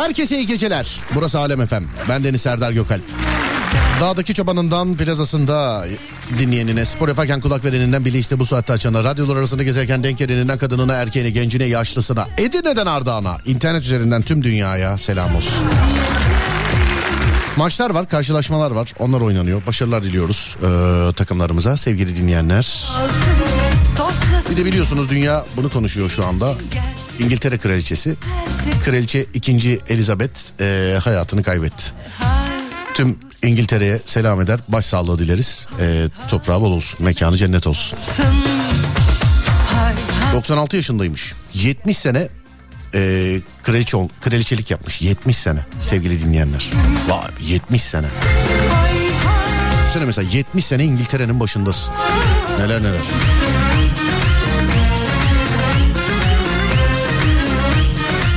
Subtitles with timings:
[0.00, 1.00] Herkese iyi geceler.
[1.14, 1.84] Burası Alem Efem.
[2.08, 3.02] Ben Deniz Serdar Gökalp.
[4.00, 5.86] Dağdaki çobanından plazasında
[6.38, 10.58] dinleyenine, spor yaparken kulak vereninden bile işte bu saatte açana, radyolar arasında gezerken denk geleninden
[10.58, 15.54] kadınına, erkeğine, gencine, yaşlısına, Edirne'den Ardahan'a, internet üzerinden tüm dünyaya selam olsun.
[17.56, 18.92] Maçlar var, karşılaşmalar var.
[18.98, 19.66] Onlar oynanıyor.
[19.66, 22.88] Başarılar diliyoruz ee, takımlarımıza sevgili dinleyenler.
[24.50, 26.54] Bir de biliyorsunuz dünya bunu konuşuyor şu anda.
[27.18, 28.16] İngiltere kraliçesi.
[28.84, 29.78] Kraliçe 2.
[29.88, 31.84] Elizabeth e, hayatını kaybetti.
[32.94, 34.60] Tüm İngiltere'ye selam eder.
[34.68, 35.66] Başsağlığı dileriz.
[35.80, 37.06] E, toprağı bol olsun.
[37.06, 37.98] Mekanı cennet olsun.
[40.34, 41.34] 96 yaşındaymış.
[41.54, 42.28] 70 sene
[42.94, 45.02] e, kraliçe, kraliçelik yapmış.
[45.02, 46.70] 70 sene sevgili dinleyenler.
[47.08, 48.06] Vay 70 sene.
[49.92, 51.94] Sene mesela 70 sene İngiltere'nin başındasın.
[52.58, 53.00] Neler neler.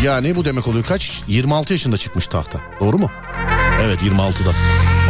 [0.04, 1.22] Yani bu demek oluyor kaç?
[1.28, 2.60] 26 yaşında çıkmış tahta.
[2.80, 3.12] Doğru mu?
[3.82, 4.50] Evet 26'da.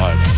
[0.02, 0.32] Vay be.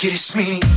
[0.00, 0.69] get it, Smeeny.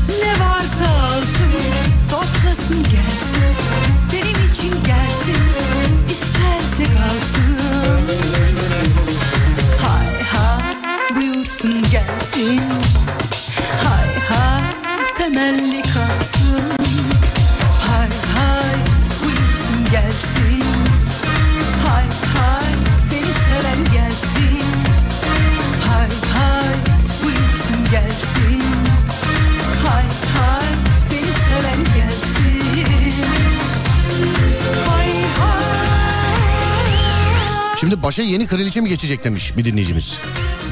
[38.03, 40.17] Başa yeni kraliçe mi geçecek demiş bir dinleyicimiz.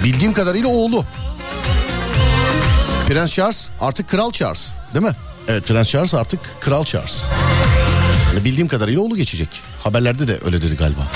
[0.03, 1.05] Bildiğim kadarıyla oğlu.
[3.07, 5.15] Prens Charles artık Kral Charles değil mi?
[5.47, 7.23] Evet Prens Charles artık Kral Charles.
[8.33, 9.49] Yani bildiğim kadarıyla oğlu geçecek.
[9.83, 11.07] Haberlerde de öyle dedi galiba.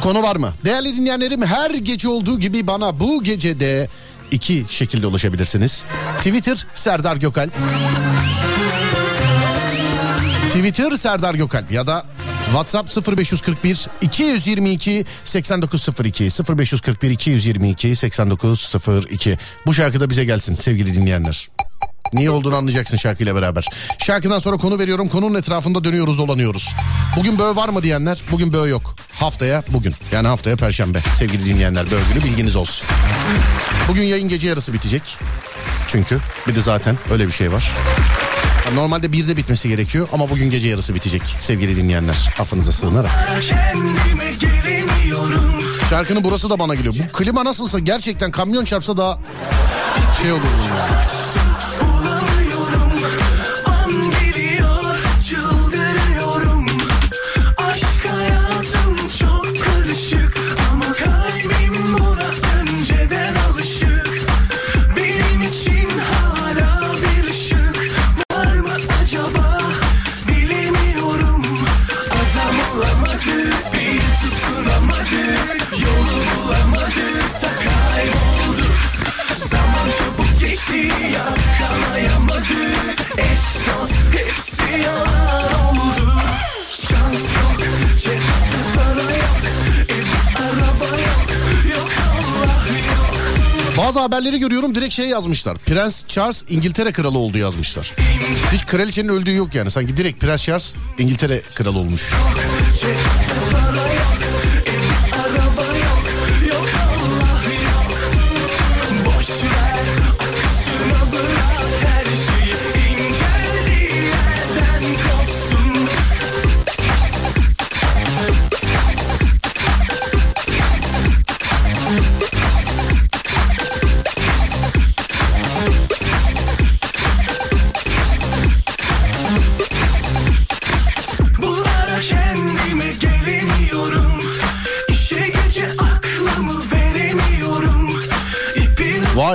[0.00, 0.52] Konu var mı?
[0.64, 3.88] Değerli dinleyenlerim her gece olduğu gibi bana bu gecede
[4.30, 5.84] iki şekilde ulaşabilirsiniz.
[6.18, 7.52] Twitter Serdar Gökalp.
[10.50, 12.04] Twitter Serdar Gökalp ya da
[12.44, 16.24] WhatsApp 0541 222 8902
[16.58, 21.48] 0541 222 8902 Bu şarkı da bize gelsin sevgili dinleyenler.
[22.14, 23.66] Niye olduğunu anlayacaksın şarkıyla beraber.
[23.98, 25.08] Şarkıdan sonra konu veriyorum.
[25.08, 26.68] Konunun etrafında dönüyoruz dolanıyoruz.
[27.16, 28.22] Bugün böğ var mı diyenler?
[28.30, 28.94] Bugün böğ yok.
[29.14, 29.94] Haftaya bugün.
[30.12, 31.00] Yani haftaya perşembe.
[31.14, 32.86] Sevgili dinleyenler böğ günü bilginiz olsun.
[33.88, 35.02] Bugün yayın gece yarısı bitecek.
[35.88, 36.18] Çünkü
[36.48, 37.72] bir de zaten öyle bir şey var.
[38.74, 42.34] Normalde birde bitmesi gerekiyor ama bugün gece yarısı bitecek sevgili dinleyenler.
[42.40, 43.10] Affınıza sığınarak.
[45.90, 46.94] Şarkının burası da bana geliyor.
[46.94, 49.18] Bu klima nasılsa gerçekten kamyon çarpsa daha
[50.22, 51.49] şey olur yani.
[93.90, 95.56] Bazı haberleri görüyorum direkt şey yazmışlar.
[95.56, 97.94] Prens Charles İngiltere kralı oldu yazmışlar.
[98.52, 99.70] Hiç kraliçenin öldüğü yok yani.
[99.70, 102.10] Sanki direkt Prens Charles İngiltere kralı olmuş.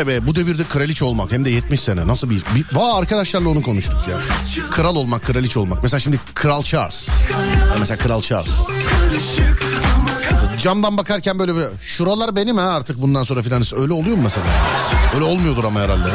[0.07, 2.35] Be bu devirde kraliçe olmak hem de 70 sene nasıl bir...
[2.55, 2.65] bir...
[2.77, 4.17] Vay arkadaşlarla onu konuştuk ya.
[4.71, 5.83] Kral olmak, kraliçe olmak.
[5.83, 7.09] Mesela şimdi Kral Charles.
[7.69, 8.59] Yani mesela Kral Charles.
[10.61, 14.45] camdan bakarken böyle bir şuralar benim ha artık bundan sonra filan öyle oluyor mu mesela?
[15.15, 16.09] Öyle olmuyordur ama herhalde.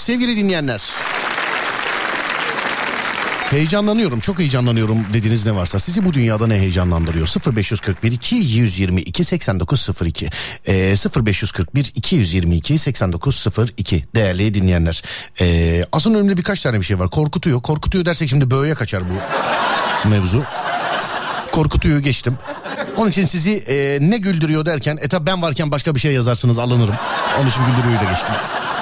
[0.00, 0.90] Sevgili dinleyenler.
[3.50, 5.78] Heyecanlanıyorum çok heyecanlanıyorum dediğiniz ne varsa.
[5.78, 7.28] Sizi bu dünyada ne heyecanlandırıyor?
[7.56, 10.30] 0541 222 8902
[10.68, 10.94] ee,
[11.26, 15.02] 0541 222 8902 değerli dinleyenler.
[15.40, 17.08] Ee, aslında önümde birkaç tane bir şey var.
[17.08, 17.62] Korkutuyor.
[17.62, 20.44] Korkutuyor dersek şimdi böğe kaçar bu mevzu.
[21.52, 22.38] Korkutuyor geçtim.
[22.96, 26.58] Onun için sizi e, ne güldürüyor derken e tabi ben varken başka bir şey yazarsınız
[26.58, 26.94] alınırım.
[27.40, 28.34] Onun için güldürüyor da geçtim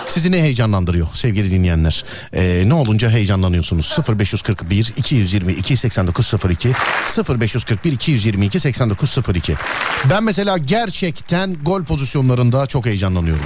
[0.09, 2.05] sizi ne heyecanlandırıyor sevgili dinleyenler?
[2.33, 3.97] Ee, ne olunca heyecanlanıyorsunuz?
[4.09, 6.73] 0541 222 8902
[7.41, 9.55] 0541 222 8902
[10.11, 13.45] Ben mesela gerçekten gol pozisyonlarında çok heyecanlanıyorum.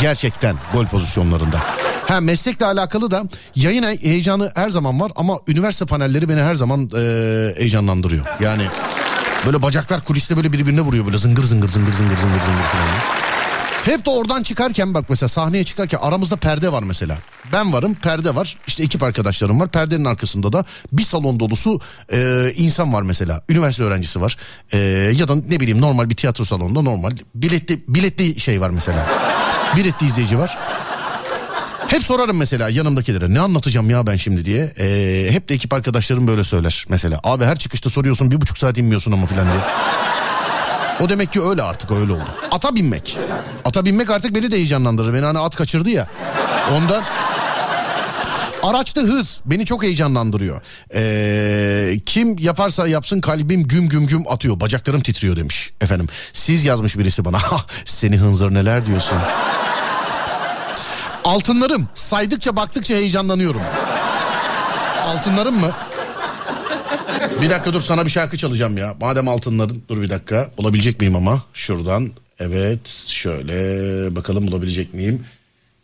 [0.00, 1.60] Gerçekten gol pozisyonlarında.
[2.08, 3.22] Ha meslekle alakalı da
[3.54, 7.00] yayın heyecanı her zaman var ama üniversite panelleri beni her zaman e,
[7.58, 8.26] heyecanlandırıyor.
[8.40, 8.62] Yani
[9.46, 13.29] böyle bacaklar kuliste böyle birbirine vuruyor böyle zıngır zıngır zıngır zıngır zıngır zıngır falan.
[13.84, 17.18] Hep de oradan çıkarken bak mesela sahneye çıkarken aramızda perde var mesela.
[17.52, 21.80] Ben varım perde var işte ekip arkadaşlarım var perdenin arkasında da bir salon dolusu
[22.12, 23.44] e, insan var mesela.
[23.48, 24.36] Üniversite öğrencisi var
[24.72, 24.78] E,
[25.16, 29.06] ya da ne bileyim normal bir tiyatro salonunda normal biletli, biletli şey var mesela.
[29.76, 30.58] Biletli izleyici var.
[31.88, 34.72] Hep sorarım mesela yanımdakilere ne anlatacağım ya ben şimdi diye.
[34.78, 37.20] E, hep de ekip arkadaşlarım böyle söyler mesela.
[37.24, 39.60] Abi her çıkışta soruyorsun bir buçuk saat inmiyorsun ama filan diye.
[41.00, 42.28] O demek ki öyle artık öyle oldu.
[42.50, 43.18] Ata binmek.
[43.64, 45.14] Ata binmek artık beni de heyecanlandırır.
[45.14, 46.08] Beni hani at kaçırdı ya.
[46.72, 47.04] Ondan
[48.62, 50.62] Araçta hız beni çok heyecanlandırıyor.
[50.94, 54.60] Ee, kim yaparsa yapsın kalbim güm güm güm atıyor.
[54.60, 56.08] Bacaklarım titriyor demiş efendim.
[56.32, 57.38] Siz yazmış birisi bana.
[57.84, 59.18] Seni hınzır neler diyorsun.
[61.24, 63.62] Altınlarım saydıkça baktıkça heyecanlanıyorum.
[65.06, 65.70] Altınlarım mı?
[67.42, 68.94] Bir dakika dur sana bir şarkı çalacağım ya.
[69.00, 70.50] Madem altınların dur bir dakika.
[70.58, 72.10] Bulabilecek miyim ama şuradan.
[72.38, 73.54] Evet şöyle
[74.16, 75.24] bakalım bulabilecek miyim?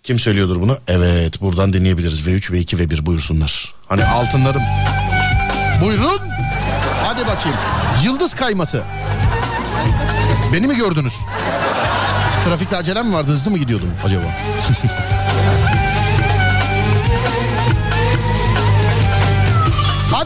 [0.02, 0.78] Kim söylüyordur bunu?
[0.88, 2.26] Evet buradan dinleyebiliriz.
[2.26, 3.74] V3, V2, V1 buyursunlar.
[3.86, 4.62] Hani altınlarım.
[5.84, 6.18] Buyurun.
[7.04, 7.58] Hadi bakayım.
[8.04, 8.82] Yıldız kayması.
[10.52, 11.14] Beni mi gördünüz?
[12.44, 14.24] Trafikte acelem mi vardı hızlı mı gidiyordum acaba?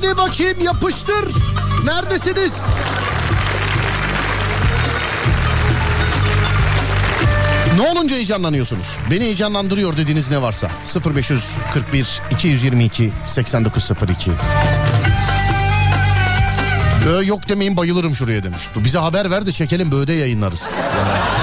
[0.02, 1.34] Hadi bakayım yapıştır.
[1.84, 2.62] Neredesiniz?
[7.76, 8.98] Ne olunca heyecanlanıyorsunuz?
[9.10, 10.70] Beni heyecanlandırıyor dediğiniz ne varsa
[11.14, 14.30] 0541 222 8902
[17.06, 18.60] Böyle yok demeyin bayılırım şuraya demiş.
[18.76, 20.62] Bize haber ver de çekelim böyle yayınlarız.
[20.62, 21.39] Hamamcı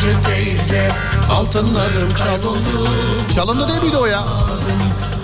[0.00, 0.88] hamamcı teyze
[1.30, 2.88] Altınlarım kayboldu
[3.34, 4.22] Çalındı değil miydi o ya?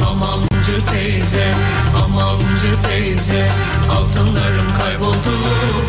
[0.04, 1.54] Hamamcı teyze,
[2.00, 3.48] hamamcı teyze
[3.90, 5.36] Altınlarım kayboldu.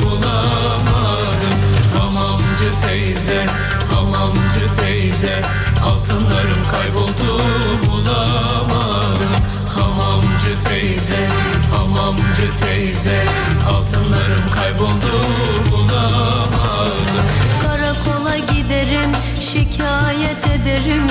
[0.03, 1.57] Bulamadım.
[1.99, 3.45] Hamamcı teyze,
[3.93, 5.43] hamamcı teyze
[5.85, 7.41] Altınlarım kayboldu.
[7.87, 9.33] Bulamadım.
[9.75, 11.29] Hamamcı teyze,
[11.75, 13.25] hamamcı teyze
[13.69, 15.13] Altınlarım kayboldu.
[15.71, 16.56] Bulamadım
[19.57, 21.07] şikayet ederim.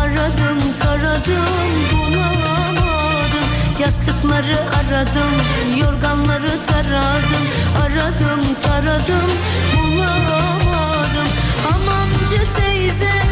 [0.00, 3.46] Aradım taradım bulamadım.
[3.80, 5.34] Yastıkları aradım
[5.80, 7.46] yorganları taradım.
[7.82, 9.30] Aradım taradım
[9.76, 11.28] bulamadım.
[11.64, 13.27] Hamamcı teyze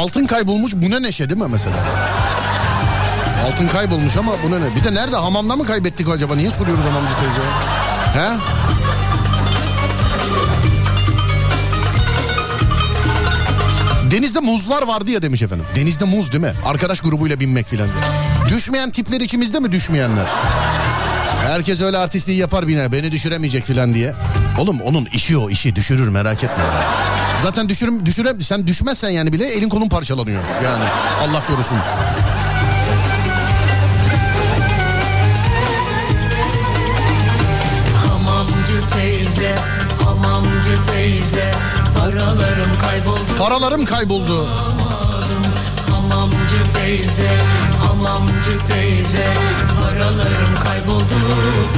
[0.00, 1.76] Altın kaybolmuş bu ne neşe değil mi mesela?
[3.46, 4.76] Altın kaybolmuş ama bu ne ne?
[4.76, 6.36] Bir de nerede hamamda mı kaybettik acaba?
[6.36, 7.40] Niye soruyoruz hamamcı teyze?
[8.14, 8.36] He?
[14.10, 15.66] Denizde muzlar vardı ya demiş efendim.
[15.76, 16.52] Denizde muz değil mi?
[16.64, 18.04] Arkadaş grubuyla binmek filan diye.
[18.56, 20.26] Düşmeyen tipler içimizde mi düşmeyenler?
[21.46, 22.92] Herkes öyle artistliği yapar biner.
[22.92, 24.14] Beni düşüremeyecek filan diye.
[24.58, 26.64] Oğlum onun işi o işi düşürür merak etme.
[27.42, 30.42] Zaten düşürüm, düşürem, sen düşmezsen yani bile elin kolun parçalanıyor.
[30.64, 30.84] Yani
[31.22, 31.78] Allah korusun.
[38.06, 39.56] Hamamcı teyze,
[40.04, 41.52] hamamcı teyze
[41.98, 44.46] Paralarım kayboldu Paralarım kayboldu.
[45.90, 47.30] Hamamcı teyze,
[47.86, 49.34] hamamcı teyze
[49.80, 51.14] Paralarım kayboldu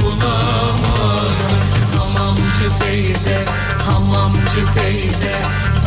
[0.01, 1.82] bulamadım
[2.23, 3.45] Hamamcı teyze,
[3.85, 5.35] hamamcı teyze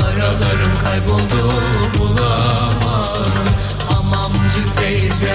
[0.01, 1.53] Paralarım kayboldu
[1.99, 3.47] bulamadım
[3.89, 5.35] Hamamcı teyze,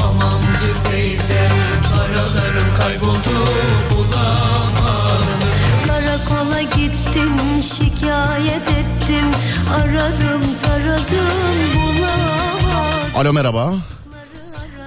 [0.00, 1.48] hamamcı teyze
[1.96, 3.36] Paralarım kayboldu
[3.90, 5.40] bulamadım
[5.86, 9.26] Karakola gittim şikayet ettim.
[9.74, 11.28] Aradım taradım
[11.74, 13.72] bulamadım Alo merhaba.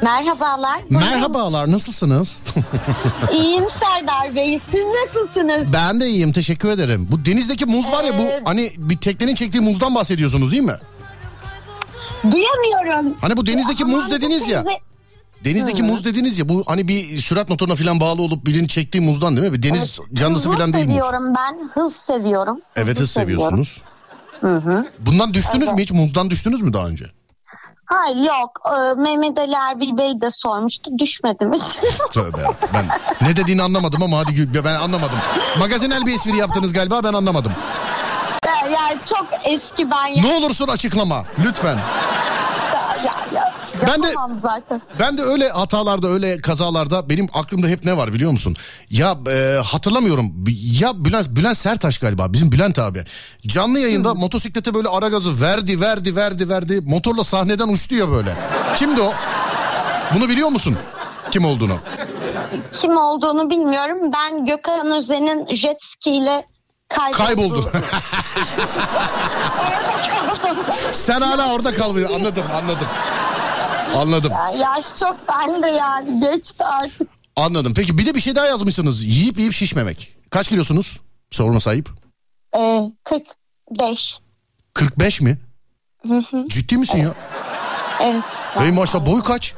[0.01, 0.79] Merhabalar.
[0.89, 2.43] Merhabalar nasılsınız?
[3.33, 4.59] İyiyim Serdar Bey.
[4.59, 5.73] Siz nasılsınız?
[5.73, 7.07] ben de iyiyim teşekkür ederim.
[7.11, 10.75] Bu denizdeki muz var ya bu hani bir teknenin çektiği muzdan bahsediyorsunuz değil mi?
[12.23, 13.15] Duyamıyorum.
[13.21, 14.61] Hani bu denizdeki muz dediniz ya.
[14.63, 14.79] teyze-
[15.45, 19.37] Denizdeki muz dediniz ya bu hani bir sürat motoruna falan bağlı olup birinin çektiği muzdan
[19.37, 19.53] değil mi?
[19.57, 20.93] Bir deniz canlısı Hızlı falan değil muz.
[20.95, 21.69] seviyorum ben.
[21.73, 22.61] Hız seviyorum.
[22.75, 23.45] Evet hız seviyorum.
[23.45, 23.81] seviyorsunuz.
[24.99, 25.91] Bundan düştünüz mü hiç?
[25.91, 27.05] Muzdan düştünüz mü daha önce?
[27.93, 28.61] Hayır yok.
[28.65, 30.91] Ee, Mehmet Ali Erbil Bey de sormuştu.
[30.99, 31.61] Düşmedim hiç.
[32.13, 32.43] Tövbe.
[32.73, 32.85] Ben
[33.21, 35.17] ne dediğini anlamadım ama hadi gül- ben anlamadım.
[35.59, 37.51] Magazinel bir espri yaptınız galiba ben anlamadım.
[38.71, 41.77] yani çok eski ben Ne olursun açıklama lütfen.
[43.87, 44.81] Ben de- zaten.
[44.99, 48.55] Ben de öyle hatalarda öyle kazalarda benim aklımda hep ne var biliyor musun?
[48.89, 50.33] Ya e, hatırlamıyorum
[50.79, 53.05] ya Bülent, Bülent Sertaş galiba bizim Bülent abi.
[53.47, 58.35] Canlı yayında motosiklete böyle ara gazı verdi verdi verdi verdi motorla sahneden uçtu ya böyle.
[58.75, 59.13] Kimdi o?
[60.15, 60.77] Bunu biliyor musun?
[61.31, 61.77] Kim olduğunu?
[62.71, 63.97] Kim olduğunu bilmiyorum.
[64.13, 66.45] Ben Gökhan Özen'in jet ski ile
[66.89, 67.17] kayboldu.
[67.17, 67.71] Kayboldu.
[70.91, 72.09] Sen hala orada kalmıyor.
[72.15, 72.87] Anladım anladım.
[73.95, 74.31] Anladım.
[74.31, 76.19] Ya, yaş çok bende yani.
[76.19, 77.09] Geçti artık.
[77.35, 77.73] Anladım.
[77.75, 79.03] Peki bir de bir şey daha yazmışsınız.
[79.03, 80.15] Yiyip yiyip şişmemek.
[80.29, 80.99] Kaç kilosunuz?
[81.31, 81.89] Sorma sahip.
[82.57, 84.19] Ee, 45.
[84.73, 85.37] 45 mi?
[86.47, 87.13] Ciddi misin ya?
[88.01, 88.23] Evet.
[88.63, 89.53] Ey maşallah boy kaç?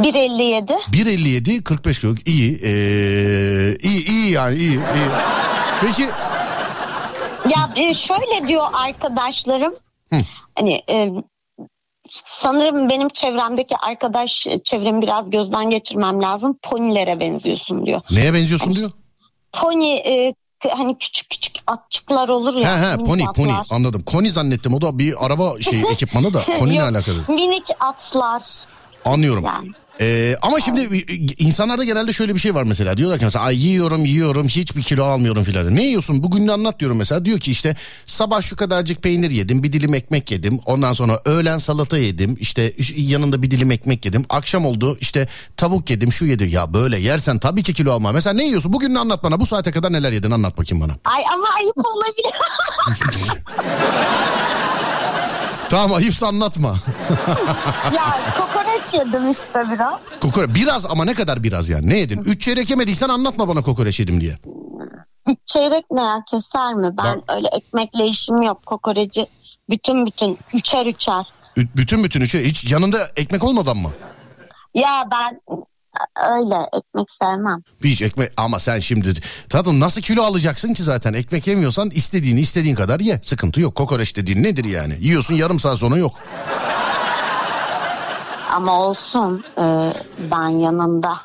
[0.00, 0.66] 1.57.
[0.90, 2.14] 1.57 45 kilo.
[2.26, 2.60] İyi.
[2.64, 4.70] Ee, iyi iyi yani iyi.
[4.70, 4.80] iyi.
[5.80, 6.02] Peki
[7.48, 9.74] Ya e, şöyle diyor arkadaşlarım.
[10.58, 11.10] Hani e,
[12.24, 16.58] sanırım benim çevremdeki arkadaş e, çevremi biraz gözden geçirmem lazım.
[16.62, 18.00] Ponilere benziyorsun diyor.
[18.10, 18.90] neye benziyorsun diyor?
[19.52, 20.34] Pony e,
[20.70, 22.80] hani küçük küçük atçıklar olur He ya.
[22.92, 23.66] he minik pony pony atlar.
[23.76, 24.02] anladım.
[24.06, 27.22] Koni zannettim o da bir araba şey ekipmanı da koniyle Yok, alakalı.
[27.28, 28.42] Minik atlar.
[29.04, 29.44] Anlıyorum.
[29.44, 29.70] Yani.
[30.00, 32.96] Ee, ama şimdi e, insanlarda genelde şöyle bir şey var mesela.
[32.96, 35.74] Diyorlar ki mesela Ay, yiyorum yiyorum hiçbir kilo almıyorum filan.
[35.76, 36.22] Ne yiyorsun?
[36.22, 37.24] Bugün anlat diyorum mesela.
[37.24, 39.62] Diyor ki işte sabah şu kadarcık peynir yedim.
[39.62, 40.60] Bir dilim ekmek yedim.
[40.66, 42.36] Ondan sonra öğlen salata yedim.
[42.40, 44.24] işte yanında bir dilim ekmek yedim.
[44.30, 46.48] Akşam oldu işte tavuk yedim şu yedim.
[46.48, 48.12] Ya böyle yersen tabii ki kilo alma.
[48.12, 48.72] Mesela ne yiyorsun?
[48.72, 49.40] Bugün anlat bana.
[49.40, 50.92] Bu saate kadar neler yedin anlat bakayım bana.
[51.04, 52.34] Ay ama ayıp olabilir.
[55.68, 56.76] Tamam ayıpsa anlatma.
[57.94, 58.16] ya
[58.74, 59.94] kokoreç yedim işte biraz.
[60.20, 61.88] Kokoreç biraz ama ne kadar biraz yani?
[61.90, 62.18] Ne yedin?
[62.18, 64.38] Üç çeyrek yemediysen anlatma bana kokoreç yedim diye.
[65.28, 66.90] Üç çeyrek ne ya keser mi?
[66.98, 68.66] Ben öyle ekmekle işim yok.
[68.66, 69.26] Kokoreci
[69.70, 71.24] bütün bütün üçer üçer.
[71.56, 73.90] Ü- Bütün bütün şey hiç yanında ekmek olmadan mı?
[74.74, 75.40] Ya ben
[76.30, 77.62] öyle ekmek sevmem.
[77.84, 79.12] Hiç ekmek ama sen şimdi
[79.48, 84.16] tadın nasıl kilo alacaksın ki zaten ekmek yemiyorsan istediğini istediğin kadar ye sıkıntı yok kokoreç
[84.16, 86.12] dediğin nedir yani yiyorsun yarım saat sonra yok
[88.54, 89.92] Ama olsun e,
[90.30, 91.20] ben yanında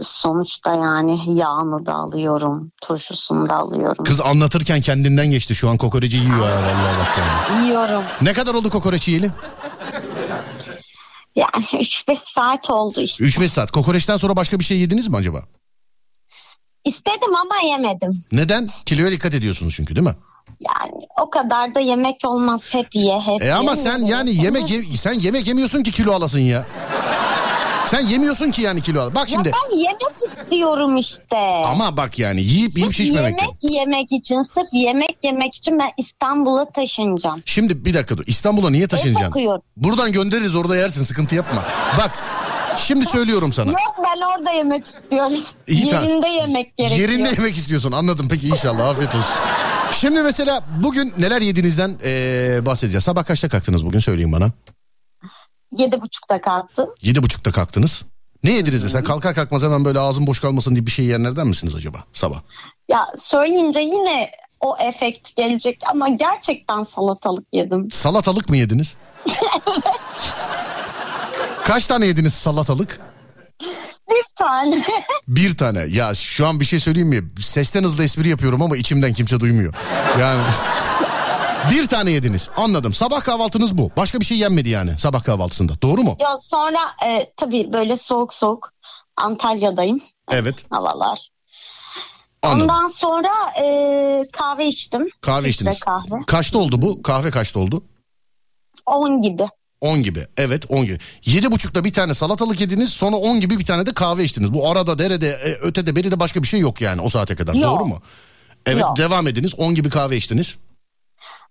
[0.00, 4.04] sonuçta yani yağını da alıyorum, turşusunu da alıyorum.
[4.04, 7.66] Kız anlatırken kendinden geçti şu an kokoreci yiyor ha vallahi bak yani.
[7.66, 8.02] Yiyorum.
[8.22, 9.30] Ne kadar oldu kokoreç yiyeli?
[11.36, 13.24] Yani 3-5 saat oldu işte.
[13.24, 13.70] 3-5 saat.
[13.70, 15.42] Kokoreçten sonra başka bir şey yediniz mi acaba?
[16.84, 18.24] İstedim ama yemedim.
[18.32, 18.70] Neden?
[18.86, 20.14] Kiloya dikkat ediyorsunuz çünkü değil mi?
[20.60, 22.62] Yani o kadar da yemek olmaz.
[22.70, 26.40] Hep ye, hep E ama sen yani yemek ye- sen yemek yemiyorsun ki kilo alasın
[26.40, 26.66] ya.
[27.86, 29.14] Sen yemiyorsun ki yani kilo al.
[29.14, 29.48] Bak şimdi.
[29.48, 31.62] Ya ben yemek istiyorum işte.
[31.64, 33.40] Ama bak yani yiyip yiyip Sırf şişmemek.
[33.42, 37.42] yemek yemek için, sırf yemek yemek için ben İstanbul'a taşınacağım.
[37.44, 38.24] Şimdi bir dakika dur.
[38.26, 39.60] İstanbul'a niye taşınacaksın?
[39.76, 41.62] Buradan göndeririz orada yersin sıkıntı yapma.
[41.98, 42.10] Bak
[42.76, 43.70] şimdi söylüyorum sana.
[43.70, 45.32] Yok ben orada yemek istiyorum.
[45.66, 46.04] İyi, tamam.
[46.04, 47.08] Yerinde yemek gerekiyor.
[47.10, 49.36] Yerinde yemek istiyorsun anladım peki inşallah afiyet olsun.
[49.94, 53.04] Şimdi mesela bugün neler yediğinizden eee, bahsedeceğiz.
[53.04, 54.50] Sabah kaçta kalktınız bugün söyleyin bana.
[55.72, 56.88] Yedi buçukta kalktım.
[57.02, 58.04] Yedi buçukta kalktınız.
[58.44, 61.74] Ne yediniz mesela kalkar kalkmaz hemen böyle ağzım boş kalmasın diye bir şey yiyenlerden misiniz
[61.74, 62.40] acaba sabah?
[62.88, 67.90] Ya söyleyince yine o efekt gelecek ama gerçekten salatalık yedim.
[67.90, 68.94] Salatalık mı yediniz?
[71.64, 73.00] Kaç tane yediniz salatalık?
[74.10, 74.84] Bir tane.
[75.28, 75.80] Bir tane.
[75.80, 77.22] Ya şu an bir şey söyleyeyim mi?
[77.40, 79.74] Sesten hızlı espri yapıyorum ama içimden kimse duymuyor.
[80.20, 80.42] Yani
[81.70, 82.50] bir tane yediniz.
[82.56, 82.92] Anladım.
[82.92, 83.90] Sabah kahvaltınız bu.
[83.96, 85.72] Başka bir şey yenmedi yani sabah kahvaltısında.
[85.82, 86.16] Doğru mu?
[86.20, 88.72] ya sonra e, tabii böyle soğuk soğuk
[89.16, 90.00] Antalya'dayım
[90.30, 90.54] Evet.
[90.70, 91.28] havalar.
[92.42, 92.62] Anladım.
[92.62, 95.08] Ondan sonra e, kahve içtim.
[95.20, 95.80] Kahve Filtre içtiniz.
[95.80, 96.24] kahve.
[96.26, 97.02] Kaçta oldu bu?
[97.02, 97.84] Kahve kaçta oldu?
[98.86, 99.46] 10 gibi.
[99.84, 100.26] 10 gibi.
[100.36, 100.98] Evet 10 gibi.
[101.22, 104.54] 7.30'da bir tane salatalık yediniz sonra 10 gibi bir tane de kahve içtiniz.
[104.54, 107.54] Bu arada derede e, ötede beride başka bir şey yok yani o saate kadar.
[107.54, 107.64] Yok.
[107.64, 108.02] Doğru mu?
[108.66, 108.96] Evet Yok.
[108.96, 110.58] devam ediniz 10 gibi kahve içtiniz.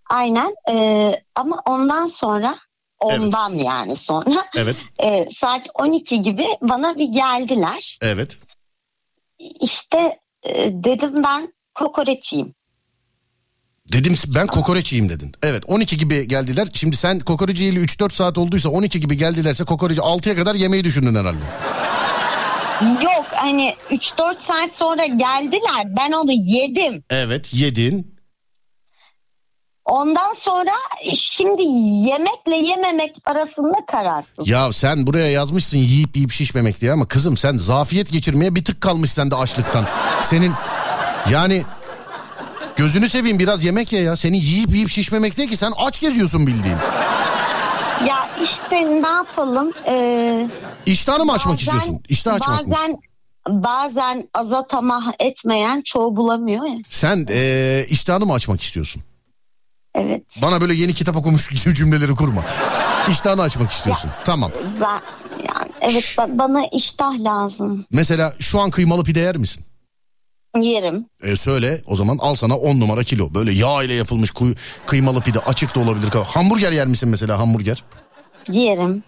[0.10, 2.58] Aynen e, ama ondan sonra
[3.00, 7.98] ondan yani sonra Evet e, saat 12 gibi bana bir geldiler.
[8.02, 8.38] evet.
[9.62, 12.54] İşte e, dedim ben kokoreçiyim.
[13.92, 15.32] Dedim ben kokoreç yiyeyim dedin.
[15.44, 16.68] Evet 12 gibi geldiler.
[16.74, 21.16] Şimdi sen kokoreç yiyeli 3-4 saat olduysa 12 gibi geldilerse kokoreç 6'ya kadar yemeği düşündün
[21.16, 21.44] herhalde.
[23.04, 27.04] Yok hani 3-4 saat sonra geldiler ben onu yedim.
[27.10, 28.14] Evet yedin.
[29.86, 30.72] Ondan sonra
[31.16, 31.62] şimdi
[32.10, 34.48] yemekle yememek arasında kararsız.
[34.48, 38.82] Ya sen buraya yazmışsın yiyip yiyip şişmemek diye ama kızım sen zafiyet geçirmeye bir tık
[38.82, 39.86] kalmış sende açlıktan.
[40.22, 40.54] Senin
[41.32, 41.64] yani
[42.76, 44.16] gözünü seveyim biraz yemek ye ya.
[44.16, 46.78] Senin yiyip yiyip şişmemek değil ki sen aç geziyorsun bildiğin.
[48.08, 49.72] Ya işte ne yapalım?
[49.88, 50.48] Ee,
[50.86, 52.04] İştahını mı açmak bazen- istiyorsun?
[52.10, 52.72] İştah açmak mı?
[52.74, 52.98] Bazen
[53.50, 56.78] bazen aza tamah etmeyen çoğu bulamıyor ya.
[56.90, 59.02] Sen eee iştahını mı açmak istiyorsun?
[59.96, 60.24] Evet.
[60.42, 62.42] Bana böyle yeni kitap okumuş gibi cümleleri kurma.
[63.10, 64.12] İştahını açmak istiyorsun.
[64.26, 64.52] Tamam.
[64.82, 64.90] Ben
[65.50, 67.86] yani evet ba- bana iştah lazım.
[67.92, 69.66] Mesela şu an kıymalı pide yer misin?
[70.62, 71.06] Yerim.
[71.24, 73.34] E söyle o zaman al sana 10 numara kilo.
[73.34, 76.10] Böyle yağ ile yapılmış kuy- kıymalı pide açık da olabilir.
[76.26, 77.84] Hamburger yer misin mesela hamburger?
[78.50, 79.04] Yerim.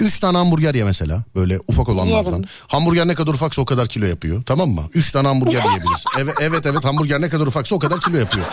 [0.00, 2.32] 3 tane hamburger ye mesela böyle ufak olanlardan.
[2.32, 2.44] Yerim.
[2.68, 4.82] Hamburger ne kadar ufaksa o kadar kilo yapıyor tamam mı?
[4.94, 6.10] 3 tane hamburger yiyebilirsin.
[6.18, 8.46] Evet evet evet hamburger ne kadar ufaksa o kadar kilo yapıyor.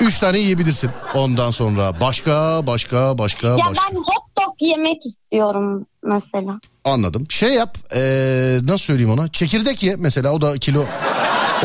[0.00, 0.90] 3 tane yiyebilirsin.
[1.14, 3.84] Ondan sonra başka başka başka Ya başka.
[3.94, 3.96] ben
[4.38, 6.60] dog yemek istiyorum mesela.
[6.84, 7.26] Anladım.
[7.30, 9.28] Şey yap ee, nasıl söyleyeyim ona?
[9.28, 10.84] Çekirdek ye mesela o da kilo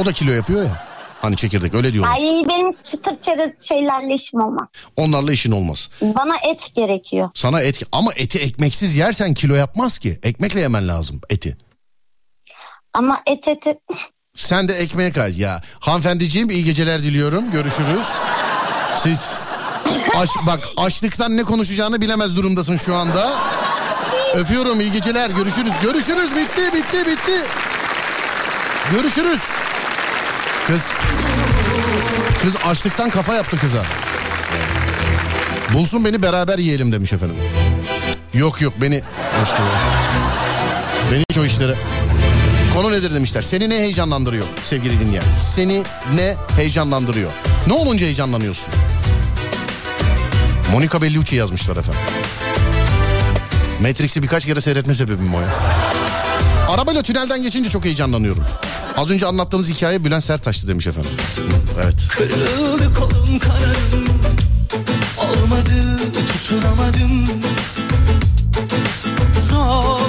[0.02, 0.92] o da kilo yapıyor ya.
[1.22, 2.12] Hani çekirdek öyle diyorlar.
[2.14, 4.70] Ay benim çıtır çerez şeylerle işim olmaz.
[4.96, 5.90] Onlarla işin olmaz.
[6.02, 7.30] Bana et gerekiyor.
[7.34, 10.20] Sana et ama eti ekmeksiz yersen kilo yapmaz ki.
[10.24, 11.58] Ekmekle yemen lazım eti.
[12.94, 13.78] Ama et et et.
[14.36, 15.40] Sen de ekmeğe kay.
[15.40, 17.52] Ya hanımefendiciğim iyi geceler diliyorum.
[17.52, 18.06] Görüşürüz.
[18.98, 19.32] Siz
[20.15, 23.34] aç, bak açlıktan ne konuşacağını bilemez durumdasın şu anda.
[24.34, 25.30] Öpüyorum iyi geceler.
[25.30, 25.74] Görüşürüz.
[25.82, 26.36] Görüşürüz.
[26.36, 27.41] Bitti bitti bitti.
[28.91, 29.41] Görüşürüz.
[30.67, 30.91] Kız.
[32.41, 33.84] Kız açlıktan kafa yaptı kıza.
[35.74, 37.36] Bulsun beni beraber yiyelim demiş efendim.
[38.34, 39.04] Yok yok beni.
[39.43, 39.58] İşte.
[41.12, 41.76] Beni hiç o işlere.
[42.76, 43.41] Konu nedir demişler.
[43.41, 45.24] Seni ne heyecanlandırıyor sevgili dinleyen?
[45.39, 45.84] Seni
[46.15, 47.32] ne heyecanlandırıyor?
[47.67, 48.74] Ne olunca heyecanlanıyorsun?
[50.72, 52.02] Monica Bellucci yazmışlar efendim.
[53.82, 55.48] Matrix'i birkaç kere seyretme sebebim o ya.
[56.70, 58.44] Arabayla tünelden geçince çok heyecanlanıyorum.
[58.98, 61.12] Az önce anlattığınız hikaye Bülent Sertaş'tı demiş efendim.
[61.84, 62.08] Evet.
[62.10, 64.06] Kırıldı kolum kanarım
[65.18, 67.26] Olmadı tutunamadım
[69.50, 70.00] Zor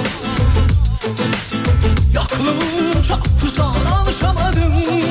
[2.13, 5.02] Yokluğun çok zor alışamadım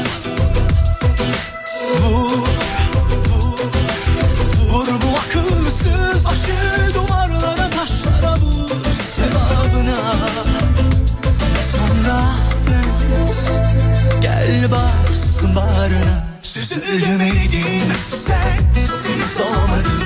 [14.71, 16.33] bastın bağrına.
[16.43, 20.03] Süzüldüm eridim sensiz olamadım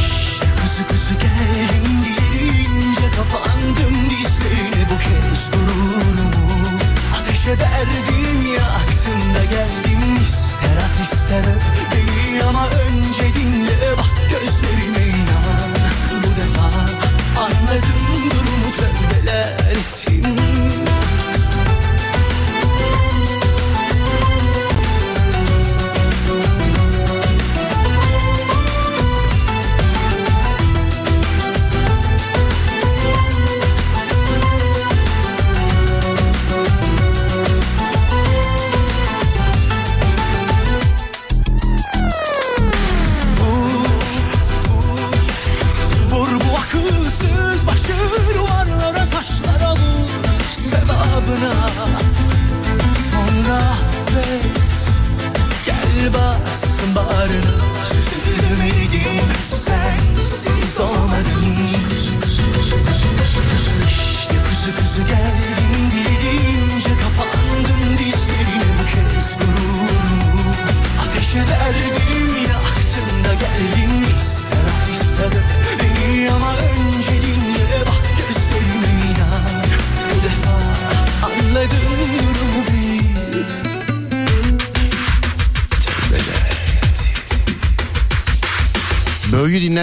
[0.00, 6.78] İşte kuzu kuzu geldim gelince kapandım dizlerine bu kez gururumu
[7.20, 10.22] Ateşe verdim yaktım da geldim.
[10.22, 14.83] İster at ister öp beni ama önce dinle bak gözlerime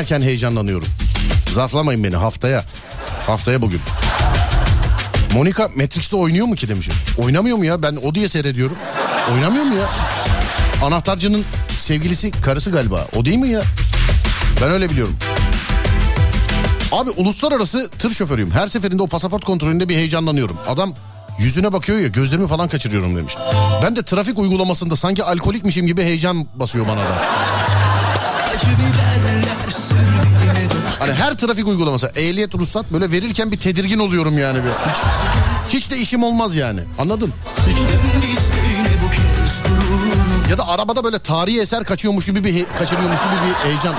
[0.01, 0.87] dinlerken heyecanlanıyorum.
[1.53, 2.63] Zaflamayın beni haftaya.
[3.27, 3.81] Haftaya bugün.
[5.33, 6.93] Monika Matrix'te oynuyor mu ki demişim.
[7.17, 7.83] Oynamıyor mu ya?
[7.83, 8.77] Ben o diye seyrediyorum.
[9.33, 9.89] Oynamıyor mu ya?
[10.85, 11.45] Anahtarcının
[11.77, 13.07] sevgilisi karısı galiba.
[13.15, 13.61] O değil mi ya?
[14.61, 15.15] Ben öyle biliyorum.
[16.91, 18.51] Abi uluslararası tır şoförüyüm.
[18.51, 20.57] Her seferinde o pasaport kontrolünde bir heyecanlanıyorum.
[20.67, 20.93] Adam
[21.39, 23.35] yüzüne bakıyor ya gözlerimi falan kaçırıyorum demiş.
[23.83, 27.40] Ben de trafik uygulamasında sanki alkolikmişim gibi heyecan basıyor bana da.
[31.01, 34.57] Hani her trafik uygulaması ehliyet ruhsat böyle verirken bir tedirgin oluyorum yani.
[34.57, 34.69] Bir.
[34.69, 34.97] Hiç,
[35.73, 37.33] hiç de işim olmaz yani anladın?
[37.69, 37.81] Hiç de.
[40.51, 43.95] Ya da arabada böyle tarihi eser kaçıyormuş gibi bir kaçırıyormuş gibi bir heyecan.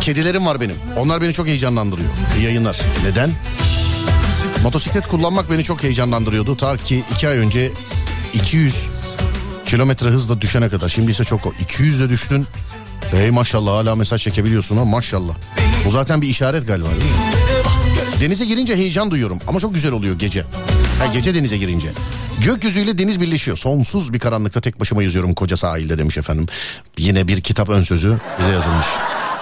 [0.00, 0.76] Kedilerim var benim.
[0.96, 2.08] Onlar beni çok heyecanlandırıyor.
[2.42, 2.80] Yayınlar.
[3.04, 3.30] Neden?
[4.62, 6.56] Motosiklet kullanmak beni çok heyecanlandırıyordu.
[6.56, 7.72] Ta ki iki ay önce
[8.34, 8.88] 200
[9.70, 10.88] kilometre hızla düşene kadar.
[10.88, 12.46] Şimdi ise çok 200 de düştün.
[13.10, 15.34] Hey maşallah hala mesaj çekebiliyorsun ha maşallah.
[15.84, 18.20] Bu zaten bir işaret galiba değil mi?
[18.20, 20.40] Denize girince heyecan duyuyorum ama çok güzel oluyor gece.
[20.98, 21.88] Ha, gece denize girince.
[22.44, 23.56] Gökyüzüyle deniz birleşiyor.
[23.56, 26.46] Sonsuz bir karanlıkta tek başıma yüzüyorum koca sahilde demiş efendim.
[26.98, 28.86] Yine bir kitap ön sözü bize yazılmış.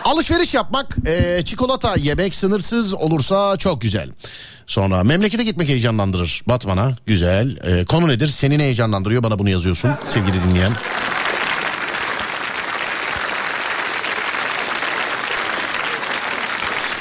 [0.09, 4.09] Alışveriş yapmak, e, çikolata yemek sınırsız olursa çok güzel.
[4.67, 6.43] Sonra memlekete gitmek heyecanlandırır.
[6.47, 7.57] Batman'a güzel.
[7.57, 8.29] E, konu nedir?
[8.29, 9.23] Seni ne heyecanlandırıyor?
[9.23, 10.73] Bana bunu yazıyorsun sevgili dinleyen.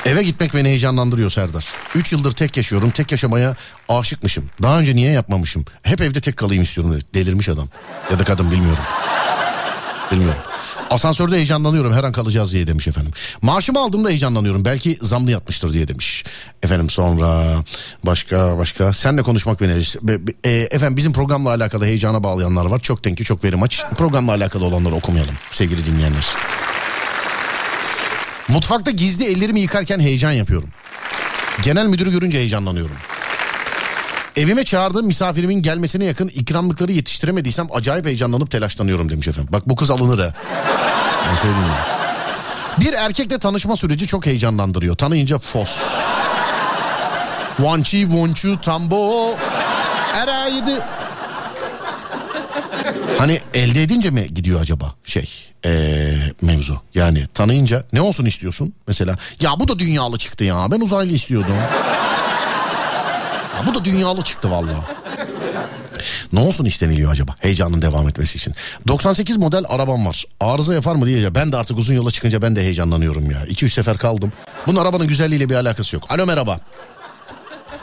[0.05, 1.71] Eve gitmek beni heyecanlandırıyor Serdar.
[1.95, 2.89] 3 yıldır tek yaşıyorum.
[2.89, 3.55] Tek yaşamaya
[3.89, 4.49] aşıkmışım.
[4.63, 5.65] Daha önce niye yapmamışım?
[5.83, 6.99] Hep evde tek kalayım istiyorum.
[7.13, 7.67] Delirmiş adam.
[8.11, 8.83] Ya da kadın bilmiyorum.
[10.11, 10.41] Bilmiyorum.
[10.89, 13.11] Asansörde heyecanlanıyorum her an kalacağız diye demiş efendim.
[13.41, 14.65] Maaşımı aldığımda heyecanlanıyorum.
[14.65, 16.25] Belki zamlı yatmıştır diye demiş.
[16.63, 17.43] Efendim sonra
[18.05, 22.79] başka başka senle konuşmak beni be- be- e, efendim bizim programla alakalı heyecana bağlayanlar var.
[22.79, 23.83] Çok you çok verim aç.
[23.97, 26.27] Programla alakalı olanları okumayalım sevgili dinleyenler.
[28.49, 30.69] Mutfakta gizli ellerimi yıkarken heyecan yapıyorum.
[31.63, 32.95] Genel müdürü görünce heyecanlanıyorum.
[34.37, 39.53] Evime çağırdığım misafirimin gelmesine yakın ikramlıkları yetiştiremediysem acayip heyecanlanıp telaşlanıyorum demiş efendim.
[39.53, 40.33] Bak bu kız alınır ha.
[42.79, 44.95] Bir erkekle tanışma süreci çok heyecanlandırıyor.
[44.95, 45.81] Tanıyınca fos.
[47.59, 49.35] Vançi vonçu tambo.
[50.15, 50.83] Eraydı.
[53.17, 55.29] Hani elde edince mi gidiyor acaba şey
[55.65, 56.81] ee, mevzu?
[56.93, 59.15] Yani tanıyınca ne olsun istiyorsun mesela?
[59.39, 61.55] Ya bu da dünyalı çıktı ya ben uzaylı istiyordum.
[63.57, 64.75] Ya bu da dünyalı çıktı vallahi.
[66.33, 68.53] Ne olsun isteniliyor acaba heyecanın devam etmesi için?
[68.87, 70.23] 98 model arabam var.
[70.39, 73.45] Arıza yapar mı diye ya ben de artık uzun yola çıkınca ben de heyecanlanıyorum ya.
[73.45, 74.31] 2-3 sefer kaldım.
[74.67, 76.05] Bunun arabanın güzelliğiyle bir alakası yok.
[76.09, 76.59] Alo merhaba.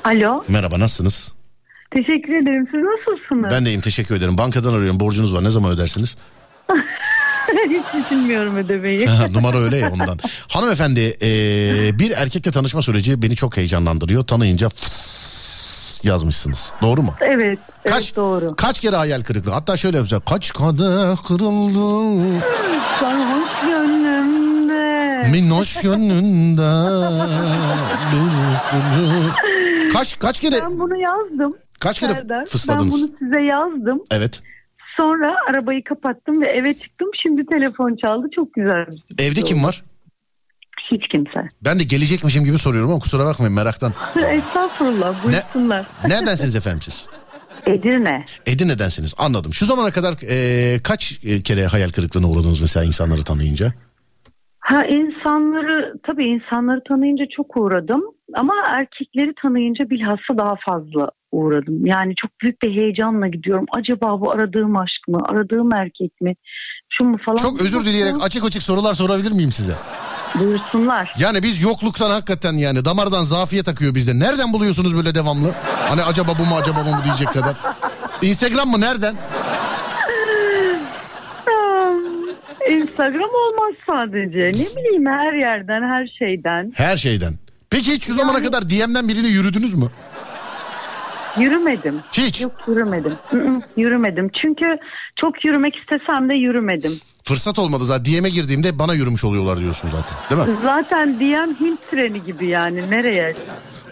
[0.05, 0.45] Alo.
[0.49, 1.33] Merhaba nasılsınız?
[1.91, 2.67] Teşekkür ederim.
[2.71, 3.51] Siz nasılsınız?
[3.55, 4.39] Ben de iyiyim teşekkür ederim.
[4.39, 6.17] Bankadan arıyorum borcunuz var ne zaman ödersiniz?
[7.69, 9.07] Hiç düşünmüyorum ödemeyi.
[9.33, 10.19] Numara öyle ya ondan.
[10.49, 14.25] Hanımefendi eee, bir erkekle tanışma süreci beni çok heyecanlandırıyor.
[14.25, 15.15] Tanıyınca fıs
[16.05, 16.75] yazmışsınız.
[16.83, 17.15] Doğru mu?
[17.21, 17.59] evet.
[17.85, 18.57] Kaç, Evet doğru.
[18.57, 19.51] Kaç kere hayal kırıklığı?
[19.51, 20.27] Hatta şöyle yapacak.
[20.27, 22.25] Kaç kadeh kırıldı.
[23.01, 25.29] Sarhoş gönlümde.
[25.33, 26.73] Minnoş yönünde.
[29.93, 31.57] kaç kaç kere Ben bunu yazdım.
[31.81, 32.39] kaç kere Serdar.
[32.39, 32.95] Ben fısladınız?
[32.95, 34.03] bunu size yazdım.
[34.11, 34.43] Evet.
[34.97, 37.09] Sonra arabayı kapattım ve eve çıktım.
[37.23, 38.27] Şimdi telefon çaldı.
[38.37, 38.87] Çok güzel.
[39.19, 39.67] Evde kim oldu.
[39.67, 39.85] var?
[40.91, 41.49] Hiç kimse.
[41.65, 43.93] Ben de gelecekmişim gibi soruyorum ama kusura bakmayın meraktan.
[44.17, 45.25] Estağfurullah.
[45.25, 45.87] Buyursunlar.
[46.09, 47.09] Neredensiniz efendim siz?
[47.67, 48.25] Edirne.
[48.47, 49.53] Edirne'densiniz anladım.
[49.53, 53.73] Şu zamana kadar e, kaç e, kere hayal kırıklığına uğradınız mesela insanları tanıyınca?
[54.59, 58.03] Ha insanları tabii insanları tanıyınca çok uğradım
[58.35, 61.87] ama erkekleri tanıyınca bilhassa daha fazla uğradım.
[61.87, 63.67] Yani çok büyük bir heyecanla gidiyorum.
[63.77, 65.19] Acaba bu aradığım aşk mı?
[65.29, 66.35] Aradığım erkek mi?
[66.91, 67.37] Şu mu falan.
[67.37, 69.75] Çok özür dileyerek açık açık sorular sorabilir miyim size?
[70.35, 71.13] Buyursunlar.
[71.19, 74.19] Yani biz yokluktan hakikaten yani damardan zafiyet akıyor bizde.
[74.19, 75.53] Nereden buluyorsunuz böyle devamlı?
[75.89, 77.57] Hani acaba bu mu acaba bu mu diyecek kadar.
[78.23, 79.15] Instagram mı nereden?
[82.71, 84.39] Instagram olmaz sadece.
[84.39, 86.73] Ne bileyim her yerden, her şeyden.
[86.77, 87.35] Her şeyden.
[87.71, 89.87] Peki hiç şu zamana kadar DM'den birini yürüdünüz mü?
[91.39, 92.01] Yürümedim.
[92.13, 92.43] Hiç.
[92.43, 93.13] Yok yürümedim.
[93.77, 94.31] Yürümedim.
[94.43, 94.65] Çünkü
[95.21, 97.01] çok yürümek istesem de yürümedim.
[97.25, 98.05] Fırsat olmadı zaten.
[98.05, 100.17] DM'e girdiğimde bana yürümüş oluyorlar diyorsun zaten.
[100.31, 100.57] Değil mi?
[100.63, 102.91] Zaten DM Hint treni gibi yani.
[102.91, 103.35] Nereye?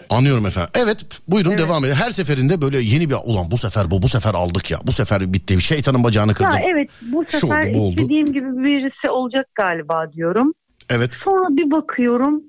[0.09, 0.69] Anlıyorum efendim.
[0.75, 1.93] Evet buyurun devam edin.
[1.93, 4.79] Her seferinde böyle yeni bir ulan bu sefer bu bu sefer aldık ya.
[4.87, 5.61] Bu sefer bitti.
[5.61, 6.53] Şeytanın bacağını kırdım.
[6.53, 7.89] Ya evet bu Şu sefer oldu, bu oldu.
[7.89, 10.53] istediğim gibi birisi olacak galiba diyorum.
[10.89, 11.15] Evet.
[11.23, 12.41] Sonra bir bakıyorum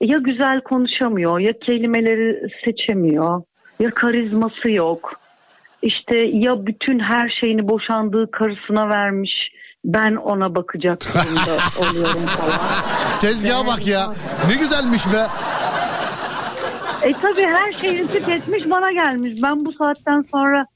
[0.00, 3.42] ya güzel konuşamıyor ya kelimeleri seçemiyor
[3.80, 5.12] ya karizması yok.
[5.82, 9.30] İşte ya bütün her şeyini boşandığı karısına vermiş
[9.86, 12.60] ben ona bakacak durumda oluyorum falan.
[13.20, 14.12] Tezgaha bak ya.
[14.48, 15.26] Ne güzelmiş be.
[17.02, 19.42] E tabii her şeyini tüketmiş bana gelmiş.
[19.42, 20.66] Ben bu saatten sonra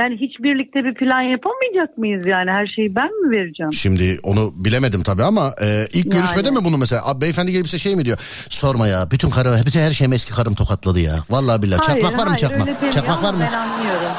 [0.00, 2.50] yani hiç birlikte bir plan yapamayacak mıyız yani?
[2.50, 3.72] Her şeyi ben mi vereceğim?
[3.72, 6.14] Şimdi onu bilemedim tabii ama e, ilk Yani.
[6.20, 7.06] görüşmede mi bunu mesela?
[7.06, 8.18] Abi, beyefendi gelip size şey mi diyor?
[8.48, 11.18] Sorma ya bütün karı, bütün her şeyim eski karım tokatladı ya.
[11.30, 11.80] Vallahi billahi.
[11.86, 12.92] Hayır, çakmak var mı hayır, çakmak?
[12.92, 13.40] Çakmak var mı?
[13.40, 14.10] Ben anlıyorum.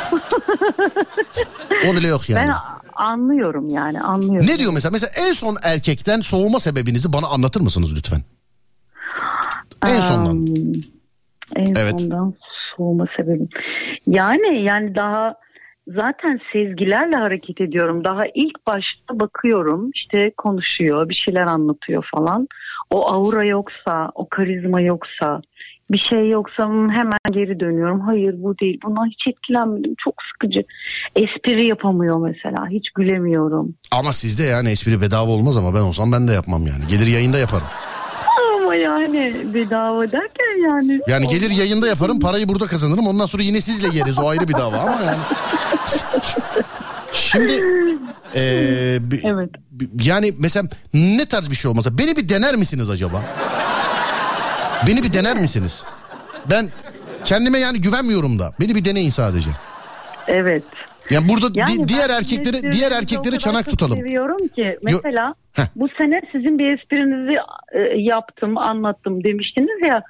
[1.89, 2.49] O bile yok yani.
[2.49, 4.47] Ben anlıyorum yani anlıyorum.
[4.47, 4.91] Ne diyor mesela?
[4.91, 8.21] Mesela en son erkekten soğuma sebebinizi bana anlatır mısınız lütfen?
[9.87, 10.45] En sondan.
[11.55, 12.01] En Evet.
[12.01, 12.33] sondan
[12.77, 13.49] soğuma sebebim.
[14.07, 15.35] Yani yani daha
[15.87, 18.03] zaten sezgilerle hareket ediyorum.
[18.03, 22.47] Daha ilk başta bakıyorum işte konuşuyor bir şeyler anlatıyor falan.
[22.89, 25.41] O aura yoksa o karizma yoksa
[25.91, 27.99] bir şey yoksa hemen geri dönüyorum.
[27.99, 30.63] Hayır bu değil bundan hiç etkilenmedim çok sıkıcı.
[31.15, 33.75] Espri yapamıyor mesela hiç gülemiyorum.
[33.91, 36.87] Ama sizde yani espri bedava olmaz ama ben olsam ben de yapmam yani.
[36.89, 37.67] Gelir yayında yaparım.
[38.61, 40.99] Ama yani bedava derken yani.
[41.07, 44.53] Yani gelir yayında yaparım parayı burada kazanırım ondan sonra yine sizle yeriz o ayrı bir
[44.53, 45.17] dava ama yani.
[47.11, 47.53] Şimdi
[49.11, 49.49] bi- Evet.
[50.03, 53.21] yani mesela ne tarz bir şey olmasa beni bir dener misiniz acaba?
[54.87, 55.85] Beni bir dener misiniz?
[56.49, 56.69] Ben
[57.25, 59.49] kendime yani güvenmiyorum da beni bir deneyin sadece.
[60.27, 60.63] Evet.
[61.09, 63.99] Yani burada di- Yani diğer ben erkekleri diğer erkekleri çanak tutalım.
[63.99, 65.63] Seviyorum ki mesela Heh.
[65.75, 67.37] bu sene sizin bir esprinizi
[67.73, 70.03] e, yaptım anlattım demiştiniz ya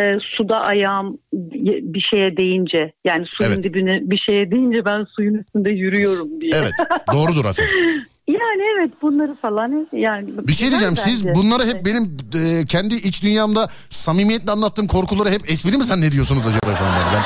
[0.00, 3.64] e, suda ayağım bir şeye değince yani suyun Evet.
[3.64, 6.52] dibine bir şeye değince ben suyun üstünde yürüyorum diye.
[6.54, 6.72] Evet
[7.12, 7.74] doğrudur efendim.
[8.28, 10.28] Yani evet bunları falan yani.
[10.48, 11.40] Bir şey diyeceğim siz bence.
[11.40, 16.72] bunları hep benim e, kendi iç dünyamda samimiyetle anlattığım korkuları hep espri mi zannediyorsunuz acaba
[16.72, 16.94] efendim?
[17.14, 17.22] Ben-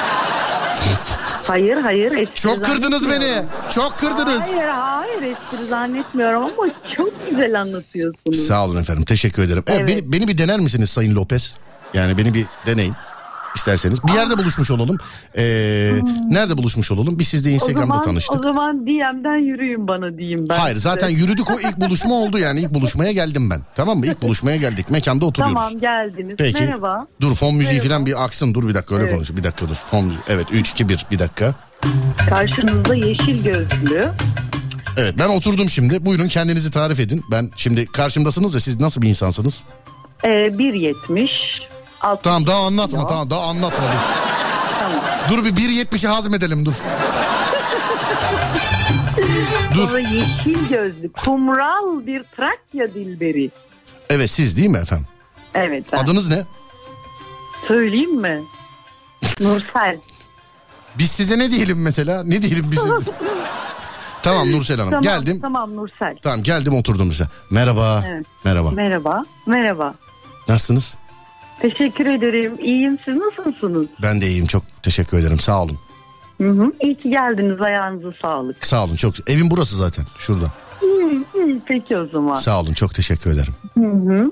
[1.49, 2.13] Hayır hayır.
[2.13, 3.43] espri Çok kırdınız beni.
[3.71, 4.41] Çok kırdınız.
[4.41, 8.47] Hayır hayır espri zannetmiyorum ama çok güzel anlatıyorsunuz.
[8.47, 9.63] Sağ olun efendim teşekkür ederim.
[9.67, 9.89] Evet, Evet.
[9.89, 11.59] Beni, beni bir dener misiniz Sayın Lopez?
[11.95, 12.95] Yani beni bir deneyin
[13.55, 14.05] isterseniz.
[14.07, 14.99] Bir yerde buluşmuş olalım.
[15.37, 15.93] Ee,
[16.31, 17.19] Nerede buluşmuş olalım?
[17.19, 17.53] Biz sizle Hmm.
[17.53, 18.39] o Instagram'da zaman, tanıştık.
[18.41, 20.55] O zaman DM'den yürüyün bana diyeyim ben.
[20.55, 20.89] Hayır size.
[20.89, 23.61] zaten yürüdük o ilk buluşma oldu yani ilk buluşmaya geldim ben.
[23.75, 24.07] Tamam mı?
[24.07, 24.91] İlk buluşmaya geldik.
[24.91, 25.57] Mekanda oturuyoruz.
[25.63, 26.35] Tamam geldiniz.
[26.39, 26.63] Peki.
[26.65, 27.07] Merhaba.
[27.21, 27.89] Dur fon müziği Merhaba.
[27.95, 28.55] falan bir aksın.
[28.55, 29.15] Dur bir dakika öyle Evet.
[29.15, 29.31] konuş.
[29.37, 29.75] Bir dakika dur.
[29.75, 30.21] Fon müziği.
[30.29, 31.55] Evet 3 2 1 bir dakika.
[32.29, 34.09] Karşınızda yeşil gözlü.
[34.97, 36.05] Evet ben oturdum şimdi.
[36.07, 37.23] Buyurun kendinizi tarif edin.
[37.31, 39.63] Ben şimdi karşımdasınız ya siz nasıl bir insansınız?
[40.25, 41.31] E, 1.70.
[42.03, 43.07] Alt, Tamam daha anlatma Ya.
[43.07, 43.99] tamam daha anlatma dur.
[44.81, 45.01] Tamam.
[45.31, 46.75] Dur bir 1.70'i hazmedelim dur.
[49.75, 49.87] dur.
[49.89, 51.13] Sonra yeşil gözlü.
[51.13, 53.51] Kumral bir Trakya dilberi.
[54.11, 55.07] Evet siz değil mi efendim?
[55.55, 55.99] Evet ben.
[55.99, 56.45] Adınız ne?
[57.69, 58.41] Söyleyeyim mi?
[59.41, 59.99] Nursel.
[60.99, 62.25] Biz size ne diyelim mesela?
[62.25, 62.81] Ne diyelim biz?
[64.23, 65.41] tamam Nursel Hanım Tamam, geldim.
[65.41, 66.17] Tamam Nursel.
[66.23, 67.25] Tamam geldim oturdum size.
[67.51, 68.05] Merhaba.
[68.07, 68.27] Evet.
[68.45, 68.71] Merhaba.
[68.71, 69.25] Merhaba.
[69.47, 69.95] Merhaba.
[70.49, 70.97] Nasılsınız?
[71.63, 72.53] Teşekkür ederim.
[72.61, 72.99] İyiyim.
[73.05, 73.87] Siz nasılsınız?
[74.03, 75.79] Ben de iyiyim çok teşekkür ederim sağ olun.
[76.41, 76.73] Hı hı.
[76.83, 77.61] İyi ki geldiniz.
[77.61, 78.65] Ayağınıza sağlık.
[78.65, 79.31] Sağ olun çok.
[79.31, 80.47] Evim burası zaten şurada.
[80.81, 80.87] Hı,
[81.33, 82.35] hı, Peki o zaman.
[82.35, 83.53] Sağ olun çok teşekkür ederim.
[83.75, 84.31] Hı hı.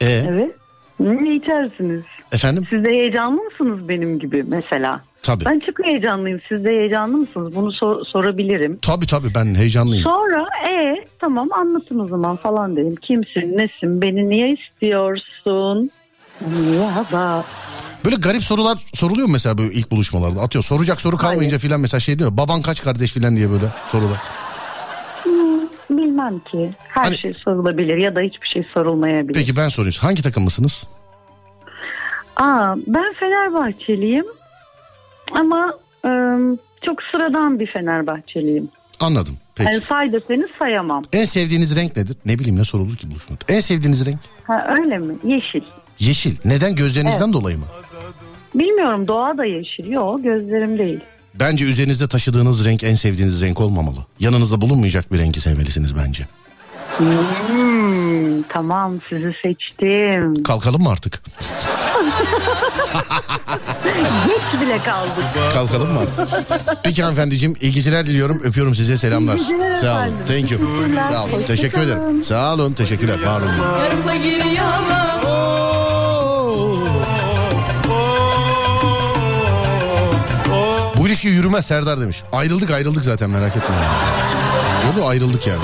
[0.00, 0.54] E Evet.
[1.00, 2.02] Ne içersiniz?
[2.32, 2.64] efendim?
[2.70, 5.00] Siz de heyecanlı mısınız benim gibi mesela?
[5.24, 5.44] Tabii.
[5.44, 6.40] Ben çok heyecanlıyım.
[6.48, 7.54] Siz de heyecanlı mısınız?
[7.54, 8.78] Bunu sor- sorabilirim.
[8.82, 10.04] Tabii tabii ben heyecanlıyım.
[10.04, 12.94] Sonra e tamam anlatın o zaman falan dedim.
[12.96, 15.90] Kimsin, nesin, beni niye istiyorsun?
[16.80, 17.44] Ya da
[18.04, 20.40] Böyle garip sorular soruluyor mu mesela böyle ilk buluşmalarda?
[20.40, 22.36] Atıyor soracak soru kalmayınca filan mesela şey diyor.
[22.36, 24.18] Baban kaç kardeş filan diye böyle sorular.
[25.90, 26.74] bilmem ki.
[26.88, 29.34] Her Hani- şey sorulabilir ya da hiçbir şey sorulmayabilir.
[29.34, 29.94] Peki ben sorayım.
[30.00, 30.86] Hangi takımlısınız?
[32.36, 34.24] Aa, ben Fenerbahçeliyim
[35.32, 36.10] ama e,
[36.86, 38.68] çok sıradan bir Fenerbahçeliyim.
[39.00, 39.36] Anladım.
[39.54, 39.72] Peki.
[39.72, 41.02] Yani say deseniz sayamam.
[41.12, 42.16] En sevdiğiniz renk nedir?
[42.26, 43.44] Ne bileyim ne sorulur ki buluşmada.
[43.48, 44.18] En sevdiğiniz renk?
[44.44, 45.14] Ha, öyle mi?
[45.24, 45.62] Yeşil.
[45.98, 46.36] Yeşil.
[46.44, 46.74] Neden?
[46.74, 47.64] Gözlerinizden dolayı mı?
[48.54, 49.90] Bilmiyorum doğa da yeşil.
[49.90, 51.00] Yok gözlerim değil.
[51.34, 53.98] Bence üzerinizde taşıdığınız renk en sevdiğiniz renk olmamalı.
[54.20, 56.26] Yanınızda bulunmayacak bir rengi sevmelisiniz bence.
[56.98, 60.42] Hmm, tamam sizi seçtim.
[60.42, 61.22] Kalkalım mı artık?
[64.26, 65.24] Geç bile kaldık.
[65.52, 66.28] Kalkalım mı artık?
[66.82, 68.40] Peki hanımefendiciğim iyi geceler diliyorum.
[68.44, 69.36] Öpüyorum size selamlar.
[69.80, 70.14] Sağ olun.
[70.28, 70.60] Thank you.
[71.10, 71.42] Sağ olun.
[71.46, 72.22] Teşekkür ederim.
[72.22, 72.72] Sağ olun.
[72.72, 73.22] Teşekkürler.
[73.26, 73.50] Var olun.
[74.22, 74.64] Giriyor
[80.96, 82.22] Bu ilişki yürümez Serdar demiş.
[82.32, 83.74] Ayrıldık ayrıldık zaten merak etme.
[84.92, 85.60] Oldu ayrıldık yani.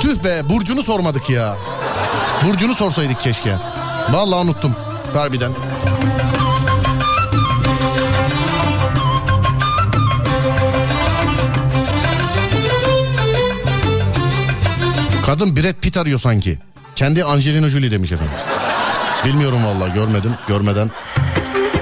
[0.00, 1.56] Tüh be Burcu'nu sormadık ya.
[2.44, 3.56] Burcu'nu sorsaydık keşke.
[4.10, 4.76] Vallahi unuttum.
[5.14, 5.52] Harbiden.
[15.26, 16.58] Kadın Brad Pitt arıyor sanki.
[16.94, 18.34] Kendi Angelina Jolie demiş efendim.
[19.24, 20.34] Bilmiyorum vallahi görmedim.
[20.48, 20.90] Görmeden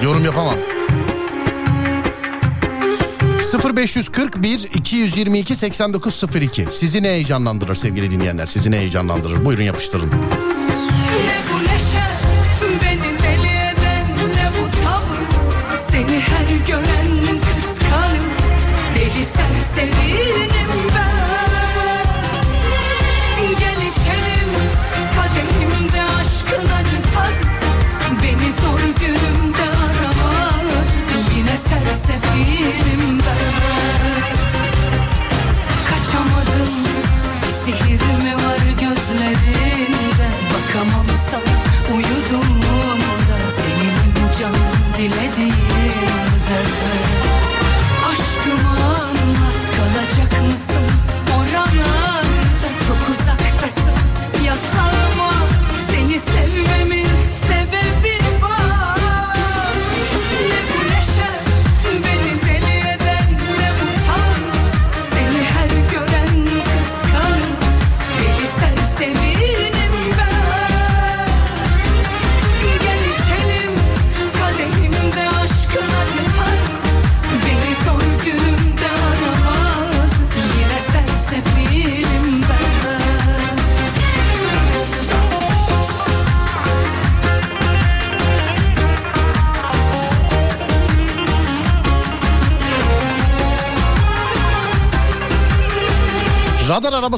[0.03, 0.55] yorum yapamam.
[3.53, 8.45] 0541 222 8902 Sizi ne heyecanlandırır sevgili dinleyenler?
[8.45, 9.45] Sizi ne heyecanlandırır?
[9.45, 10.07] Buyurun yapıştırın.
[10.07, 12.05] Ne bu neşe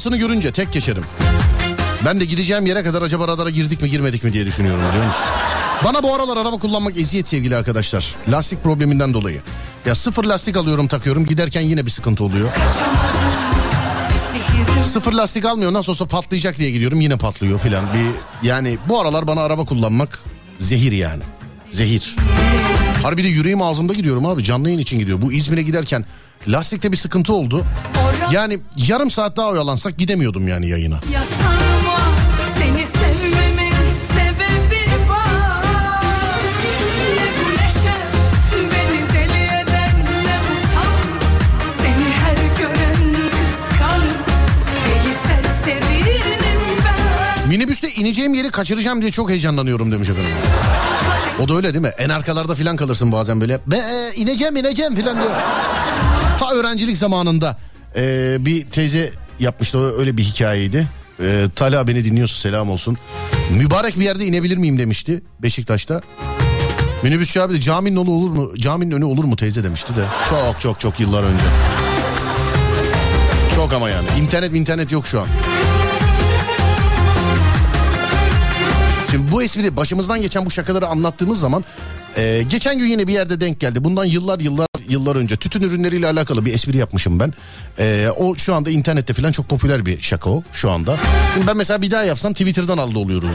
[0.08, 1.04] arabasını görünce tek geçerim.
[2.06, 5.24] Ben de gideceğim yere kadar acaba radara girdik mi girmedik mi diye düşünüyorum biliyor musun?
[5.84, 8.16] Bana bu aralar araba kullanmak eziyet sevgili arkadaşlar.
[8.30, 9.42] Lastik probleminden dolayı.
[9.86, 12.50] Ya sıfır lastik alıyorum takıyorum giderken yine bir sıkıntı oluyor.
[14.84, 17.84] Sıfır lastik almıyor nasıl olsa patlayacak diye gidiyorum yine patlıyor filan.
[17.94, 20.20] Bir yani bu aralar bana araba kullanmak
[20.58, 21.24] zehir yani.
[21.70, 22.16] Zehir.
[23.08, 25.22] Harbi de yüreğim ağzımda gidiyorum abi canlı yayın için gidiyor.
[25.22, 26.06] Bu İzmir'e giderken
[26.48, 27.64] lastikte bir sıkıntı oldu.
[28.32, 31.00] Yani yarım saat daha oyalansak gidemiyordum yani yayına.
[31.14, 32.00] Yatağıma
[32.60, 33.74] seni sevmemin
[34.14, 35.58] sebebi var
[47.48, 50.32] Minibüste ineceğim yeri kaçıracağım diye çok heyecanlanıyorum demiş efendim.
[51.40, 51.92] O da öyle değil mi?
[51.98, 53.60] En arkalarda filan kalırsın bazen böyle.
[53.68, 55.32] Be, e, ineceğim ineceğim filan diyor.
[56.40, 57.58] Ta öğrencilik zamanında
[57.96, 60.88] e, bir teyze yapmıştı öyle bir hikayeydi.
[61.22, 62.98] E, Talha beni dinliyorsa selam olsun.
[63.52, 66.02] Mübarek bir yerde inebilir miyim demişti Beşiktaş'ta.
[67.04, 68.52] Minibüsçü abi de caminin önü olur mu?
[68.58, 70.04] Caminin önü olur mu teyze demişti de.
[70.30, 71.44] Çok çok çok yıllar önce.
[73.56, 74.08] Çok ama yani.
[74.20, 75.28] İnternet internet yok şu an.
[79.18, 81.64] Şimdi bu espri başımızdan geçen bu şakaları anlattığımız zaman
[82.18, 83.84] e, geçen gün yine bir yerde denk geldi.
[83.84, 87.34] Bundan yıllar yıllar yıllar önce tütün ürünleriyle alakalı bir espri yapmışım ben.
[87.80, 90.98] Ee, o şu anda internette falan çok popüler bir şaka o şu anda.
[91.48, 93.30] Ben mesela bir daha yapsam Twitter'dan aldı oluyoruz.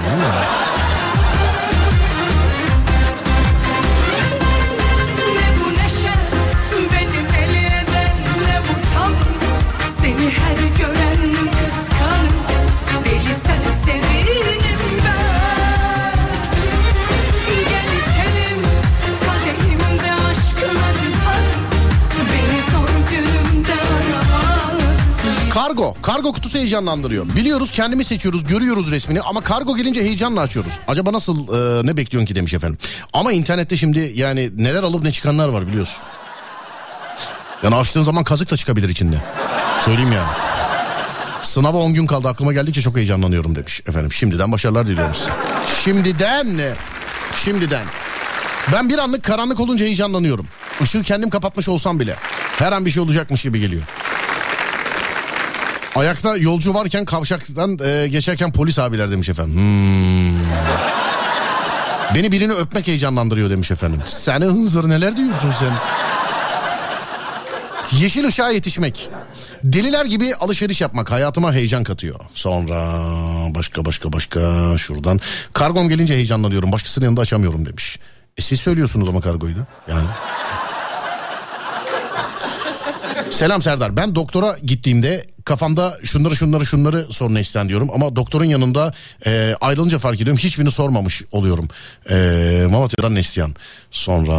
[26.12, 26.32] Kargo.
[26.32, 27.26] Kutusu heyecanlandırıyor.
[27.36, 30.78] Biliyoruz kendimiz seçiyoruz görüyoruz resmini ama kargo gelince heyecanla açıyoruz.
[30.88, 32.78] Acaba nasıl e, ne bekliyorsun ki demiş efendim.
[33.12, 36.02] Ama internette şimdi yani neler alıp ne çıkanlar var biliyorsun.
[37.62, 39.16] Yani açtığın zaman kazık da çıkabilir içinde.
[39.84, 40.30] Söyleyeyim yani.
[41.42, 44.12] Sınava 10 gün kaldı aklıma geldikçe çok heyecanlanıyorum demiş efendim.
[44.12, 45.28] Şimdiden başarılar diliyoruz.
[45.84, 46.74] Şimdiden
[47.44, 47.84] Şimdiden.
[48.72, 50.46] Ben bir anlık karanlık olunca heyecanlanıyorum.
[50.82, 52.16] Işığı kendim kapatmış olsam bile.
[52.58, 53.82] Her an bir şey olacakmış gibi geliyor.
[55.94, 59.54] Ayakta yolcu varken kavşaktan e, geçerken polis abiler demiş efendim.
[59.54, 60.38] Hmm.
[62.14, 64.02] Beni birini öpmek heyecanlandırıyor demiş efendim.
[64.04, 65.72] Sen hınzır neler diyorsun sen?
[68.00, 69.08] Yeşil ışığa yetişmek.
[69.64, 72.20] Deliler gibi alışveriş yapmak hayatıma heyecan katıyor.
[72.34, 72.92] Sonra
[73.54, 74.40] başka başka başka
[74.78, 75.20] şuradan.
[75.52, 76.72] Kargom gelince heyecanlanıyorum.
[76.72, 77.98] Başkasının yanında açamıyorum demiş.
[78.36, 79.66] E siz söylüyorsunuz ama kargoyu da.
[79.88, 80.06] Yani.
[83.30, 83.96] Selam Serdar.
[83.96, 87.90] Ben doktora gittiğimde kafamda şunları şunları şunları sorunu isten diyorum.
[87.94, 88.92] Ama doktorun yanında
[89.26, 90.38] e, ayrılınca fark ediyorum.
[90.44, 91.68] Hiçbirini sormamış oluyorum.
[92.10, 92.14] E,
[92.70, 93.54] Malatya'dan Neslihan.
[93.90, 94.36] Sonra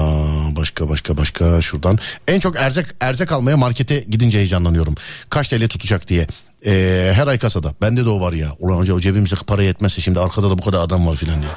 [0.56, 2.00] başka başka başka şuradan.
[2.28, 4.96] En çok erzek erzek almaya markete gidince heyecanlanıyorum.
[5.30, 6.28] Kaç TL tutacak diye.
[6.66, 7.74] E, her ay kasada.
[7.82, 8.48] Bende de o var ya.
[8.60, 11.52] Ulan hoca cebimize para yetmezse şimdi arkada da bu kadar adam var filan diye.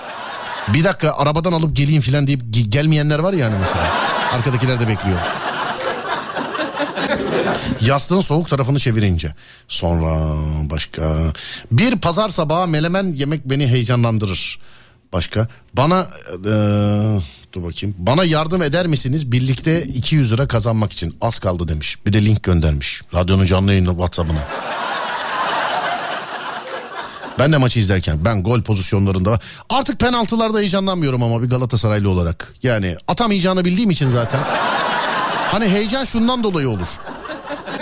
[0.75, 3.93] Bir dakika arabadan alıp geleyim filan deyip ge- gelmeyenler var ya yani mesela.
[4.33, 5.19] Arkadakiler de bekliyor.
[7.81, 9.35] Yastığın soğuk tarafını çevirince.
[9.69, 10.35] Sonra
[10.71, 11.33] başka.
[11.73, 14.59] Bir pazar sabahı melemen yemek beni heyecanlandırır.
[15.13, 15.49] Başka.
[15.75, 16.07] Bana
[16.45, 16.51] eee,
[17.53, 17.95] dur bakayım.
[17.99, 19.33] Bana yardım eder misiniz?
[19.33, 21.17] Birlikte 200 lira kazanmak için.
[21.21, 21.97] Az kaldı demiş.
[22.07, 23.03] Bir de link göndermiş.
[23.15, 24.39] Radyonun canlı yayını WhatsApp'ına.
[27.39, 32.55] Ben de maçı izlerken ben gol pozisyonlarında artık penaltılarda heyecanlanmıyorum ama bir Galatasaraylı olarak.
[32.63, 34.41] Yani atamayacağını bildiğim için zaten.
[35.53, 36.89] Hani heyecan şundan dolayı olur.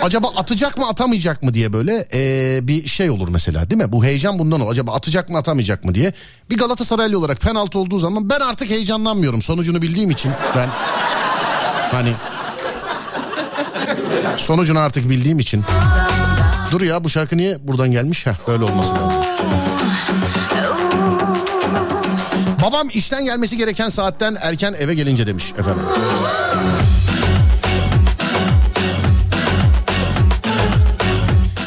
[0.01, 3.91] Acaba atacak mı atamayacak mı diye böyle ee, bir şey olur mesela değil mi?
[3.91, 4.71] Bu heyecan bundan olur.
[4.71, 6.13] Acaba atacak mı atamayacak mı diye.
[6.49, 9.41] Bir Galatasaraylı olarak penaltı olduğu zaman ben artık heyecanlanmıyorum.
[9.41, 10.69] Sonucunu bildiğim için ben
[11.91, 12.13] hani
[14.37, 15.63] sonucunu artık bildiğim için.
[16.71, 18.25] Dur ya bu şarkı niye buradan gelmiş?
[18.25, 19.23] Heh, böyle olması lazım.
[22.61, 25.83] Babam işten gelmesi gereken saatten erken eve gelince demiş efendim.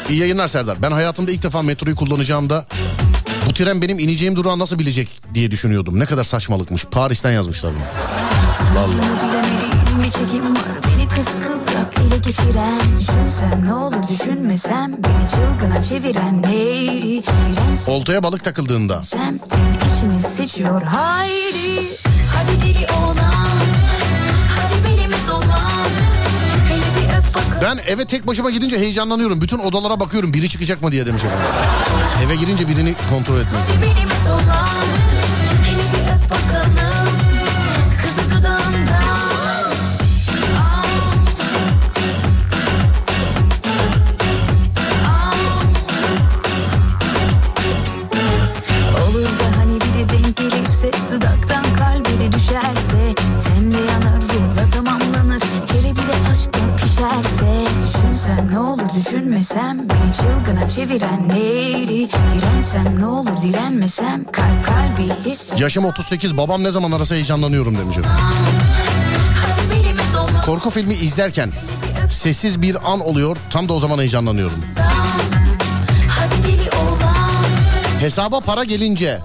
[0.09, 0.81] İyi yayınlar Serdar.
[0.81, 2.65] Ben hayatımda ilk defa metroyu kullanacağımda
[3.47, 5.99] bu tren benim ineceğim durağı nasıl bilecek diye düşünüyordum.
[5.99, 6.85] Ne kadar saçmalıkmış.
[6.85, 7.83] Paris'ten yazmışlar bunu.
[8.75, 8.97] Vallahi.
[8.97, 16.41] bilemediğim bir çekim var Beni kıskıvrak ele geçiren Düşünsem ne olur düşünmesem Beni çılgına çeviren
[16.41, 21.87] neydi Dirensem Oltaya balık takıldığında semtin eşini seçiyor haydi
[22.35, 22.98] Hadi deli olan
[27.61, 29.41] ben eve tek başıma gidince heyecanlanıyorum.
[29.41, 31.45] Bütün odalara bakıyorum biri çıkacak mı diye demiş efendim.
[32.25, 33.61] Eve girince birini kontrol etmek.
[33.75, 33.99] Hadi
[58.99, 62.09] düşünmesem Beni çılgına çeviren neydi?
[62.33, 65.53] Dirensem ne olur direnmesem Kalp kalbi his.
[65.57, 67.97] Yaşım 38 babam ne zaman arasa heyecanlanıyorum demiş
[70.45, 71.51] Korku filmi izlerken
[72.09, 74.63] sessiz bir an oluyor tam da o zaman heyecanlanıyorum.
[77.99, 79.19] Hesaba para gelince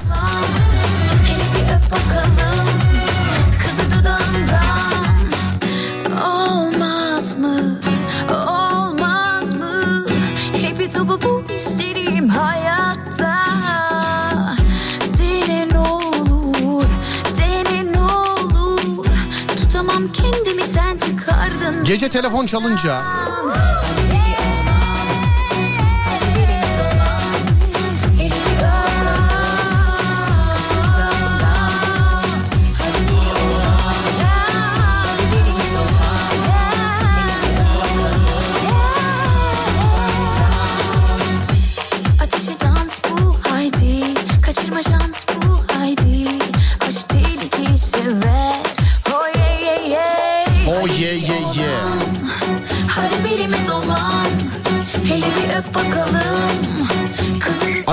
[21.84, 23.02] gece telefon çalınca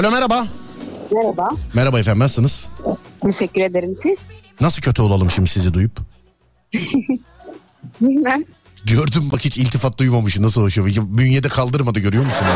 [0.02, 0.48] Alo merhaba.
[1.12, 1.50] Merhaba.
[1.74, 2.70] Merhaba efendim nasılsınız?
[3.24, 4.36] Teşekkür ederim siz.
[4.62, 6.00] Nasıl kötü olalım şimdi sizi duyup?
[8.02, 8.44] Bilmem.
[8.86, 10.88] Gördüm bak hiç iltifat duymamışsın nasıl hoşuma.
[11.18, 12.48] Bünyede kaldırmadı görüyor musun?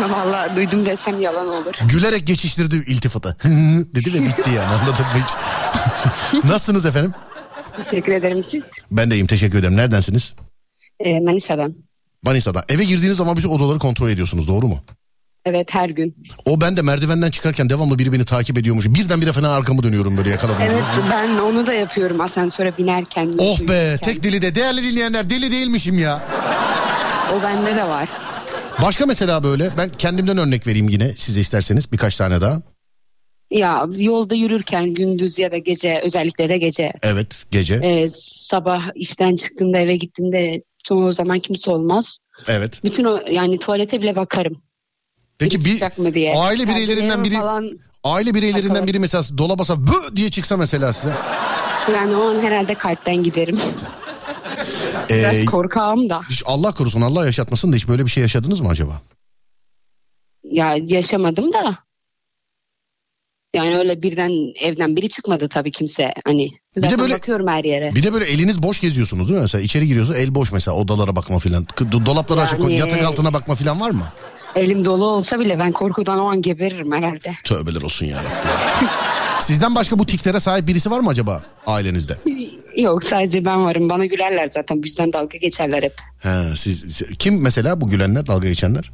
[0.10, 1.72] Valla duydum desem yalan olur.
[1.88, 3.36] Gülerek geçiştirdi iltifatı.
[3.94, 5.34] Dedi ve bitti yani anladın mı hiç?
[6.44, 7.12] Nasılsınız efendim?
[7.76, 8.70] Teşekkür ederim siz.
[8.90, 9.76] Ben de iyiyim teşekkür ederim.
[9.76, 10.34] Neredensiniz?
[11.00, 11.74] Ee, Manisa'dan.
[12.22, 12.64] Manisa'da.
[12.68, 14.80] Eve girdiğiniz zaman bütün odaları kontrol ediyorsunuz doğru mu?
[15.44, 16.16] Evet her gün.
[16.46, 18.86] O ben de merdivenden çıkarken devamlı biri beni takip ediyormuş.
[18.88, 20.58] Birdenbire falan arkamı dönüyorum böyle yakaladım.
[20.62, 23.30] Evet ben onu da yapıyorum asansöre binerken.
[23.38, 23.96] Oh be yürürken.
[23.98, 26.22] tek deli de değerli dinleyenler deli değilmişim ya.
[27.38, 28.08] O bende de var.
[28.82, 32.62] Başka mesela böyle ben kendimden örnek vereyim yine size isterseniz birkaç tane daha.
[33.50, 36.92] Ya yolda yürürken gündüz ya da gece özellikle de gece.
[37.02, 42.18] Evet gece Ee, sabah işten çıktığımda eve gittiğimde çoğu zaman kimse olmaz.
[42.48, 42.80] evet.
[42.84, 44.62] Bütün o yani tuvalete bile bakarım.
[45.42, 45.82] Peki bir
[46.46, 47.70] aile bireylerinden biri Falan,
[48.04, 48.86] aile bireylerinden Bakalım.
[48.88, 51.12] biri mesela dolaba basa bı diye çıksa mesela size.
[51.94, 53.60] yani o an herhalde kalpten giderim.
[55.10, 56.20] Biraz Ee, korkağım da.
[56.30, 59.02] hiç Allah korusun Allah yaşatmasın da hiç böyle bir şey yaşadınız mı acaba?
[60.44, 61.76] Ya yaşamadım da.
[63.54, 64.30] Yani öyle birden
[64.60, 66.14] evden biri çıkmadı tabii kimse.
[66.24, 67.94] Hani zaten böyle- bakıyorum her yere.
[67.94, 69.42] Bir de böyle eliniz boş geziyorsunuz değil mi?
[69.42, 71.64] Mesela içeri giriyorsunuz el boş mesela odalara bakma filan.
[71.64, 74.04] Do- Dolapları açık Yani- yatak altına bakma filan var mı?
[74.56, 77.32] Elim dolu olsa bile ben korkudan o an geberirim herhalde.
[77.44, 78.18] Tövbeler olsun ya.
[79.40, 82.18] Sizden başka bu tiklere sahip birisi var mı acaba ailenizde?
[82.76, 83.88] Yok sadece ben varım.
[83.88, 84.82] Bana gülerler zaten.
[84.82, 85.94] Bizden dalga geçerler hep.
[86.18, 88.92] He, siz, kim mesela bu gülenler dalga geçenler?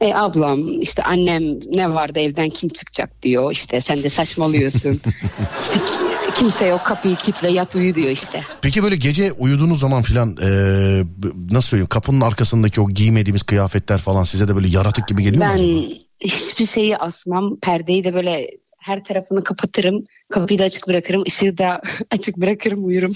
[0.00, 1.42] E ablam işte annem
[1.76, 3.52] ne vardı evden kim çıkacak diyor.
[3.52, 5.00] İşte sen de saçmalıyorsun.
[6.34, 8.42] Kimse yok kapıyı kilitle yat uyu diyor işte.
[8.62, 14.24] Peki böyle gece uyuduğunuz zaman filan b- nasıl söyleyeyim kapının arkasındaki o giymediğimiz kıyafetler falan
[14.24, 15.84] size de böyle yaratık gibi geliyor mu Ben
[16.28, 17.56] hiçbir şeyi asmam.
[17.62, 20.04] Perdeyi de böyle her tarafını kapatırım.
[20.32, 21.22] Kapıyı da açık bırakırım.
[21.28, 23.12] ışığı da açık bırakırım uyurum.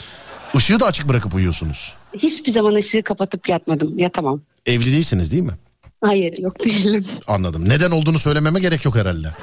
[0.54, 1.94] Işığı da açık bırakıp uyuyorsunuz.
[2.14, 3.98] Hiçbir zaman ışığı kapatıp yatmadım.
[3.98, 4.40] Yatamam.
[4.66, 5.52] Evli değilsiniz değil mi?
[6.00, 7.06] Hayır yok değilim.
[7.26, 7.68] Anladım.
[7.68, 9.28] Neden olduğunu söylememe gerek yok herhalde.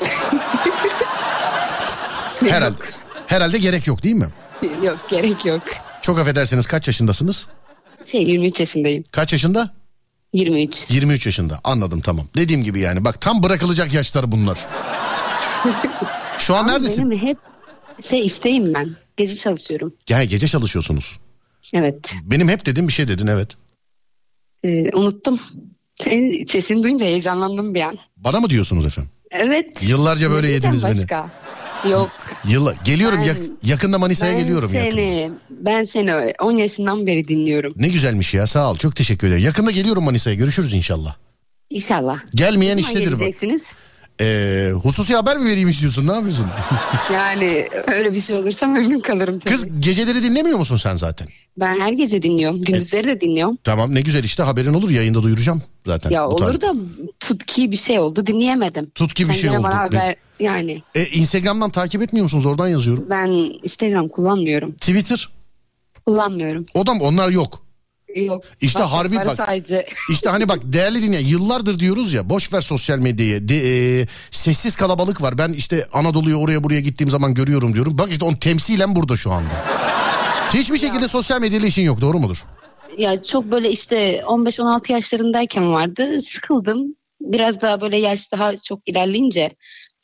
[2.49, 2.75] herhalde.
[3.27, 4.27] Herhalde gerek yok değil mi?
[4.83, 5.61] yok gerek yok.
[6.01, 7.47] Çok affedersiniz kaç yaşındasınız?
[8.05, 9.03] Şey 23 yaşındayım.
[9.11, 9.73] Kaç yaşında?
[10.33, 10.85] 23.
[10.89, 11.59] 23 yaşında.
[11.63, 12.27] Anladım tamam.
[12.35, 14.65] Dediğim gibi yani bak tam bırakılacak yaşlar bunlar.
[16.39, 17.11] Şu an neredesin?
[17.11, 17.37] Benim hep
[18.01, 18.95] şey isteğim ben.
[19.17, 19.93] Gece çalışıyorum.
[20.09, 21.19] Ya gece çalışıyorsunuz.
[21.73, 22.13] Evet.
[22.23, 23.49] Benim hep dediğim bir şey dedin evet.
[24.63, 25.39] Ee, unuttum.
[26.03, 27.97] Senin sesini duyunca heyecanlandım bir an.
[28.17, 29.11] Bana mı diyorsunuz efendim?
[29.31, 29.79] Evet.
[29.81, 31.05] Yıllarca böyle yediniz beni.
[31.91, 32.09] Yok.
[32.47, 34.91] Yılla geliyorum Ben- yak- yakında Manisa'ya geliyorum yakında.
[35.01, 37.73] seni, ben seni 10 yaşından beri dinliyorum.
[37.75, 39.43] Ne güzelmiş ya sağ ol çok teşekkür ederim.
[39.43, 41.15] Yakında geliyorum Manisa'ya görüşürüz inşallah.
[41.69, 42.19] İnşallah.
[42.35, 43.65] Gelmeyen zaman iştedir geleceksiniz?
[44.21, 46.45] Ee, hususi haber mi vereyim istiyorsun ne yapıyorsun?
[47.13, 49.53] Yani öyle bir şey olursa memnun kalırım tabii.
[49.53, 51.27] Kız geceleri dinlemiyor musun sen zaten?
[51.57, 52.61] Ben her gece dinliyorum.
[52.61, 53.57] Gündüzleri de dinliyorum.
[53.63, 56.09] Tamam ne güzel işte haberin olur yayında duyuracağım zaten.
[56.09, 56.67] Ya olur tarihte.
[56.67, 56.73] da
[57.19, 58.89] tutki bir şey oldu dinleyemedim.
[58.95, 59.63] Tutki bir Sen şey oldu.
[59.63, 63.05] bana haber yani E, Instagram'dan takip etmiyor musunuz oradan yazıyorum.
[63.09, 63.27] ben
[63.63, 64.71] Instagram kullanmıyorum.
[64.75, 65.29] Twitter
[66.05, 66.65] Kullanmıyorum.
[66.73, 67.03] o da mı?
[67.03, 67.65] onlar yok.
[68.15, 68.43] Yok.
[68.61, 69.47] İşte harbi WhatsApp'ları bak.
[69.47, 73.49] Sadece İşte hani bak değerli dinleyen yıllardır diyoruz ya boş ver sosyal medyayı.
[73.49, 73.55] De,
[74.01, 75.37] e, sessiz kalabalık var.
[75.37, 77.97] Ben işte Anadolu'ya oraya buraya gittiğim zaman görüyorum diyorum.
[77.97, 79.49] Bak işte onun temsilen burada şu anda.
[80.53, 82.37] Hiçbir şekilde sosyal medyayla işin yok doğru mudur?
[82.97, 86.21] ya çok böyle işte 15-16 yaşlarındayken vardı.
[86.21, 86.95] Sıkıldım.
[87.21, 89.51] Biraz daha böyle yaş daha çok ilerleyince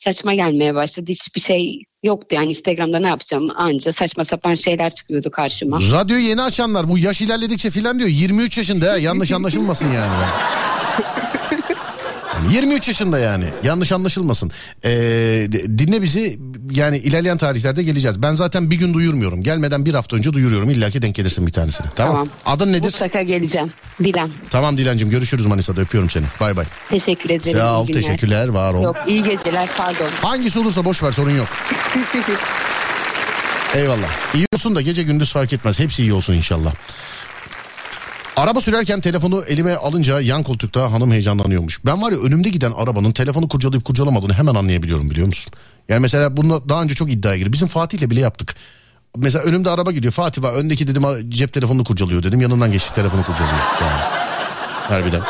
[0.02, 1.06] saçma gelmeye başladı.
[1.08, 5.78] Hiçbir şey yoktu yani Instagram'da ne yapacağım anca saçma sapan şeyler çıkıyordu karşıma.
[5.92, 8.08] Radyoyu yeni açanlar bu yaş ilerledikçe filan diyor.
[8.10, 10.12] 23 yaşında ya yanlış anlaşılmasın yani.
[12.44, 14.50] Yani 23 yaşında yani yanlış anlaşılmasın.
[14.84, 14.90] Ee,
[15.78, 16.38] dinle bizi
[16.70, 18.22] yani ilerleyen tarihlerde geleceğiz.
[18.22, 19.42] Ben zaten bir gün duyurmuyorum.
[19.42, 20.70] Gelmeden bir hafta önce duyuruyorum.
[20.70, 21.86] İlla ki denk gelirsin bir tanesine.
[21.96, 22.12] Tamam.
[22.12, 22.28] Tamam.
[22.46, 22.84] Adın nedir?
[22.84, 23.72] Mutlaka geleceğim.
[24.04, 24.30] Dilan.
[24.50, 26.24] Tamam Dilancığım görüşürüz Manisa'da öpüyorum seni.
[26.40, 26.64] Bay bay.
[26.90, 27.58] Teşekkür ederim.
[27.58, 28.82] Sağ ol teşekkürler var ol.
[28.82, 30.08] Yok iyi geceler pardon.
[30.22, 31.48] Hangisi olursa boş ver sorun yok.
[33.74, 34.34] Eyvallah.
[34.34, 35.78] İyi olsun da gece gündüz fark etmez.
[35.80, 36.74] Hepsi iyi olsun inşallah.
[38.36, 41.84] Araba sürerken telefonu elime alınca yan koltukta hanım heyecanlanıyormuş.
[41.86, 45.52] Ben var ya önümde giden arabanın telefonu kurcalayıp kurcalamadığını hemen anlayabiliyorum biliyor musun?
[45.88, 47.52] Yani mesela bunu daha önce çok iddiaya girdi.
[47.52, 48.54] Bizim Fatih'le bile yaptık.
[49.16, 50.12] Mesela önümde araba gidiyor.
[50.12, 52.40] Fatih var öndeki dedim cep telefonunu kurcalıyor dedim.
[52.40, 53.56] Yanından geçti telefonu kurcalıyor.
[53.80, 54.00] Yani.
[54.88, 55.20] Harbiden.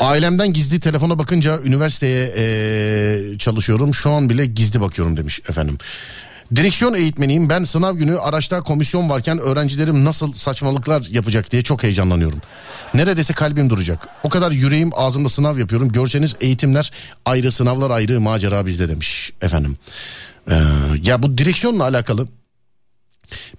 [0.00, 3.94] Ailemden gizli telefona bakınca üniversiteye eee, çalışıyorum.
[3.94, 5.78] Şu an bile gizli bakıyorum demiş efendim.
[6.56, 7.48] Direksiyon eğitmeniyim.
[7.48, 12.40] Ben sınav günü araçta komisyon varken öğrencilerim nasıl saçmalıklar yapacak diye çok heyecanlanıyorum.
[12.94, 14.08] Neredeyse kalbim duracak.
[14.22, 15.92] O kadar yüreğim ağzımda sınav yapıyorum.
[15.92, 16.92] Görseniz eğitimler
[17.24, 19.76] ayrı, sınavlar ayrı, macera bizde demiş efendim.
[20.50, 20.54] Ee,
[21.02, 22.28] ya bu direksiyonla alakalı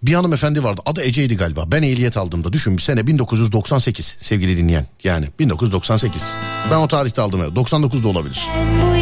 [0.04, 0.82] bir hanımefendi vardı.
[0.86, 1.72] Adı Ece'ydi galiba.
[1.72, 4.88] Ben ehliyet aldığımda düşün bir sene 1998 sevgili dinleyen.
[5.04, 6.36] Yani 1998.
[6.72, 7.42] Ben o tarihte aldım.
[7.42, 8.48] 99'da olabilir.
[8.82, 8.99] Bu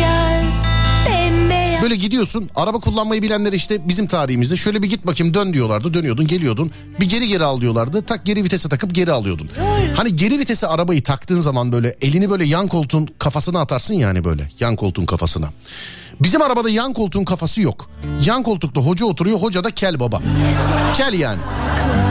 [1.78, 5.94] bembeyaz Böyle gidiyorsun araba kullanmayı bilenler işte bizim tarihimizde şöyle bir git bakayım dön diyorlardı
[5.94, 9.50] dönüyordun geliyordun bir geri geri al diyorlardı tak geri vitese takıp geri alıyordun.
[9.96, 14.50] Hani geri vitese arabayı taktığın zaman böyle elini böyle yan koltuğun kafasına atarsın yani böyle
[14.60, 15.50] yan koltuğun kafasına.
[16.22, 17.90] Bizim arabada yan koltuğun kafası yok.
[18.26, 20.22] Yan koltukta hoca oturuyor hoca da kel baba.
[20.96, 21.40] Kel yani.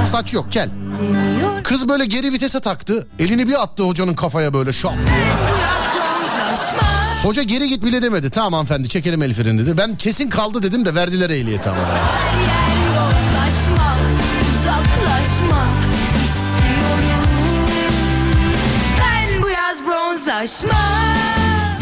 [0.05, 0.71] Saç yok kel.
[1.65, 3.07] Kız böyle geri vitese taktı.
[3.19, 4.95] Elini bir attı hocanın kafaya böyle şok.
[7.23, 8.31] Hoca geri git bile demedi.
[8.31, 9.79] Tamam hanımefendi çekelim el freni dedi.
[9.79, 11.81] Ben kesin kaldı dedim de verdiler ehliyeti ama.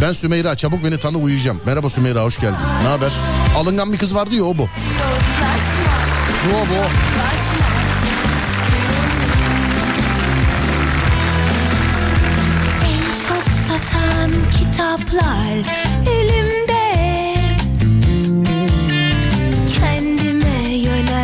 [0.01, 1.61] Ben Sümeyra çabuk beni tanı uyuyacağım.
[1.67, 2.57] Merhaba Sümeyra hoş geldin.
[2.83, 3.13] Ne haber?
[3.57, 4.63] Alıngan bir kız vardı ya o bu.
[4.63, 6.09] Yozlaşmak,
[6.51, 6.81] Bu o bu.
[6.85, 6.89] o.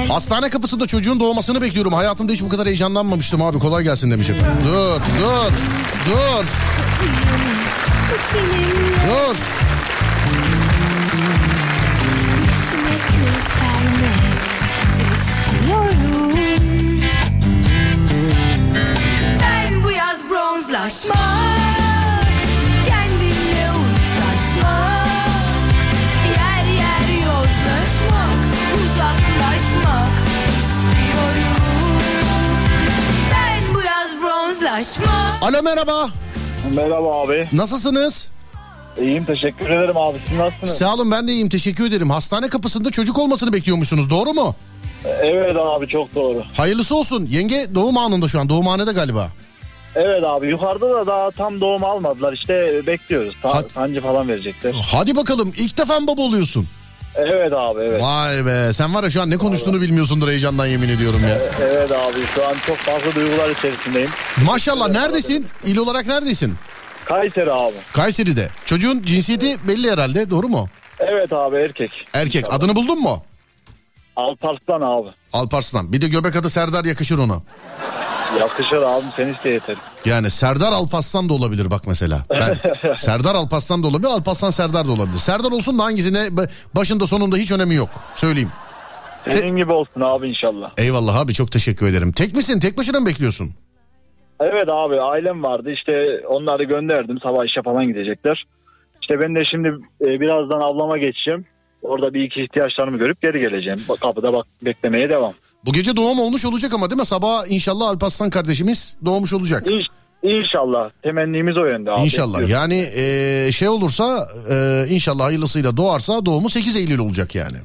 [0.09, 1.93] Hastane kapısında çocuğun doğmasını bekliyorum.
[1.93, 3.59] Hayatımda hiç bu kadar heyecanlanmamıştım abi.
[3.59, 4.59] Kolay gelsin demiş efendim.
[4.65, 5.53] Dur, dur,
[6.07, 6.45] dur,
[9.09, 9.37] dur.
[35.51, 36.09] Alo merhaba.
[36.75, 37.49] Merhaba abi.
[37.53, 38.29] Nasılsınız?
[39.01, 40.19] İyiyim teşekkür ederim abi.
[40.29, 40.79] Siz nasılsınız?
[40.79, 42.11] Sağ olun ben de iyiyim teşekkür ederim.
[42.11, 44.55] Hastane kapısında çocuk olmasını bekliyormuşsunuz doğru mu?
[45.23, 46.43] Evet abi çok doğru.
[46.57, 47.27] Hayırlısı olsun.
[47.31, 48.49] Yenge doğum anında şu an.
[48.49, 49.29] Doğumhanede galiba.
[49.95, 52.33] Evet abi yukarıda da daha tam doğum almadılar.
[52.33, 53.37] İşte bekliyoruz.
[53.43, 54.75] Ta- Ha- sancı falan verecekler.
[54.93, 56.69] Hadi bakalım ilk defa mı baba oluyorsun?
[57.15, 58.03] Evet abi evet.
[58.03, 61.39] Vay be sen var ya şu an ne konuştuğunu bilmiyorsundur heyecandan yemin ediyorum ya.
[61.63, 64.11] Evet abi şu an çok farklı duygular içerisindeyim.
[64.47, 65.47] Maşallah neredesin?
[65.65, 66.55] İl olarak neredesin?
[67.05, 67.75] Kayseri abi.
[67.93, 68.49] Kayseri'de.
[68.65, 70.69] Çocuğun cinsiyeti belli herhalde doğru mu?
[70.99, 72.07] Evet abi erkek.
[72.15, 72.53] Erkek.
[72.53, 73.25] Adını buldun mu?
[74.17, 75.09] Alparslan abi.
[75.33, 75.93] Alparslan.
[75.93, 77.41] Bir de göbek adı Serdar yakışır ona.
[78.39, 79.77] Yakışır abi sen iste yeter.
[80.05, 82.25] Yani Serdar Alparslan da olabilir bak mesela.
[82.31, 85.19] Ben, Serdar Alparslan da olabilir, Alparslan Serdar da olabilir.
[85.19, 86.29] Serdar olsun da hangisine
[86.77, 87.89] başında sonunda hiç önemi yok.
[88.15, 88.51] Söyleyeyim.
[89.31, 90.71] Senin gibi olsun abi inşallah.
[90.77, 92.13] Eyvallah abi çok teşekkür ederim.
[92.13, 92.61] Tek misin?
[92.61, 93.51] Tek başına mı bekliyorsun?
[94.41, 98.45] Evet abi ailem vardı işte onları gönderdim sabah işe falan gidecekler.
[99.03, 99.69] İşte ben de şimdi
[100.01, 101.45] e, birazdan ablama geçeceğim.
[101.83, 103.81] Orada bir iki ihtiyaçlarımı görüp geri geleceğim.
[104.01, 105.33] Kapıda bak beklemeye devam.
[105.67, 107.07] Bu gece doğum olmuş olacak ama değil mi?
[107.07, 109.71] Sabah inşallah Alparslan kardeşimiz doğmuş olacak.
[109.71, 109.87] İnş,
[110.23, 112.01] inşallah temennimiz o yönde abi.
[112.01, 112.49] İnşallah.
[112.49, 117.57] Yani e, şey olursa e, inşallah hayırlısıyla doğarsa doğumu 8 Eylül olacak yani.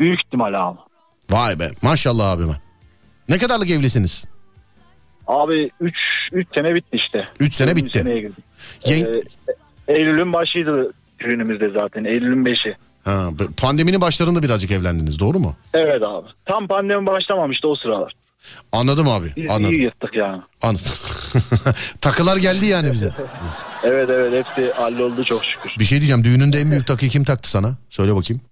[0.00, 0.78] Büyük ihtimal abi.
[1.30, 2.60] Vay be maşallah abime.
[3.28, 4.24] Ne kadarlık evlisiniz?
[5.26, 5.94] Abi 3
[6.32, 7.24] 3 sene bitti işte.
[7.40, 7.98] 3 sene bitti.
[7.98, 8.44] seneye girdik.
[8.86, 9.04] Yen-
[9.88, 12.04] Ee, Eylül'ün başıydı düğünümüzde zaten.
[12.04, 12.76] Eylül'ün 5'i.
[13.06, 15.56] Ha, pandeminin başlarında birazcık evlendiniz doğru mu?
[15.74, 16.26] Evet abi.
[16.44, 18.12] Tam pandemi başlamamıştı o sıralar.
[18.72, 19.32] Anladım abi.
[19.36, 19.72] Biz Anladım.
[19.74, 20.42] iyi yırttık yani.
[20.62, 20.84] Anladım.
[22.00, 23.10] Takılar geldi yani bize.
[23.84, 25.72] Evet evet hepsi halloldu çok şükür.
[25.78, 27.74] Bir şey diyeceğim düğününde en büyük takıyı kim taktı sana?
[27.88, 28.42] Söyle bakayım.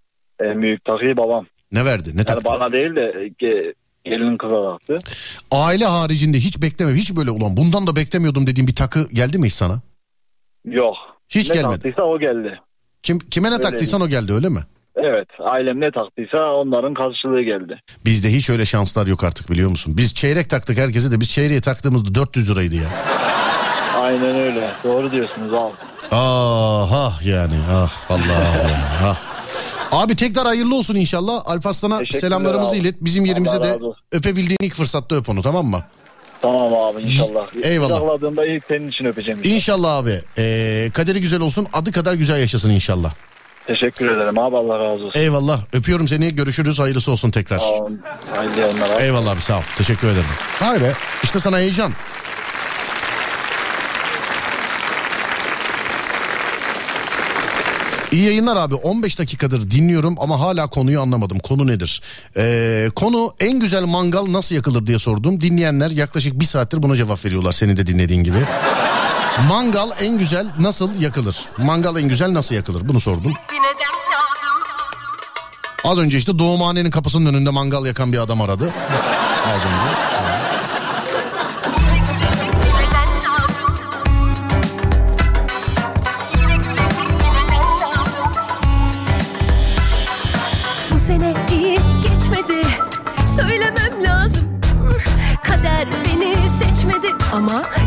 [0.41, 1.47] En büyük takıyı babam.
[1.73, 2.09] Ne verdi?
[2.09, 2.45] Ne Yani taktı?
[2.45, 3.75] bana değil de ge-
[4.05, 4.95] gelinin kıza taktı.
[5.51, 9.47] Aile haricinde hiç bekleme hiç böyle ulan bundan da beklemiyordum dediğim bir takı geldi mi
[9.47, 9.81] hiç sana?
[10.65, 10.97] Yok.
[11.29, 11.73] Hiç ne gelmedi.
[11.75, 12.61] taktıysa o geldi.
[13.05, 14.61] Kim kime ne Öyle taktıysan o geldi öyle mi?
[14.97, 17.81] Evet ailem ne taktıysa onların karşılığı geldi.
[18.05, 19.97] Bizde hiç öyle şanslar yok artık biliyor musun?
[19.97, 22.89] Biz çeyrek taktık herkese de biz çeyreğe taktığımızda 400 liraydı ya.
[24.01, 24.69] Aynen öyle.
[24.85, 25.73] Doğru diyorsunuz abi.
[26.11, 29.17] Ah ah yani ah vallahi yani ah.
[29.93, 31.43] Abi tekrar hayırlı olsun inşallah.
[31.47, 32.79] Alparslan'a selamlarımızı abi.
[32.79, 32.95] ilet.
[33.01, 33.79] Bizim yerimize de
[34.13, 35.85] öpebildiğin ilk fırsatta öp onu tamam mı?
[36.45, 37.47] Tamam abi inşallah.
[37.63, 38.01] Eyvallah.
[38.01, 39.39] Kucakladığımda ilk senin için öpeceğim.
[39.39, 39.55] inşallah.
[39.55, 40.23] İnşallah abi.
[40.39, 41.67] Ee, kaderi güzel olsun.
[41.73, 43.13] Adı kadar güzel yaşasın inşallah.
[43.67, 45.21] Teşekkür ederim abi Allah razı olsun.
[45.21, 45.61] Eyvallah.
[45.73, 46.35] Öpüyorum seni.
[46.35, 46.79] Görüşürüz.
[46.79, 47.59] Hayırlısı olsun tekrar.
[47.59, 47.93] Tamam.
[48.37, 49.03] Hayırlı yayınlar abi.
[49.03, 49.63] Eyvallah abi sağ ol.
[49.77, 50.25] Teşekkür ederim.
[50.63, 50.93] Vay be.
[51.25, 51.93] İşte sana heyecan.
[58.15, 61.39] İyi yayınlar abi 15 dakikadır dinliyorum ama hala konuyu anlamadım.
[61.39, 62.03] Konu nedir?
[62.37, 65.41] Ee, konu en güzel mangal nasıl yakılır diye sordum.
[65.41, 68.39] Dinleyenler yaklaşık bir saattir buna cevap veriyorlar senin de dinlediğin gibi.
[69.49, 71.45] Mangal en güzel nasıl yakılır?
[71.59, 72.89] Mangal en güzel nasıl yakılır?
[72.89, 73.33] Bunu sordum.
[75.85, 78.73] Az önce işte doğumhanenin kapısının önünde mangal yakan bir adam aradı.
[79.47, 80.24] Az önce.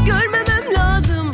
[0.05, 1.31] Görmemem lazım.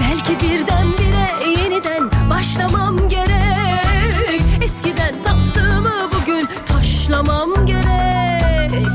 [0.00, 4.42] Belki birdenbire yeniden başlamam gerek.
[4.62, 8.86] Eskiden taptığımı bugün taşlamam gerek.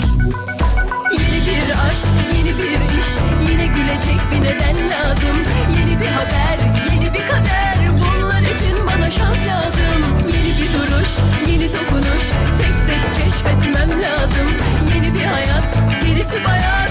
[1.13, 3.09] Yeni bir aşk, yeni bir iş
[3.51, 5.37] Yine gülecek bir neden lazım.
[5.79, 6.57] Yeni bir haber,
[6.93, 10.15] yeni bir kader Bunlar için bana şans lazım.
[10.19, 11.09] Yeni bir duruş,
[11.47, 12.25] yeni dokunuş
[12.57, 14.49] Tek tek keşfetmem lazım.
[14.95, 15.73] Yeni bir hayat,
[16.03, 16.86] gerisi bayat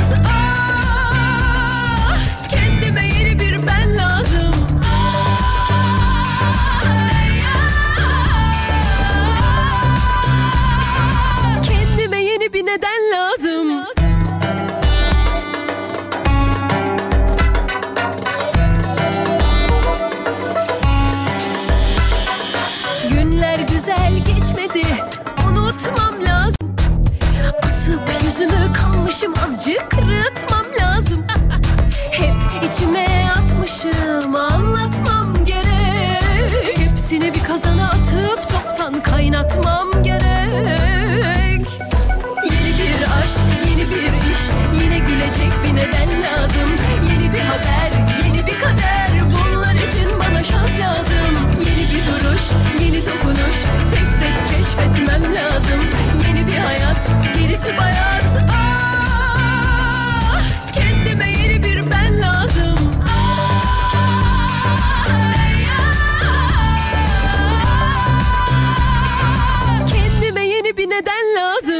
[12.67, 13.87] bir neden lazım?
[23.11, 24.87] Günler güzel geçmedi
[25.49, 26.77] Unutmam lazım.
[27.63, 30.06] Asıp yüzümü kalmışım azıcık
[57.57, 60.41] hayat, gerisi bayat Ah,
[60.75, 62.77] Kendime yeni bir ben lazım.
[69.89, 71.76] Kendime yeni bir neden lazım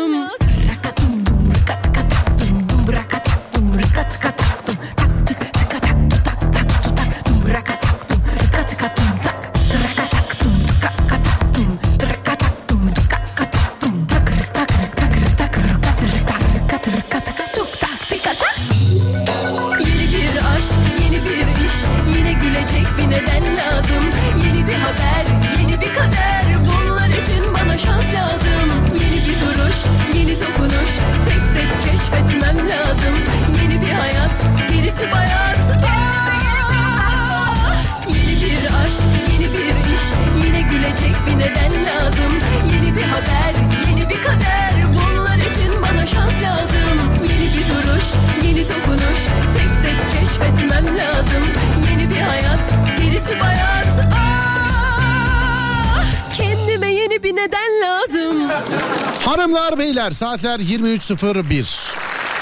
[59.57, 61.93] Hanımlar beyler saatler 23.01.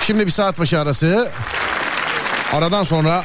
[0.07, 1.29] Şimdi bir saat başı arası.
[2.53, 3.25] Aradan sonra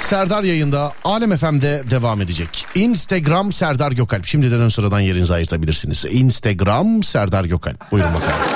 [0.00, 2.66] Serdar yayında Alem FM'de devam edecek.
[2.74, 4.26] Instagram Serdar Gökalp.
[4.26, 6.04] Şimdiden ön sıradan yerinizi ayırtabilirsiniz.
[6.10, 7.92] Instagram Serdar Gökalp.
[7.92, 8.55] Buyurun bakalım.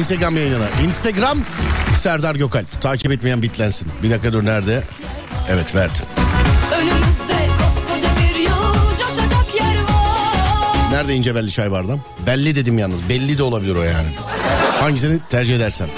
[0.00, 0.66] Instagram yayınına.
[0.86, 1.38] Instagram
[1.96, 2.80] Serdar Gökalp.
[2.80, 3.88] Takip etmeyen bitlensin.
[4.02, 4.82] Bir dakika dur nerede?
[5.50, 6.04] Evet verdim.
[10.90, 12.00] Nerede ince belli çay bardağım?
[12.26, 13.08] Belli dedim yalnız.
[13.08, 14.08] Belli de olabilir o yani.
[14.80, 15.88] Hangisini tercih edersen.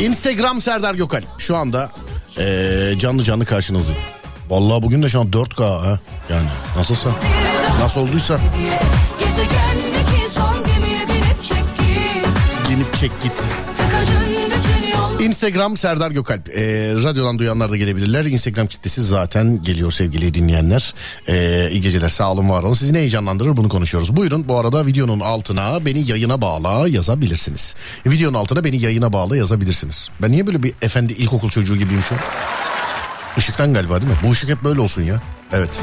[0.00, 1.24] Instagram Serdar Gökalp.
[1.38, 1.90] Şu anda
[2.38, 4.02] eee, canlı canlı karşınızdayım.
[4.50, 5.98] Vallahi bugün de şu an 4K ha.
[6.30, 6.46] Yani
[6.76, 7.10] nasılsa.
[7.82, 8.38] Nasıl olduysa
[9.18, 10.30] Gezegendeki
[13.00, 13.32] çek git.
[15.20, 16.48] Instagram Serdar Gökalp.
[16.48, 18.24] Ee, radyodan duyanlar da gelebilirler.
[18.24, 20.94] Instagram kitlesi zaten geliyor sevgili dinleyenler.
[21.28, 22.74] Ee, iyi geceler sağ olun var olun.
[22.74, 24.16] Sizi ne heyecanlandırır bunu konuşuyoruz.
[24.16, 27.74] Buyurun bu arada videonun altına beni yayına bağla yazabilirsiniz.
[28.06, 30.10] Videonun altına beni yayına bağla yazabilirsiniz.
[30.22, 32.20] Ben niye böyle bir efendi ilkokul çocuğu gibiyim şu an?
[33.36, 34.18] Işıktan galiba değil mi?
[34.22, 35.20] Bu ışık hep böyle olsun ya.
[35.52, 35.82] Evet.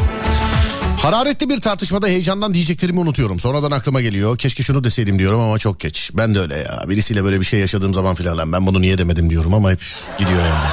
[1.05, 3.39] Hararetli bir tartışmada heyecandan diyeceklerimi unutuyorum.
[3.39, 4.37] Sonradan aklıma geliyor.
[4.37, 6.11] Keşke şunu deseydim diyorum ama çok geç.
[6.13, 6.83] Ben de öyle ya.
[6.89, 9.79] Birisiyle böyle bir şey yaşadığım zaman filan lan ben bunu niye demedim diyorum ama hep
[10.17, 10.69] gidiyor yani.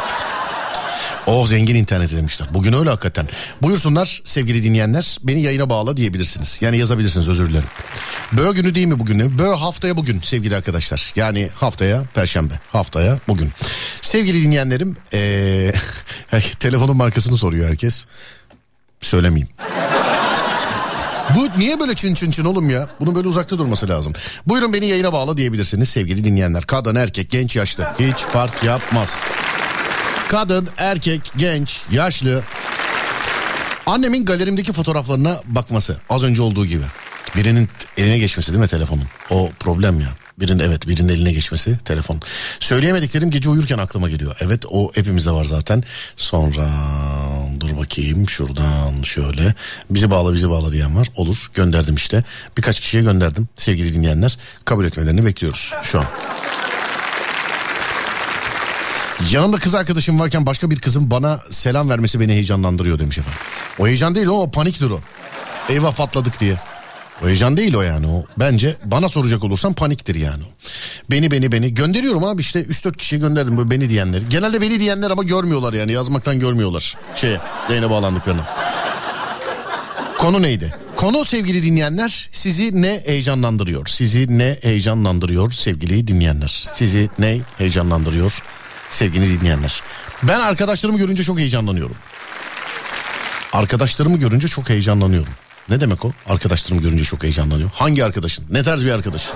[1.27, 2.49] Oh zengin interneti demişler.
[2.55, 3.29] Bugün öyle hakikaten.
[3.63, 5.19] Buyursunlar sevgili dinleyenler.
[5.23, 6.59] Beni yayına bağla diyebilirsiniz.
[6.61, 7.69] Yani yazabilirsiniz özür dilerim.
[8.33, 9.39] Bö günü değil mi bugün?
[9.39, 11.13] Bö haftaya bugün sevgili arkadaşlar.
[11.17, 12.55] Yani haftaya perşembe.
[12.73, 13.51] Haftaya bugün.
[14.01, 14.97] Sevgili dinleyenlerim.
[15.13, 15.73] Ee,
[16.59, 18.07] telefonun markasını soruyor herkes.
[19.01, 19.49] Söylemeyeyim.
[21.37, 22.89] Bu niye böyle çın çın çın oğlum ya?
[23.01, 24.13] Bunun böyle uzakta durması lazım.
[24.47, 26.67] Buyurun beni yayına bağla diyebilirsiniz sevgili dinleyenler.
[26.67, 29.21] Kadın, erkek, genç, yaşlı hiç fark yapmaz.
[30.29, 32.43] Kadın, erkek, genç, yaşlı.
[33.87, 36.85] Annemin galerimdeki fotoğraflarına bakması az önce olduğu gibi.
[37.37, 39.05] Birinin eline geçmesi değil mi telefonun?
[39.31, 40.09] O problem ya.
[40.41, 42.21] Birinin evet birinin eline geçmesi telefon.
[42.61, 44.37] Söyleyemediklerim gece uyurken aklıma geliyor.
[44.41, 45.85] Evet o hepimizde var zaten.
[46.17, 46.69] Sonra
[47.61, 49.55] dur bakayım şuradan şöyle.
[49.91, 51.09] Bizi bağla bizi bağla diyen var.
[51.17, 52.25] Olur gönderdim işte.
[52.57, 54.39] Birkaç kişiye gönderdim sevgili dinleyenler.
[54.65, 56.07] Kabul etmelerini bekliyoruz şu an.
[59.31, 63.41] Yanımda kız arkadaşım varken başka bir kızın bana selam vermesi beni heyecanlandırıyor demiş efendim.
[63.79, 65.01] O heyecan değil o, o paniktir o.
[65.69, 66.57] Eyvah patladık diye.
[67.25, 68.25] O heyecan değil o yani o.
[68.37, 70.47] Bence bana soracak olursan paniktir yani o.
[71.11, 74.29] Beni beni beni gönderiyorum abi işte 3-4 kişiye gönderdim bu beni diyenleri.
[74.29, 76.97] Genelde beni diyenler ama görmüyorlar yani yazmaktan görmüyorlar.
[77.15, 77.41] Şeye
[77.71, 78.43] yayına bağlandıklarını.
[80.19, 80.75] Konu neydi?
[80.97, 83.87] Konu sevgili dinleyenler sizi ne heyecanlandırıyor?
[83.87, 86.69] Sizi ne heyecanlandırıyor sevgili dinleyenler?
[86.73, 88.43] Sizi ne heyecanlandırıyor
[88.89, 89.83] sevgili dinleyenler?
[90.23, 91.97] Ben arkadaşlarımı görünce çok heyecanlanıyorum.
[93.53, 95.33] Arkadaşlarımı görünce çok heyecanlanıyorum.
[95.69, 96.13] Ne demek o?
[96.27, 97.71] Arkadaşlarımı görünce çok heyecanlanıyor.
[97.75, 98.45] Hangi arkadaşın?
[98.51, 99.29] Ne tarz bir arkadaş?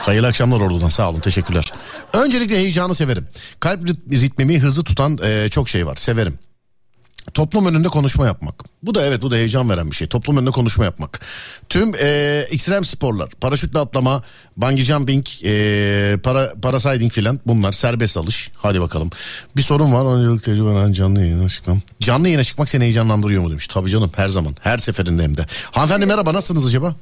[0.00, 1.72] Hayırlı akşamlar oradan sağ olun teşekkürler.
[2.12, 3.28] Öncelikle heyecanı severim.
[3.60, 6.38] Kalp rit- ritmimi hızlı tutan e, çok şey var severim.
[7.34, 8.54] Toplum önünde konuşma yapmak.
[8.82, 10.06] Bu da evet bu da heyecan veren bir şey.
[10.06, 11.20] Toplum önünde konuşma yapmak.
[11.68, 12.06] Tüm e,
[12.50, 14.22] ekstrem sporlar, paraşütle atlama,
[14.56, 18.50] bungee jumping, e, para, parasiding filan bunlar serbest alış.
[18.56, 19.10] Hadi bakalım.
[19.56, 20.16] Bir sorun var.
[20.16, 21.80] Öncelik tecrübeden canlı yayına çıkmam.
[22.00, 23.68] Canlı yayına çıkmak seni heyecanlandırıyor mu demiş.
[23.68, 24.56] Tabii canım her zaman.
[24.60, 25.46] Her seferinde hem de.
[25.70, 26.94] Hanımefendi merhaba nasılsınız acaba?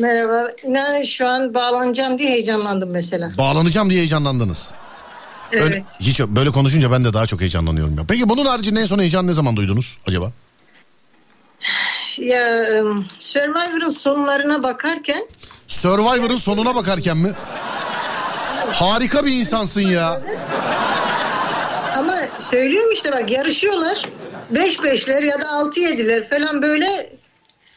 [0.00, 0.48] Merhaba.
[0.68, 3.30] İnan şu an bağlanacağım diye heyecanlandım mesela.
[3.38, 4.74] Bağlanacağım diye heyecanlandınız.
[5.52, 5.98] Öyle- Evet.
[6.00, 7.98] hiç böyle konuşunca ben de daha çok heyecanlanıyorum.
[7.98, 8.04] Ya.
[8.08, 10.32] Peki bunun haricinde en son heyecan ne zaman duydunuz acaba?
[12.18, 12.46] Ya
[13.08, 15.26] Survivor'ın sonlarına bakarken
[15.68, 17.32] Survivor'ın sonuna bakarken mi?
[18.72, 20.22] Harika bir insansın ya.
[21.98, 24.02] ama söylüyorum işte bak yarışıyorlar.
[24.50, 27.11] 5 beşler ya da 6 yediler falan böyle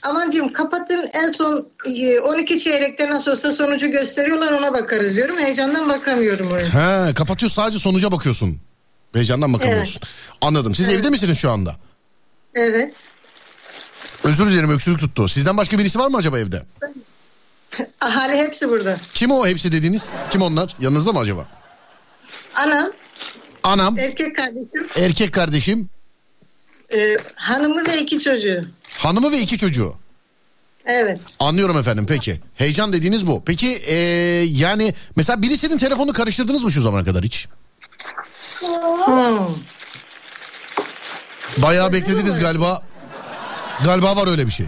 [0.10, 5.38] aman diyorum kapatın en son e, 12 çeyrekte nasıl olsa sonucu gösteriyorlar ona bakarız diyorum.
[5.38, 7.08] Heyecandan bakamıyorum oraya.
[7.08, 8.60] He, kapatıyor sadece sonuca bakıyorsun.
[9.14, 10.02] Heyecandan bakamıyorsun.
[10.42, 10.76] Anladım.
[10.76, 11.76] Siz evde misiniz şu anda?
[12.56, 13.16] Evet.
[14.24, 15.28] Özür dilerim öksürük tuttu.
[15.28, 16.66] Sizden başka birisi var mı acaba evde?
[18.02, 18.98] Ahali hepsi burada.
[19.14, 20.06] Kim o hepsi dediğiniz?
[20.30, 20.76] Kim onlar?
[20.80, 21.48] Yanınızda mı acaba?
[22.56, 22.88] Anam,
[23.64, 25.90] Anam, erkek kardeşim, erkek kardeşim,
[26.94, 28.62] e, hanımı ve iki çocuğu.
[29.00, 29.94] hanımı ve iki çocuğu.
[30.86, 31.20] Evet.
[31.40, 32.40] Anlıyorum efendim peki.
[32.56, 33.44] Heyecan dediğiniz bu.
[33.46, 33.96] Peki ee,
[34.52, 37.48] yani mesela birisinin telefonunu karıştırdınız mı şu zamana kadar hiç?
[39.06, 39.48] Hmm.
[41.64, 42.84] Bayağı beklediniz galiba.
[43.86, 44.66] Galiba var öyle bir şey.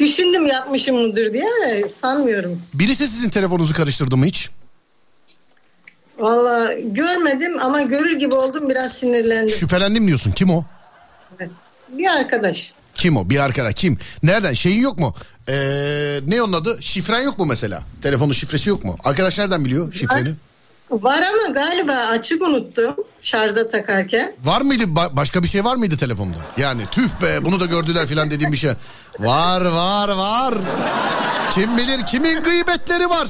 [0.00, 2.62] Düşündüm yapmışım mıdır diye de sanmıyorum.
[2.74, 4.50] Birisi sizin telefonunuzu karıştırdı mı hiç?
[6.18, 9.56] Valla görmedim ama görür gibi oldum biraz sinirlendim.
[9.56, 10.32] Şüphelendim diyorsun.
[10.32, 10.64] Kim o?
[11.40, 11.50] Evet.
[11.88, 12.72] Bir arkadaş.
[12.94, 13.30] Kim o?
[13.30, 13.74] Bir arkadaş.
[13.74, 13.98] Kim?
[14.22, 14.52] Nereden?
[14.52, 15.14] Şeyin yok mu?
[15.48, 16.78] Ee, ne onun adı?
[16.80, 17.82] Şifren yok mu mesela?
[18.02, 18.96] Telefonun şifresi yok mu?
[19.04, 20.34] Arkadaş nereden biliyor şifreni?
[20.90, 24.32] Var ama galiba açık unuttum şarja takarken.
[24.44, 24.84] Var mıydı?
[24.84, 26.36] ba- başka bir şey var mıydı telefonda?
[26.56, 28.70] Yani tüh be bunu da gördüler filan dediğim bir şey.
[29.18, 30.54] Var var var.
[31.54, 33.28] Kim bilir kimin gıybetleri var.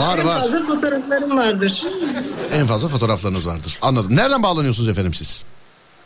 [0.00, 0.40] Var En var.
[0.40, 1.82] fazla fotoğraflarım vardır.
[2.52, 3.78] En fazla fotoğraflarınız vardır.
[3.82, 4.16] Anladım.
[4.16, 5.44] Nereden bağlanıyorsunuz efendim siz?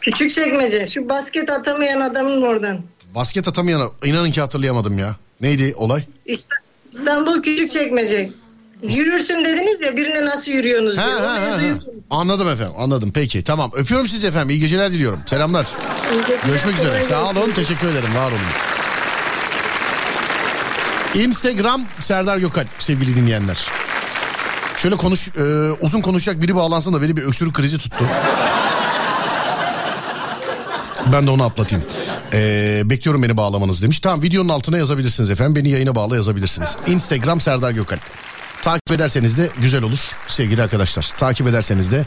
[0.00, 0.86] Küçük çekmece.
[0.86, 2.78] Şu basket atamayan adamın oradan.
[3.14, 5.16] Basket atamayana inanın ki hatırlayamadım ya.
[5.40, 6.02] Neydi olay?
[6.26, 6.46] İst-
[6.92, 8.30] İstanbul küçük çekmece.
[8.82, 11.14] Yürürsün dediniz ya birine nasıl yürüyorsunuz Ha, diye.
[11.16, 11.74] ha, ha, ha.
[12.10, 13.10] Anladım efendim anladım.
[13.14, 14.50] Peki tamam öpüyorum sizi efendim.
[14.50, 15.20] İyi geceler diliyorum.
[15.26, 15.66] Selamlar.
[16.46, 17.04] Görüşmek üzere.
[17.04, 18.40] Sağ olun teşekkür ederim var olun.
[21.14, 23.66] Instagram Serdar Gökalp sevgili dinleyenler.
[24.76, 25.42] Şöyle konuş e,
[25.80, 28.04] uzun konuşacak biri bağlansın da beni bir öksürük krizi tuttu.
[31.12, 31.84] Ben de onu atlatayım.
[32.32, 34.00] E, bekliyorum beni bağlamanız demiş.
[34.00, 35.56] Tamam videonun altına yazabilirsiniz efendim.
[35.56, 36.76] Beni yayına bağla yazabilirsiniz.
[36.86, 38.00] Instagram Serdar Gökalp.
[38.62, 41.12] Takip ederseniz de güzel olur sevgili arkadaşlar.
[41.18, 42.04] Takip ederseniz de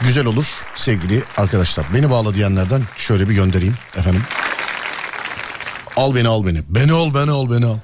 [0.00, 0.46] güzel olur
[0.76, 1.86] sevgili arkadaşlar.
[1.94, 4.22] Beni bağla diyenlerden şöyle bir göndereyim efendim.
[5.96, 6.62] Al beni al beni.
[6.68, 7.76] Beni al beni al beni al.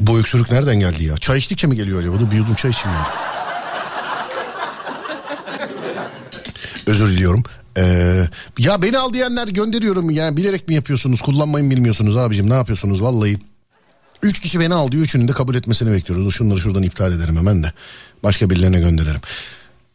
[0.00, 1.16] Bu öksürük nereden geldi ya?
[1.16, 2.20] Çay içtikçe mi geliyor acaba?
[2.20, 3.06] Dur bir yudum çay içeyim ya.
[6.86, 7.42] Özür diliyorum.
[7.76, 8.28] Ee,
[8.58, 10.10] ya beni al diyenler gönderiyorum.
[10.10, 11.22] Yani bilerek mi yapıyorsunuz?
[11.22, 12.50] Kullanmayı bilmiyorsunuz abicim?
[12.50, 13.02] Ne yapıyorsunuz?
[13.02, 13.38] Vallahi.
[14.22, 15.04] Üç kişi beni al diyor.
[15.04, 16.34] Üçünün de kabul etmesini bekliyoruz.
[16.34, 17.72] Şunları şuradan iptal ederim hemen de.
[18.22, 19.20] Başka birilerine gönderirim.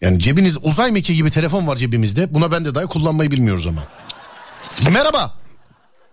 [0.01, 2.33] Yani cebiniz uzay mekiği gibi telefon var cebimizde.
[2.33, 3.83] Buna ben de dahi kullanmayı bilmiyoruz ama.
[4.91, 5.31] Merhaba.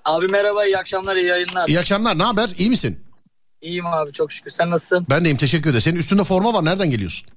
[0.05, 1.69] Abi merhaba iyi akşamlar iyi yayınlar.
[1.69, 2.19] İyi akşamlar.
[2.19, 2.51] Ne haber?
[2.59, 3.04] İyi misin?
[3.65, 5.07] İyiyim abi çok şükür sen nasılsın?
[5.11, 5.81] Ben deyim teşekkür ederim.
[5.81, 6.65] Senin üstünde forma var.
[6.65, 7.29] Nereden geliyorsun?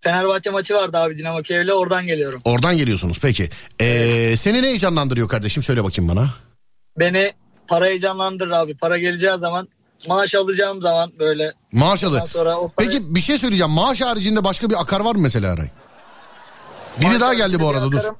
[0.00, 2.40] Fenerbahçe maçı vardı abi Dinamo Kiev'le oradan geliyorum.
[2.44, 3.50] Oradan geliyorsunuz peki.
[3.80, 5.62] Ee, seni ne heyecanlandırıyor kardeşim?
[5.62, 6.30] Söyle bakayım bana.
[6.98, 7.32] Beni
[7.68, 8.76] para heyecanlandırır abi.
[8.76, 9.68] Para geleceği zaman
[10.08, 11.52] maaş alacağım zaman böyle.
[11.72, 12.28] Maaş Ondan alır.
[12.28, 13.72] sonra o parayı- Peki bir şey söyleyeceğim.
[13.72, 15.68] Maaş haricinde başka bir akar var mı mesela Aray?
[17.00, 17.98] Biri daha geldi bu arada dur.
[17.98, 18.16] akarım.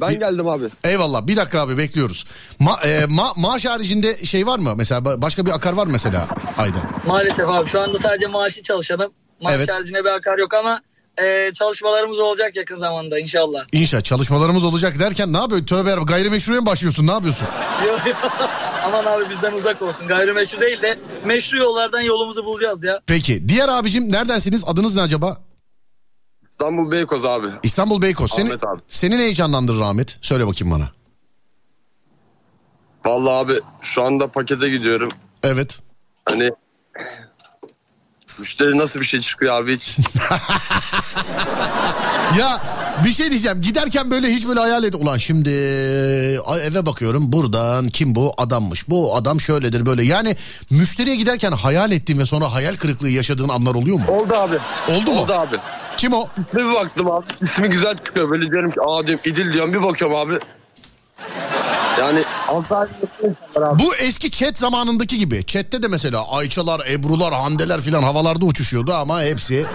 [0.00, 0.64] Ben geldim abi.
[0.84, 2.24] Eyvallah bir dakika abi bekliyoruz.
[2.60, 4.72] Ma- e, ma- maaş haricinde şey var mı?
[4.76, 6.28] Mesela ba- başka bir akar var mı mesela
[6.58, 6.78] ayda?
[7.06, 9.12] Maalesef abi şu anda sadece maaşlı çalışanım.
[9.42, 9.72] Maaş Evet.
[9.74, 10.80] haricinde bir akar yok ama
[11.22, 13.64] e, çalışmalarımız olacak yakın zamanda inşallah.
[13.72, 15.66] İnşallah çalışmalarımız olacak derken ne yapıyorsun?
[15.66, 17.06] Tövbe yarabbim gayrimeşruya mı başlıyorsun?
[17.06, 17.46] Ne yapıyorsun?
[17.88, 18.16] Yok, yok.
[18.86, 20.06] Aman abi bizden uzak olsun.
[20.08, 23.00] Gayrimeşru değil de meşru yollardan yolumuzu bulacağız ya.
[23.06, 24.64] Peki diğer abicim neredensiniz?
[24.66, 25.38] Adınız ne acaba?
[26.60, 27.46] İstanbul Beykoz abi.
[27.62, 28.30] İstanbul Beykoz.
[28.30, 28.80] Seni, Ahmet abi.
[28.88, 30.18] seni ne heyecanlandırır Ahmet?
[30.22, 30.90] Söyle bakayım bana.
[33.04, 35.10] Vallahi abi şu anda pakete gidiyorum.
[35.42, 35.80] Evet.
[36.24, 36.50] Hani
[38.38, 39.98] müşteri nasıl bir şey çıkıyor abi hiç.
[42.38, 42.62] Ya
[43.04, 43.62] bir şey diyeceğim.
[43.62, 44.94] Giderken böyle hiç böyle hayal et.
[44.94, 45.50] Ulan şimdi
[46.64, 48.88] eve bakıyorum buradan kim bu adammış.
[48.88, 50.02] Bu adam şöyledir böyle.
[50.02, 50.36] Yani
[50.70, 54.04] müşteriye giderken hayal ettiğin ve sonra hayal kırıklığı yaşadığın anlar oluyor mu?
[54.08, 54.56] Oldu abi.
[54.88, 55.20] Oldu mu?
[55.20, 55.56] Oldu abi.
[55.96, 56.26] Kim o?
[56.44, 57.24] İsme bir baktım abi.
[57.40, 58.30] İsmi güzel çıkıyor.
[58.30, 59.74] Böyle diyorum ki aa diyorum İdil diyorum.
[59.74, 60.38] Bir bakıyorum abi.
[62.00, 62.24] Yani.
[63.78, 65.46] Bu eski chat zamanındaki gibi.
[65.46, 69.66] Chat'te de mesela Ayçalar, Ebrular, Handeler filan havalarda uçuşuyordu ama hepsi...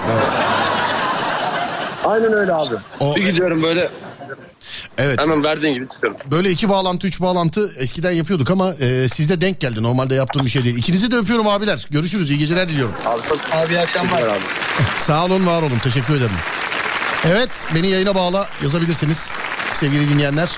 [2.06, 2.76] Aynen öyle abi.
[3.00, 3.90] O- bir gidiyorum böyle
[4.98, 5.22] Evet.
[5.22, 6.20] hemen verdiğin gibi çıkıyorum.
[6.32, 9.84] Böyle iki bağlantı, üç bağlantı eskiden yapıyorduk ama e, sizde denk geldi.
[9.84, 10.76] Normalde yaptığım bir şey değil.
[10.78, 11.88] İkinizi de öpüyorum abiler.
[11.92, 12.32] Görüşürüz.
[12.32, 12.94] iyi geceler diliyorum.
[13.06, 14.22] Abi çok Abi iyi akşamlar.
[14.22, 14.40] abi.
[15.00, 15.78] Sağ olun, var olun.
[15.84, 16.32] Teşekkür ederim.
[17.28, 19.30] Evet, beni yayına bağla yazabilirsiniz.
[19.74, 20.50] Sevgili dinleyenler,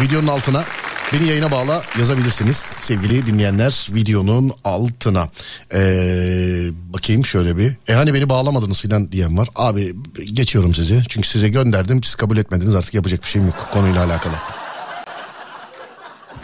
[0.00, 0.64] videonun altına
[1.12, 2.56] beni yayına bağla yazabilirsiniz.
[2.56, 5.28] Sevgili dinleyenler, videonun altına.
[5.74, 7.72] Ee, bakayım şöyle bir.
[7.88, 9.48] E hani beni bağlamadınız filan diyen var.
[9.56, 11.02] Abi geçiyorum sizi.
[11.08, 12.02] Çünkü size gönderdim.
[12.02, 12.74] Siz kabul etmediniz.
[12.74, 14.34] Artık yapacak bir şeyim yok konuyla alakalı.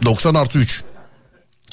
[0.04, 0.84] 90 artı 3.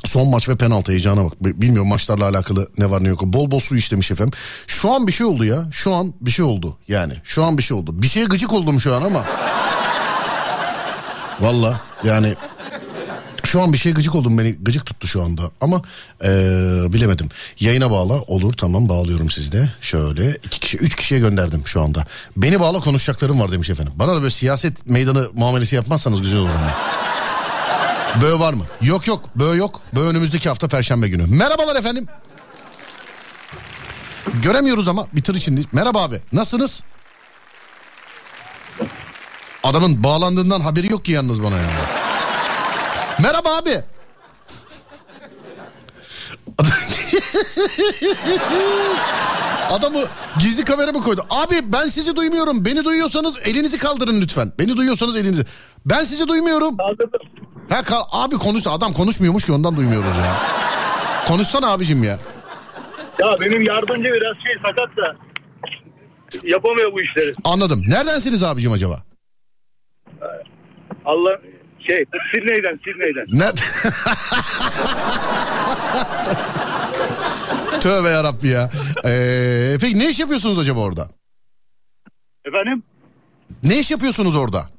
[0.06, 1.34] Son maç ve penaltı heyecana bak.
[1.42, 3.24] Bilmiyorum maçlarla alakalı ne var ne yok.
[3.24, 4.40] Bol bol su içlemiş efendim.
[4.68, 5.68] Şu an bir şey oldu ya.
[5.72, 7.14] Şu an bir şey oldu yani.
[7.24, 8.02] Şu an bir şey oldu.
[8.02, 9.26] Bir şeye gıcık oldum şu an ama.
[11.42, 12.36] Valla yani
[13.48, 15.82] şu an bir şeye gıcık oldum beni gıcık tuttu şu anda ama
[16.24, 16.30] eee,
[16.94, 17.30] bilemedim.
[17.60, 19.70] Yayına bağla olur tamam bağlıyorum sizde.
[19.82, 22.06] Şöyle iki kişi üç kişiye gönderdim şu anda.
[22.38, 23.94] Beni bağla konuşacaklarım var demiş efendim.
[23.96, 26.50] Bana da böyle siyaset meydanı muamelesi yapmazsanız güzel olur.
[28.22, 28.66] Böğ var mı?
[28.82, 29.26] Yok yok.
[29.36, 29.82] Böğ yok.
[29.96, 31.26] Böğ önümüzdeki hafta perşembe günü.
[31.28, 32.08] Merhabalar efendim.
[34.44, 35.68] Göremiyoruz ama bir tır içindeyiz.
[35.74, 36.22] Merhaba abi.
[36.34, 36.84] Nasılsınız?
[39.64, 41.99] Adamın bağlandığından haberi yok ki yalnız bana ya.
[43.22, 43.84] Merhaba abi.
[49.72, 50.00] Adamı
[50.40, 51.22] gizli kamera mı koydu?
[51.30, 52.66] Abi ben sizi duymuyorum.
[52.66, 54.52] Beni duyuyorsanız elinizi kaldırın lütfen.
[54.60, 55.46] Beni duyuyorsanız elinizi.
[55.86, 56.78] Ben sizi duymuyorum.
[57.70, 60.36] Ha, kal- abi konuş adam konuşmuyormuş ki ondan duymuyoruz ya.
[61.28, 62.20] Konuşsana abicim ya.
[63.20, 65.16] Ya benim yardımcı biraz şey sakat da
[66.44, 67.34] yapamıyor bu işleri.
[67.44, 67.84] Anladım.
[67.88, 69.00] Neredensiniz abicim acaba?
[71.06, 71.32] Allah
[71.88, 73.26] Şey Sydney'den Sydney'den.
[73.40, 73.46] Ne?
[77.82, 78.70] Tövbe yarabbi ya.
[79.06, 81.10] Ee, peki ne iş yapıyorsunuz acaba orada?
[82.46, 82.84] Efendim
[83.64, 84.70] Ne iş yapıyorsunuz orada?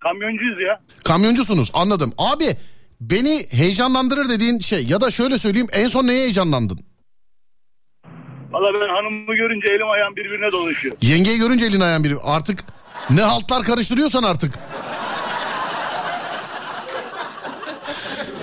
[0.00, 0.80] kamyoncuyuz ya.
[1.04, 2.12] Kamyoncusunuz anladım.
[2.18, 2.56] Abi
[3.00, 6.80] beni heyecanlandırır dediğin şey ya da şöyle söyleyeyim en son neye heyecanlandın?
[8.50, 10.96] Valla ben hanımımı görünce elim ayağım birbirine dolaşıyor.
[11.02, 12.64] Yengeyi görünce elin ayağın biri artık
[13.10, 14.54] ne haltlar karıştırıyorsan artık.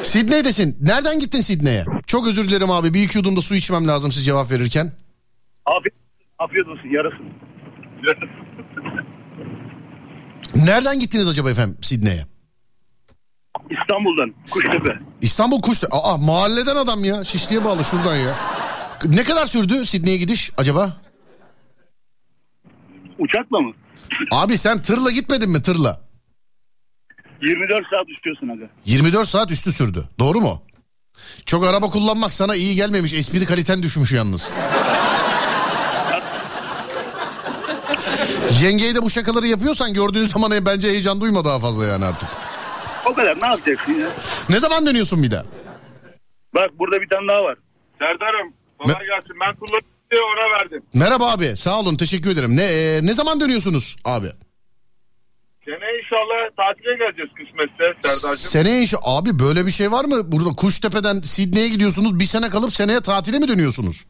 [0.08, 0.78] Sidney'desin.
[0.82, 1.86] Nereden gittin Sidney'e?
[2.08, 2.94] Çok özür dilerim abi.
[2.94, 4.92] Bir iki yudum da su içmem lazım siz cevap verirken.
[5.66, 5.96] Afiyet,
[6.40, 7.26] afiyet olsun yarasın.
[10.56, 12.26] Nereden gittiniz acaba efendim Sidney'e?
[13.82, 15.00] İstanbul'dan Kuştepe.
[15.22, 15.88] İstanbul Kuş'ta.
[15.92, 17.24] Aa mahalleden adam ya.
[17.24, 18.36] Şişli'ye bağlı şuradan ya.
[19.06, 20.98] Ne kadar sürdü Sidney'e gidiş acaba?
[23.20, 23.74] Uçakla mı?
[24.32, 26.02] Abi sen tırla gitmedin mi tırla?
[27.42, 28.70] 24 saat uçuyorsun aga.
[28.86, 30.04] 24 saat üstü sürdü.
[30.20, 30.62] Doğru mu?
[31.46, 33.14] Çok araba kullanmak sana iyi gelmemiş.
[33.14, 34.52] Espri kaliten düşmüş yalnız.
[38.62, 42.30] Yengeye de bu şakaları yapıyorsan gördüğün zaman bence heyecan duyma daha fazla yani artık.
[43.06, 44.08] O kadar ne yapacaksın ya?
[44.50, 45.44] Ne zaman dönüyorsun bir daha?
[46.56, 47.58] Bak burada bir tane daha var.
[48.00, 49.36] Serdar'ım kolay gelsin.
[49.42, 50.84] Ben kullanıcı diye ona verdim.
[50.94, 52.58] Merhaba abi sağ olun teşekkür ederim.
[52.58, 54.32] Ne e, ne zaman dönüyorsunuz abi?
[55.68, 58.36] Sene inşallah tatile geleceğiz kısmetse Serdar'cığım.
[58.52, 60.32] Seneye inşa abi böyle bir şey var mı?
[60.32, 64.06] Burada Kuştepe'den Sidney'e gidiyorsunuz bir sene kalıp seneye tatile mi dönüyorsunuz?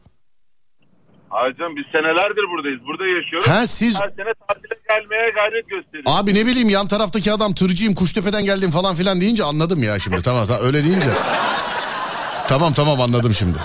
[1.30, 2.80] Hayır canım biz senelerdir buradayız.
[2.86, 3.48] Burada yaşıyoruz.
[3.48, 6.12] Ha, siz- Her sene tatile gelmeye gayret gösteriyoruz.
[6.20, 10.22] Abi ne bileyim yan taraftaki adam tırcıyım Kuştepe'den geldim falan filan deyince anladım ya şimdi.
[10.22, 11.10] Tamam tamam öyle deyince.
[12.48, 13.58] Tamam tamam anladım şimdi.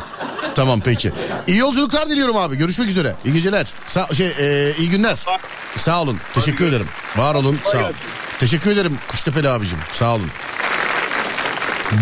[0.55, 1.11] Tamam peki.
[1.47, 2.55] İyi yolculuklar diliyorum abi.
[2.55, 3.15] Görüşmek üzere.
[3.25, 3.73] İyi geceler.
[3.87, 5.17] Sa- şey e, iyi günler.
[5.77, 6.17] Sağ olun.
[6.33, 6.87] Teşekkür ederim.
[7.15, 7.59] Var olun.
[7.71, 7.93] Sağ olun.
[8.39, 9.77] Teşekkür ederim Kuştepeli abicim.
[9.91, 10.29] Sağ olun.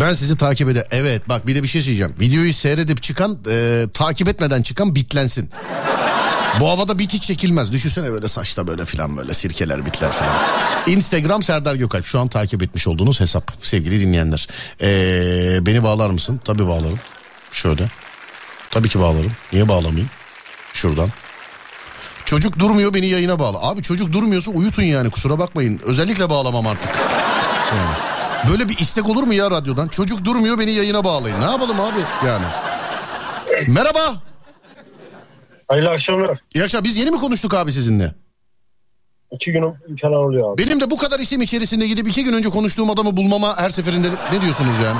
[0.00, 0.86] Ben sizi takip ede.
[0.90, 2.14] Evet bak bir de bir şey söyleyeceğim.
[2.20, 5.50] Videoyu seyredip çıkan e, takip etmeden çıkan bitlensin.
[6.60, 7.72] Bu havada bit hiç çekilmez.
[7.72, 10.34] Düşünsene böyle saçta böyle filan böyle sirkeler bitler filan.
[10.86, 14.48] Instagram Serdar Gökalp şu an takip etmiş olduğunuz hesap sevgili dinleyenler.
[14.80, 16.40] Ee, beni bağlar mısın?
[16.44, 17.00] Tabii bağlarım.
[17.52, 17.88] Şöyle.
[18.72, 19.32] Tabii ki bağlarım.
[19.52, 20.10] Niye bağlamayayım?
[20.72, 21.08] Şuradan.
[22.24, 23.62] Çocuk durmuyor beni yayına bağla.
[23.62, 25.80] Abi çocuk durmuyorsa uyutun yani kusura bakmayın.
[25.84, 26.90] Özellikle bağlamam artık.
[27.70, 27.96] Yani.
[28.52, 29.88] Böyle bir istek olur mu ya radyodan?
[29.88, 31.40] Çocuk durmuyor beni yayına bağlayın.
[31.40, 32.44] Ne yapalım abi yani?
[33.68, 34.14] Merhaba.
[35.68, 36.38] Hayırlı akşamlar.
[36.54, 36.84] İyi akşamlar.
[36.84, 38.14] Biz yeni mi konuştuk abi sizinle?
[39.30, 40.66] İki günüm falan oluyor abi.
[40.66, 44.08] Benim de bu kadar isim içerisinde gidip iki gün önce konuştuğum adamı bulmama her seferinde
[44.32, 44.98] ne diyorsunuz yani?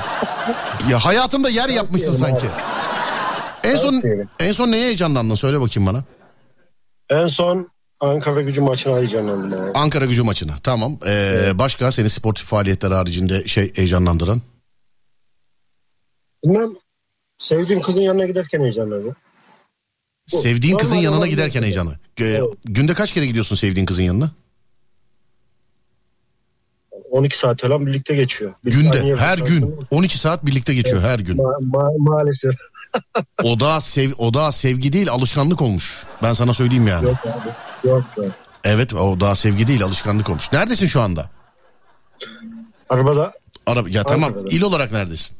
[0.92, 2.46] Ya hayatımda yer yapmışsın sanki.
[3.64, 4.02] En son
[4.38, 6.04] en son neye heyecanlandın söyle bakayım bana.
[7.10, 7.68] En son
[8.00, 9.70] Ankara gücü maçına heyecanlandım abi.
[9.78, 10.52] Ankara gücü maçına.
[10.62, 10.98] Tamam.
[11.06, 14.40] Ee, başka seni sportif faaliyetler haricinde şey heyecanlandıran?
[16.44, 16.70] Bilmem
[17.38, 19.16] sevdiğim kızın yanına giderken heyecanlandım.
[20.26, 21.98] Sevdiğin kızın normal yanına olan giderken heyecanı.
[22.64, 24.30] Günde kaç kere gidiyorsun sevdiğin kızın yanına?
[27.10, 28.54] 12 saat falan birlikte geçiyor.
[28.64, 29.76] Bir Günde her gün saniye.
[29.90, 31.36] 12 saat birlikte geçiyor her gün.
[31.36, 32.54] Ma- ma- maalesef.
[33.42, 36.02] O da sev o da sevgi değil alışkanlık olmuş.
[36.22, 37.04] Ben sana söyleyeyim yani.
[37.06, 37.88] Yok abi.
[37.88, 38.30] Yok abi.
[38.64, 40.52] Evet o daha sevgi değil alışkanlık olmuş.
[40.52, 41.30] Neredesin şu anda?
[42.90, 43.32] Arabada
[43.66, 44.48] Araba ya tamam Ankara'da.
[44.54, 45.36] il olarak neredesin?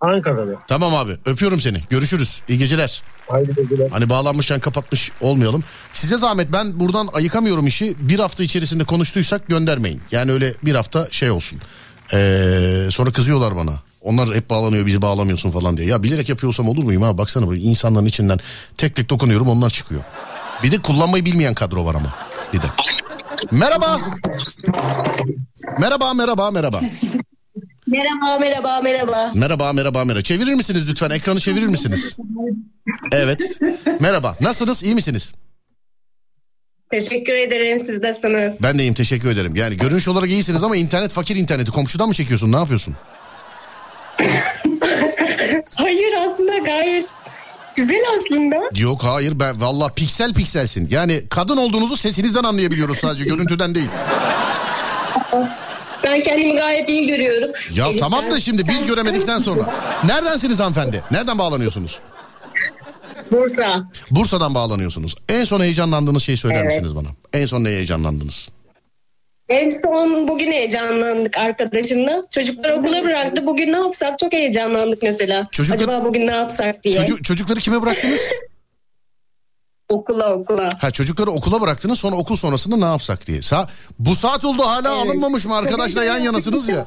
[0.00, 0.58] Ankara'da.
[0.68, 1.80] Tamam abi öpüyorum seni.
[1.90, 2.42] Görüşürüz.
[2.48, 3.02] İyi geceler.
[3.28, 3.90] Haydi geceler.
[3.90, 5.64] Hani bağlanmışken kapatmış olmayalım.
[5.92, 7.96] Size zahmet ben buradan ayıkamıyorum işi.
[7.98, 10.02] Bir hafta içerisinde konuştuysak göndermeyin.
[10.12, 11.58] Yani öyle bir hafta şey olsun.
[12.12, 13.72] Ee, sonra kızıyorlar bana.
[14.06, 15.88] Onlar hep bağlanıyor bizi bağlamıyorsun falan diye.
[15.88, 17.18] Ya bilerek yapıyorsam olur muyum ha?
[17.18, 18.38] Baksana böyle insanların içinden
[18.76, 20.00] tek tek dokunuyorum onlar çıkıyor.
[20.62, 22.14] Bir de kullanmayı bilmeyen kadro var ama.
[22.52, 22.66] Bir de.
[23.50, 24.00] Merhaba.
[25.78, 26.80] Merhaba merhaba merhaba.
[27.86, 29.32] Merhaba, merhaba, merhaba.
[29.34, 30.22] Merhaba merhaba merhaba.
[30.22, 31.10] Çevirir misiniz lütfen?
[31.10, 32.16] Ekranı çevirir misiniz?
[33.12, 33.58] Evet.
[34.00, 34.36] Merhaba.
[34.40, 34.82] Nasılsınız?
[34.82, 35.34] İyi misiniz?
[36.90, 37.78] Teşekkür ederim.
[37.78, 38.62] Siz nasılsınız?
[38.62, 39.56] Ben de iyiyim teşekkür ederim.
[39.56, 41.70] Yani görünüş olarak iyisiniz ama internet fakir interneti.
[41.70, 42.52] Komşudan mı çekiyorsun?
[42.52, 42.94] Ne yapıyorsun?
[45.76, 47.06] Hayır aslında gayet
[47.76, 48.56] güzel aslında.
[48.76, 50.88] Yok hayır ben valla piksel pikselsin.
[50.90, 53.88] Yani kadın olduğunuzu sesinizden anlayabiliyoruz sadece görüntüden değil.
[56.04, 57.50] Ben kendimi gayet iyi görüyorum.
[57.74, 58.10] Ya Elif'ten.
[58.10, 59.74] tamam da şimdi biz göremedikten sonra.
[60.04, 61.02] Neredensiniz hanımefendi?
[61.10, 61.98] Nereden bağlanıyorsunuz?
[63.32, 63.84] Bursa.
[64.10, 65.14] Bursa'dan bağlanıyorsunuz.
[65.28, 66.66] En son heyecanlandığınız şeyi söyler Evet.
[66.66, 67.08] misiniz bana?
[67.32, 68.48] En son neye heyecanlandınız?
[69.48, 72.22] En son bugün heyecanlandık arkadaşımla.
[72.30, 73.46] Çocuklar okula bıraktı.
[73.46, 75.48] Bugün ne yapsak çok heyecanlandık mesela.
[75.52, 76.94] Çocuklar- Acaba bugün ne yapsak diye.
[76.94, 78.20] Çocuk, çocukları kime bıraktınız?
[79.88, 80.70] Okula okula.
[80.80, 83.42] Ha çocukları okula bıraktınız sonra okul sonrasında ne yapsak diye.
[83.42, 83.68] Sa
[83.98, 85.06] bu saat oldu hala Evet.
[85.06, 86.86] alınmamış mı arkadaşla yan yanasınız ya.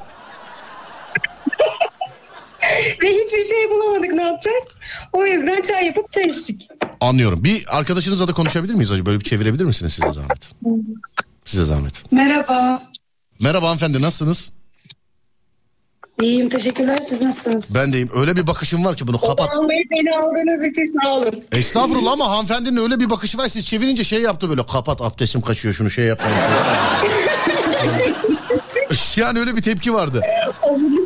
[3.02, 4.64] Ve hiçbir şey bulamadık ne yapacağız?
[5.12, 6.68] O yüzden çay yapıp çay içtik.
[7.00, 7.44] Anlıyorum.
[7.44, 9.06] Bir arkadaşınızla da konuşabilir miyiz acaba?
[9.06, 10.52] Böyle bir çevirebilir misiniz size zahmet?
[11.50, 12.12] Size zahmet.
[12.12, 12.82] Merhaba.
[13.40, 14.52] Merhaba hanımefendi nasılsınız?
[16.22, 17.74] İyiyim teşekkürler siz nasılsınız?
[17.74, 18.08] Ben deyim.
[18.14, 19.48] Öyle bir bakışım var ki bunu kapat.
[19.68, 21.44] Bey beni aldığınız için sağ olun.
[21.52, 23.48] Estağfurullah ama hanımefendinin öyle bir bakışı var.
[23.48, 24.66] Siz çevirince şey yaptı böyle.
[24.66, 26.26] Kapat abdestim kaçıyor şunu şey yapma.
[29.16, 30.20] yani öyle bir tepki vardı.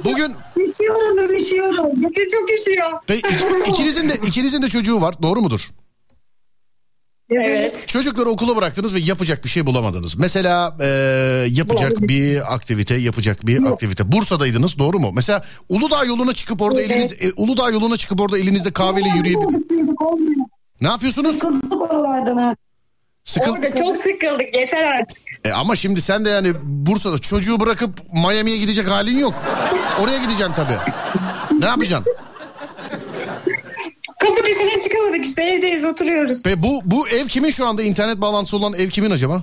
[0.04, 1.90] Bugün Üşüyorum üşüyorum.
[2.02, 2.90] Bugün çok üşüyor.
[3.08, 5.22] İk- ikinizin de ikinizin de çocuğu var.
[5.22, 5.70] Doğru mudur?
[7.30, 7.84] Evet.
[7.88, 10.16] Çocukları okula bıraktınız ve yapacak bir şey bulamadınız.
[10.18, 10.86] Mesela e,
[11.50, 14.12] yapacak bir aktivite, yapacak bir aktivite.
[14.12, 15.10] Bursa'daydınız, doğru mu?
[15.14, 16.90] Mesela Uludağ yoluna çıkıp orada Evet.
[16.90, 19.62] eliniz e, Uludağ yoluna çıkıp orada elinizde kahveyle yürüyebilir.
[20.80, 21.34] Ne yapıyorsunuz?
[21.34, 22.56] Sıkıldık oralardan ha.
[23.24, 25.16] Sıkıl- Orada çok sıkıldık yeter artık.
[25.44, 29.34] E, ama şimdi sen de yani Bursa'da çocuğu bırakıp Miami'ye gidecek halin yok.
[30.00, 30.78] Oraya gideceksin tabii.
[31.60, 32.12] Ne yapacaksın?
[34.26, 36.46] Kapı dışına çıkamadık işte evdeyiz oturuyoruz.
[36.46, 39.42] Ve bu bu ev kimin şu anda internet bağlantısı olan ev kimin acaba?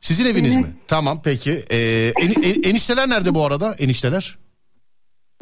[0.00, 0.76] Sizin eviniz mi?
[0.88, 1.64] Tamam peki.
[1.70, 3.74] Ee, en- en- enişteler nerede bu arada?
[3.78, 4.38] Enişteler?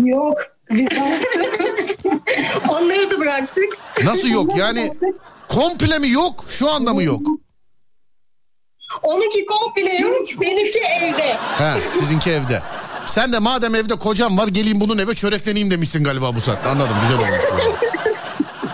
[0.05, 0.38] Yok.
[0.70, 0.88] Biz
[2.68, 3.78] Onları da bıraktık.
[4.05, 4.56] Nasıl yok?
[4.56, 4.92] Yani
[5.48, 6.44] komple mi yok?
[6.48, 7.22] Şu anda mı yok?
[9.02, 10.26] Onunki komple yok.
[10.40, 11.34] Benimki evde.
[11.34, 12.62] He, sizinki evde.
[13.05, 16.69] Sen de madem evde kocam var geleyim bunun eve çörekleneyim demişsin galiba bu saatte.
[16.69, 17.45] Anladım güzel olmuş.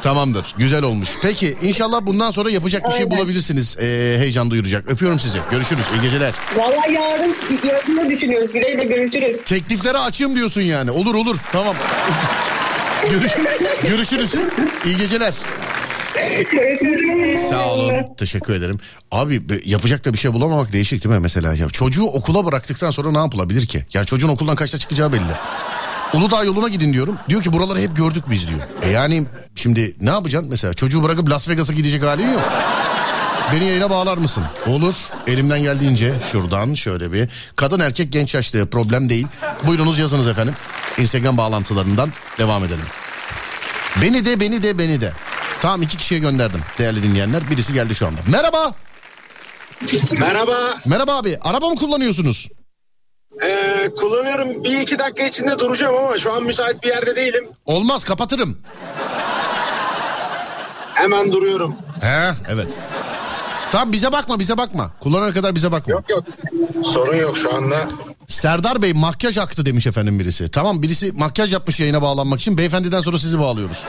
[0.02, 1.08] Tamamdır güzel olmuş.
[1.22, 3.10] Peki inşallah bundan sonra yapacak bir şey Aynen.
[3.18, 3.76] bulabilirsiniz.
[3.78, 4.88] Ee, heyecan duyuracak.
[4.88, 5.38] Öpüyorum sizi.
[5.50, 5.84] Görüşürüz.
[5.94, 6.34] İyi geceler.
[6.56, 7.34] Vallahi yarın
[7.64, 8.52] yarın düşünüyoruz.
[8.52, 9.44] Güleyle görüşürüz.
[9.44, 10.90] Teklifleri açayım diyorsun yani.
[10.90, 11.36] Olur olur.
[11.52, 11.74] Tamam.
[13.10, 13.32] Görüş-
[13.88, 14.34] görüşürüz.
[14.84, 15.34] İyi geceler.
[17.38, 17.94] Sağ olun.
[18.16, 18.78] Teşekkür ederim.
[19.10, 21.54] Abi yapacak da bir şey bulamamak değişik değil mi mesela?
[21.54, 23.86] Ya çocuğu okula bıraktıktan sonra ne yapılabilir ki?
[23.94, 25.32] Ya çocuğun okuldan kaçta çıkacağı belli.
[26.14, 27.18] Uludağ yoluna gidin diyorum.
[27.28, 28.60] Diyor ki buraları hep gördük biz diyor.
[28.82, 29.24] E yani
[29.54, 30.74] şimdi ne yapacaksın mesela?
[30.74, 32.42] Çocuğu bırakıp Las Vegas'a gidecek halin yok.
[33.52, 34.44] Beni yayına bağlar mısın?
[34.66, 34.94] Olur.
[35.26, 37.28] Elimden geldiğince şuradan şöyle bir.
[37.56, 39.26] Kadın erkek genç yaşlı problem değil.
[39.66, 40.54] Buyurunuz yazınız efendim.
[40.98, 42.84] Instagram bağlantılarından devam edelim.
[44.02, 45.12] Beni de beni de beni de.
[45.62, 47.50] Tamam iki kişiye gönderdim değerli dinleyenler.
[47.50, 48.20] Birisi geldi şu anda.
[48.28, 48.72] Merhaba.
[50.20, 50.52] Merhaba.
[50.86, 51.38] Merhaba abi.
[51.40, 52.48] Araba mı kullanıyorsunuz?
[53.44, 54.64] Ee, kullanıyorum.
[54.64, 57.48] Bir iki dakika içinde duracağım ama şu an müsait bir yerde değilim.
[57.64, 58.58] Olmaz kapatırım.
[60.94, 61.74] Hemen duruyorum.
[62.00, 62.68] He evet.
[63.72, 64.90] Tamam bize bakma bize bakma.
[65.00, 65.92] Kullanana kadar bize bakma.
[65.92, 66.24] Yok yok.
[66.84, 67.88] Sorun yok şu anda.
[68.26, 70.50] Serdar Bey makyaj aktı demiş efendim birisi.
[70.50, 72.58] Tamam birisi makyaj yapmış yayına bağlanmak için.
[72.58, 73.84] Beyefendiden sonra sizi bağlıyoruz.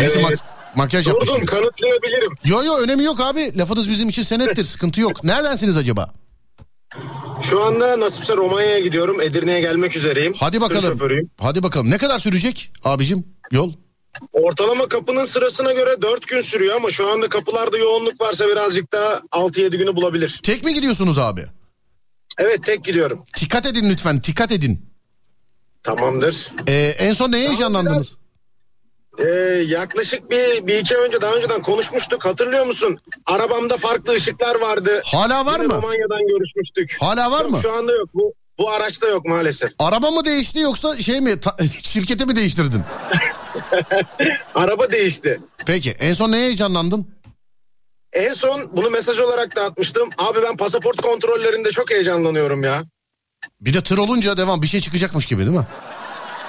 [0.00, 0.26] Birisi Evet.
[0.30, 1.28] mak- makyaj yapmış.
[1.28, 1.56] Durdum birisi.
[1.56, 2.32] kanıtlayabilirim.
[2.44, 3.58] Yo yo önemi yok abi.
[3.58, 4.64] Lafınız bizim için senettir.
[4.64, 5.24] Sıkıntı yok.
[5.24, 6.12] Neredensiniz acaba?
[7.42, 9.20] Şu anda nasipse Romanya'ya gidiyorum.
[9.20, 10.34] Edirne'ye gelmek üzereyim.
[10.40, 10.98] Hadi bakalım.
[11.40, 11.90] Hadi bakalım.
[11.90, 13.72] Ne kadar sürecek abicim yol?
[14.32, 19.14] Ortalama kapının sırasına göre 4 gün sürüyor ama şu anda kapılarda yoğunluk varsa birazcık daha
[19.32, 20.40] 6-7 günü bulabilir.
[20.42, 21.44] Tek mi gidiyorsunuz abi?
[22.38, 23.24] Evet tek gidiyorum.
[23.40, 24.22] Dikkat edin lütfen.
[24.22, 24.90] Dikkat edin.
[25.82, 26.48] Tamamdır.
[26.68, 28.16] Ee, en son neye heyecanlandınız?
[29.18, 29.24] Ee,
[29.66, 32.24] yaklaşık bir, bir iki önce daha önceden konuşmuştuk.
[32.24, 32.98] Hatırlıyor musun?
[33.26, 35.02] Arabamda farklı ışıklar vardı.
[35.04, 35.74] Hala var Yine mı?
[35.74, 36.96] Romanya'dan görüşmüştük.
[37.00, 37.58] Hala var Yok, mı?
[37.62, 38.08] Şu anda yok.
[38.14, 39.70] Bu, bu araçta yok maalesef.
[39.78, 42.82] Araba mı değişti yoksa şey mi ta- şirketi mi değiştirdin?
[44.54, 45.40] Araba değişti.
[45.66, 47.06] Peki en son neye heyecanlandın?
[48.12, 50.10] En son bunu mesaj olarak da atmıştım.
[50.18, 52.82] Abi ben pasaport kontrollerinde çok heyecanlanıyorum ya.
[53.60, 55.66] Bir de tır olunca devam bir şey çıkacakmış gibi değil mi?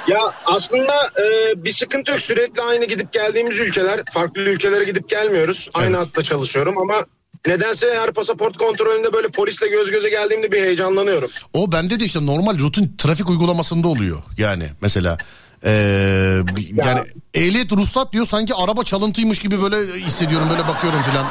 [0.08, 1.24] Ya aslında e,
[1.64, 2.22] bir sıkıntı yok.
[2.22, 4.02] Sürekli aynı gidip geldiğimiz ülkeler.
[4.14, 5.70] Farklı ülkelere gidip gelmiyoruz.
[5.74, 7.06] Aynı hatta çalışıyorum ama
[7.48, 11.30] nedense her pasaport kontrolünde böyle polisle göz göze geldiğimde bir heyecanlanıyorum.
[11.54, 14.24] O bende de işte normal rutin trafik uygulamasında oluyor.
[14.38, 15.18] Yani mesela
[15.64, 16.42] ee,
[16.74, 17.00] yani
[17.34, 21.26] ehliyet ruhsat diyor sanki araba çalıntıymış gibi böyle hissediyorum böyle bakıyorum filan.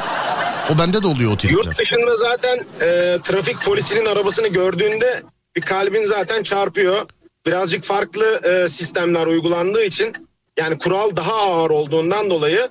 [0.73, 1.65] O bende de oluyor o tripler.
[1.65, 5.23] Yurt dışında zaten e, trafik polisinin arabasını gördüğünde
[5.55, 7.01] bir kalbin zaten çarpıyor.
[7.45, 10.13] Birazcık farklı e, sistemler uygulandığı için
[10.59, 12.69] yani kural daha ağır olduğundan dolayı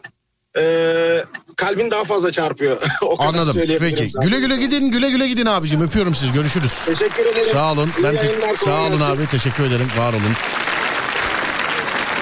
[0.58, 0.62] e,
[1.56, 2.76] kalbin daha fazla çarpıyor.
[3.02, 3.62] o kadar Anladım.
[3.78, 4.08] Peki.
[4.08, 4.28] zaten.
[4.28, 5.82] Güle güle gidin, güle güle gidin abicim.
[5.82, 6.32] Öpüyorum siz.
[6.32, 6.84] Görüşürüz.
[6.86, 7.52] Teşekkür ederim.
[7.52, 7.90] Sağ olun.
[7.98, 9.26] İyi Ben te- sağ olun abi.
[9.26, 9.86] Teşekkür ederim.
[9.98, 10.32] Var olun.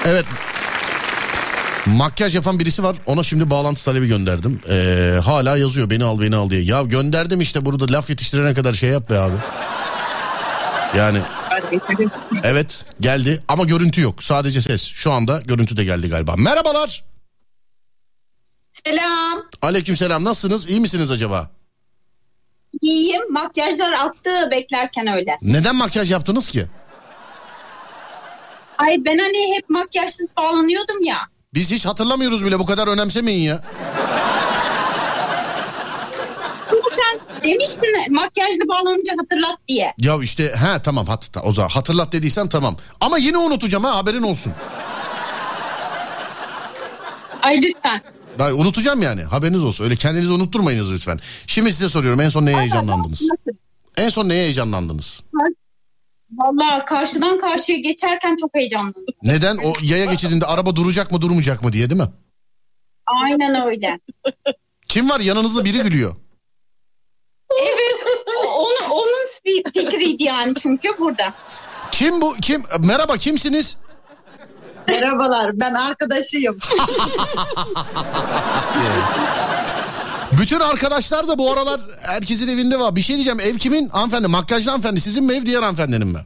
[0.05, 0.25] Evet.
[1.85, 2.95] Makyaj yapan birisi var.
[3.05, 4.61] Ona şimdi bağlantı talebi gönderdim.
[4.69, 6.61] Ee, hala yazıyor beni al beni al diye.
[6.61, 9.35] Ya gönderdim işte burada laf yetiştirene kadar şey yap be abi.
[10.97, 11.19] Yani
[12.43, 14.23] evet geldi ama görüntü yok.
[14.23, 14.83] Sadece ses.
[14.83, 16.35] Şu anda görüntü de geldi galiba.
[16.35, 17.03] Merhabalar.
[18.71, 19.43] Selam.
[19.61, 20.69] Aleykümselam nasılsınız?
[20.69, 21.51] İyi misiniz acaba?
[22.81, 23.33] İyiyim.
[23.33, 25.37] Makyajlar attı beklerken öyle.
[25.41, 26.67] Neden makyaj yaptınız ki?
[28.77, 31.17] Ay ben hani hep makyajsız bağlanıyordum ya.
[31.53, 33.63] Biz hiç hatırlamıyoruz bile bu kadar önemsemeyin ya.
[36.71, 39.93] Ama sen demiştin makyajlı bağlanınca hatırlat diye.
[39.97, 42.77] Ya işte ha tamam hat, o zaman hatırlat dediysen tamam.
[43.01, 44.53] Ama yine unutacağım ha haberin olsun.
[47.41, 48.01] Ay lütfen.
[48.39, 49.83] Ben unutacağım yani haberiniz olsun.
[49.83, 51.19] Öyle kendinizi unutturmayınız lütfen.
[51.47, 53.21] Şimdi size soruyorum en son neye heyecanlandınız?
[53.97, 55.23] En son neye heyecanlandınız?
[56.31, 59.03] Valla karşıdan karşıya geçerken çok heyecanlandım.
[59.23, 59.57] Neden?
[59.57, 62.09] O yaya geçidinde araba duracak mı durmayacak mı diye değil mi?
[63.23, 63.99] Aynen öyle.
[64.87, 66.15] Kim var yanınızda biri gülüyor.
[67.61, 68.03] Evet.
[68.91, 71.33] onun fi- fikriydi yani çünkü burada.
[71.91, 72.35] Kim bu?
[72.41, 72.63] Kim?
[72.79, 73.77] Merhaba kimsiniz?
[74.87, 76.57] Merhabalar ben arkadaşıyım.
[80.31, 82.95] Bütün arkadaşlar da bu aralar herkesin evinde var.
[82.95, 83.89] Bir şey diyeceğim ev kimin?
[83.89, 86.19] Hanımefendi makyajlı hanımefendi sizin mi ev diğer hanımefendinin mi?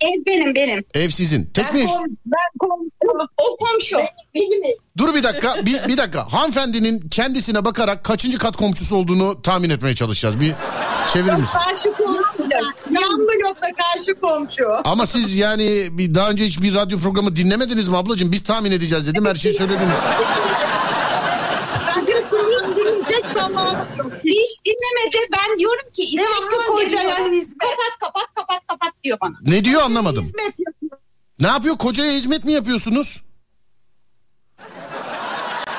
[0.00, 0.84] Ev benim benim.
[0.94, 1.44] Ev sizin.
[1.54, 1.86] Tek mi?
[2.26, 3.28] ben komşu.
[3.38, 3.96] O komşu.
[4.34, 4.74] Benim ev.
[4.98, 6.32] Dur bir dakika bir, bir dakika.
[6.32, 10.40] Hanımefendinin kendisine bakarak kaçıncı kat komşusu olduğunu tahmin etmeye çalışacağız.
[10.40, 10.54] Bir
[11.12, 11.58] çevirir misin?
[11.64, 12.22] karşı komşu.
[12.90, 14.64] Yan blokta karşı komşu.
[14.84, 18.32] Ama siz yani bir daha önce hiç bir radyo programı dinlemediniz mi ablacığım?
[18.32, 19.96] Biz tahmin edeceğiz dedim her şeyi söylediniz.
[23.34, 24.12] Yok.
[24.24, 25.28] Hiç dinlemedi.
[25.32, 27.58] Ben diyorum ki Devamlı istekli kocaya hizmet.
[27.58, 29.34] Kapat kapat kapat kapat diyor bana.
[29.42, 30.24] Ne diyor anlamadım.
[30.24, 31.00] Hizmet yapıyor.
[31.40, 31.78] Ne yapıyor?
[31.78, 33.22] Kocaya hizmet mi yapıyorsunuz?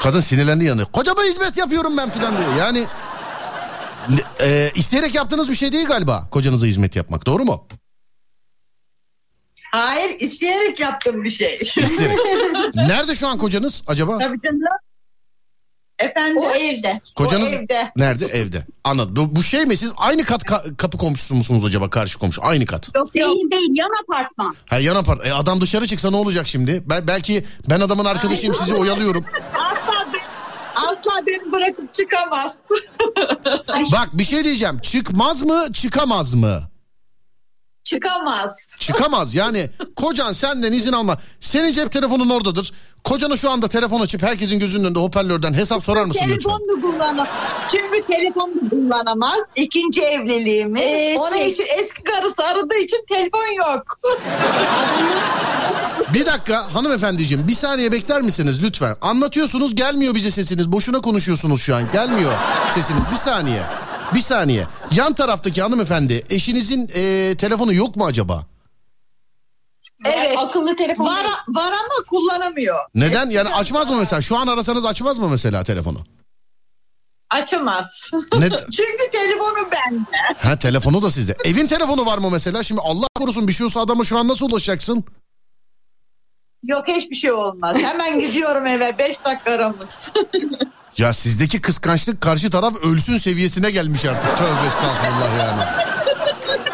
[0.02, 0.86] Kadın sinirlendi yanı.
[0.86, 2.56] Kocama hizmet yapıyorum ben filan diyor.
[2.60, 2.86] Yani
[4.10, 7.26] ne- e, isteyerek yaptığınız bir şey değil galiba kocanıza hizmet yapmak.
[7.26, 7.68] Doğru mu?
[9.72, 11.58] Hayır isteyerek yaptığım bir şey.
[11.62, 12.18] İsteyerek.
[12.76, 14.18] Nerede şu an kocanız acaba?
[14.18, 14.60] Tabii canım.
[16.00, 16.38] Efendim?
[16.44, 17.02] O evde.
[17.16, 17.92] Kocanız O evde.
[17.96, 18.26] nerede?
[18.26, 18.66] Evde.
[18.84, 19.16] Anladım.
[19.16, 22.44] Bu, bu şey mi siz aynı kat ka- kapı komşusu musunuz acaba karşı komşu?
[22.44, 22.90] Aynı kat.
[22.96, 24.56] Yok değil değil yan apartman.
[24.66, 25.26] Ha yan apart.
[25.28, 26.84] E, adam dışarı çıksa ne olacak şimdi?
[26.86, 29.26] Ben, belki ben adamın arkadaşıyım sizi oyalıyorum.
[29.54, 30.06] Asla,
[30.76, 32.56] asla beni bırakıp çıkamaz.
[33.92, 34.80] Bak bir şey diyeceğim.
[34.80, 36.62] Çıkmaz mı çıkamaz mı?
[37.90, 38.58] Çıkamaz.
[38.80, 41.18] Çıkamaz yani kocan senden izin alma.
[41.40, 42.74] Senin cep telefonun oradadır.
[43.04, 46.52] Kocana şu anda telefon açıp herkesin gözünün önünde hoparlörden hesap sorar mısın lütfen?
[46.58, 47.28] Telefon kullanamaz.
[47.72, 49.40] Çünkü telefon da kullanamaz.
[49.56, 50.82] İkinci evliliğimiz.
[50.82, 54.00] Ee, Onun şey- için eski karısı aradığı için telefon yok.
[56.14, 58.96] Bir dakika hanımefendiciğim bir saniye bekler misiniz lütfen?
[59.02, 60.72] Anlatıyorsunuz gelmiyor bize sesiniz.
[60.72, 61.84] Boşuna konuşuyorsunuz şu an.
[61.94, 62.34] Gelmiyor
[62.76, 63.02] sesiniz.
[63.12, 63.62] Bir saniye.
[64.14, 64.68] Bir saniye.
[64.92, 68.46] Yan taraftaki hanımefendi eşinizin e, telefonu yok mu acaba?
[70.06, 70.38] Evet.
[70.38, 71.06] Akıllı telefon.
[71.06, 72.76] Var, var ama kullanamıyor.
[72.96, 73.30] Neden?
[73.30, 74.22] Yani açmaz mı mesela?
[74.22, 76.04] Şu an arasanız açmaz mı mesela telefonu?
[77.30, 78.12] Açamaz.
[78.34, 78.50] Ne?
[78.72, 80.38] Çünkü telefonu bende.
[80.38, 81.36] Ha telefonu da sizde.
[81.44, 82.64] Evin telefonu var mı mesela?
[82.64, 85.06] Şimdi Allah korusun bir şey olsa adama şu an nasıl ulaşacaksın?
[86.64, 87.76] Yok hiçbir şey olmaz.
[87.78, 88.98] Hemen gidiyorum eve.
[88.98, 90.14] Beş dakika aramız.
[90.98, 94.38] Ya sizdeki kıskançlık karşı taraf ölsün seviyesine gelmiş artık.
[94.38, 95.62] Tövbe estağfurullah yani.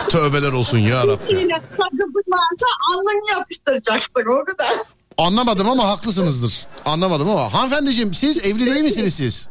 [0.09, 1.25] Tövbeler olsun ya Rabbi.
[1.25, 4.73] Şeyle sakızlarsa alnını yapıştıracaksın o kadar.
[5.17, 6.65] Anlamadım ama haklısınızdır.
[6.85, 7.53] Anlamadım ama.
[7.53, 9.49] Hanımefendiciğim siz evli değil misiniz siz?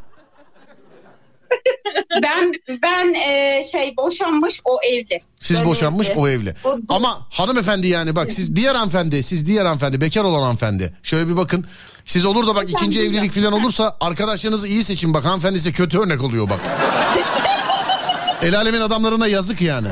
[2.22, 5.22] Ben ben e, şey boşanmış o evli.
[5.40, 6.18] Siz Ben boşanmış evli.
[6.20, 6.54] o evli.
[6.64, 10.92] O- Ama hanımefendi yani bak siz diğer hanımefendi siz diğer hanımefendi bekar olan hanımefendi.
[11.02, 11.66] Şöyle bir bakın.
[12.06, 15.98] Siz olur da bak ikinci evlilik falan olursa arkadaşlarınızı iyi seçin bak hanımefendi size kötü
[15.98, 16.60] örnek oluyor bak.
[18.42, 19.88] El alemin adamlarına yazık yani.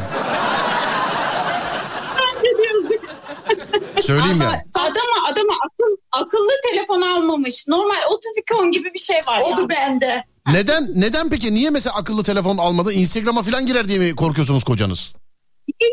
[4.03, 4.49] Söyleyeyim ya.
[4.75, 7.69] Adama adama akıl, akıllı telefon almamış.
[7.69, 9.57] Normal 3210 gibi bir şey var O ya.
[9.57, 10.25] da bende.
[10.53, 12.93] Neden neden peki niye mesela akıllı telefon almadı?
[12.93, 15.15] Instagram'a falan girer diye mi korkuyorsunuz kocanız?
[15.81, 15.91] Şey-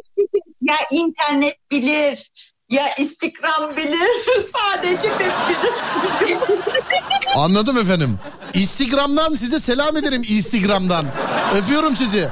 [0.61, 2.31] Ya internet bilir.
[2.69, 4.41] Ya Instagram bilir.
[4.53, 5.31] Sadece bilir.
[7.35, 8.19] Anladım efendim.
[8.53, 11.05] Instagram'dan size selam ederim Instagram'dan.
[11.55, 12.29] Öpüyorum sizi.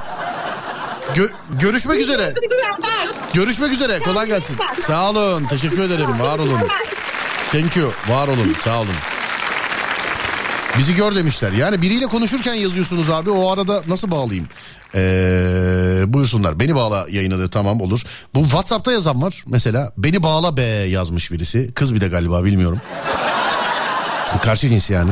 [1.14, 1.30] Gö-
[1.60, 2.34] görüşmek üzere.
[3.34, 3.98] Görüşmek üzere.
[3.98, 4.56] Kolay gelsin.
[4.80, 5.46] Sağ olun.
[5.50, 6.20] Teşekkür ederim.
[6.20, 6.60] Var olun.
[7.52, 7.92] Thank you.
[8.08, 8.56] Var olun.
[8.60, 8.94] Sağ olun.
[10.78, 11.52] Bizi gör demişler.
[11.52, 13.30] Yani biriyle konuşurken yazıyorsunuz abi.
[13.30, 14.48] O arada nasıl bağlayayım?
[14.94, 16.60] Ee, buyursunlar.
[16.60, 18.02] Beni bağla yayına tamam olur.
[18.34, 19.92] Bu WhatsApp'ta yazan var mesela.
[19.96, 21.70] Beni bağla be yazmış birisi.
[21.74, 22.80] Kız bir de galiba bilmiyorum.
[24.42, 25.10] Karşı cins yani.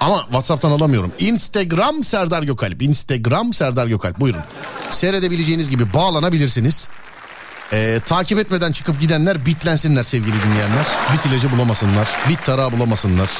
[0.00, 1.12] Ama WhatsApp'tan alamıyorum.
[1.18, 2.82] Instagram Serdar Gökalp.
[2.82, 4.20] Instagram Serdar Gökalp.
[4.20, 4.40] Buyurun.
[4.90, 6.88] Seyredebileceğiniz gibi bağlanabilirsiniz.
[7.72, 10.86] Ee, takip etmeden çıkıp gidenler bitlensinler sevgili dinleyenler.
[11.12, 12.08] Bit ilacı bulamasınlar.
[12.28, 13.30] Bit tarağı bulamasınlar.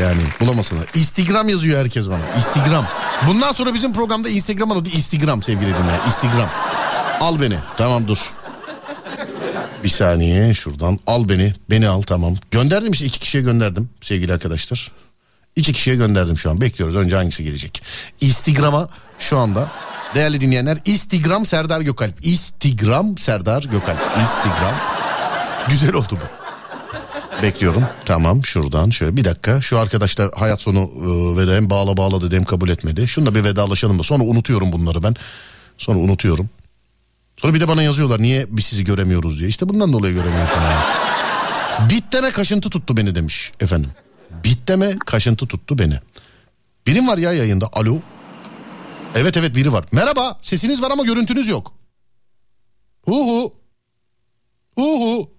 [0.00, 0.86] Yani bulamasınlar.
[0.94, 2.36] Instagram yazıyor herkes bana.
[2.36, 2.86] Instagram.
[3.26, 6.06] Bundan sonra bizim programda Instagram adı Instagram sevgili dinleyenler.
[6.06, 6.48] Instagram.
[7.20, 7.58] Al beni.
[7.76, 8.32] Tamam dur.
[9.84, 11.54] Bir saniye şuradan al beni.
[11.70, 12.34] Beni al tamam.
[12.50, 14.92] Gönderdim işte iki kişiye gönderdim sevgili arkadaşlar.
[15.56, 16.60] İki kişiye gönderdim şu an.
[16.60, 17.82] Bekliyoruz önce hangisi gelecek.
[18.20, 18.88] Instagram'a
[19.18, 19.68] şu anda
[20.14, 22.26] değerli dinleyenler Instagram Serdar Gökalp.
[22.26, 23.98] Instagram Serdar Gökalp.
[24.20, 24.74] Instagram.
[25.68, 26.47] Güzel oldu bu.
[27.42, 27.84] Bekliyorum.
[28.04, 29.60] Tamam şuradan şöyle bir dakika.
[29.60, 33.08] Şu arkadaş da hayat sonu e, ve de hem bağla bağla dedi hem kabul etmedi.
[33.08, 35.14] Şununla bir vedalaşalım da sonra unutuyorum bunları ben.
[35.78, 36.50] Sonra unutuyorum.
[37.36, 39.48] Sonra bir de bana yazıyorlar niye biz sizi göremiyoruz diye.
[39.48, 40.60] İşte bundan dolayı göremiyorsun.
[40.60, 41.90] Yani.
[41.90, 43.90] Bitleme kaşıntı tuttu beni demiş efendim.
[44.44, 46.00] Bitleme kaşıntı tuttu beni.
[46.86, 47.68] Birim var ya yayında.
[47.72, 47.98] Alo.
[49.14, 49.84] Evet evet biri var.
[49.92, 51.72] Merhaba sesiniz var ama görüntünüz yok.
[53.04, 53.54] Hu hu.
[54.74, 55.30] Hu hu.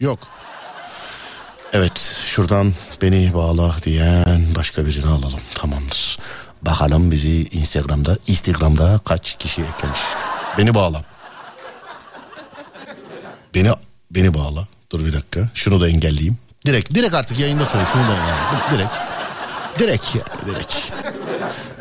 [0.00, 0.18] Yok.
[1.74, 2.72] Evet şuradan
[3.02, 5.40] beni bağla diyen başka birini alalım.
[5.54, 6.18] Tamamdır.
[6.62, 10.00] Bakalım bizi Instagram'da Instagram'da kaç kişi eklemiş.
[10.58, 11.02] Beni bağla.
[13.54, 13.70] Beni
[14.10, 14.66] beni bağla.
[14.92, 15.40] Dur bir dakika.
[15.54, 16.38] Şunu da engelleyeyim.
[16.66, 18.60] Direkt direkt artık yayında söyle şunu da yani.
[18.72, 18.94] Direkt.
[19.78, 20.92] Direkt direkt.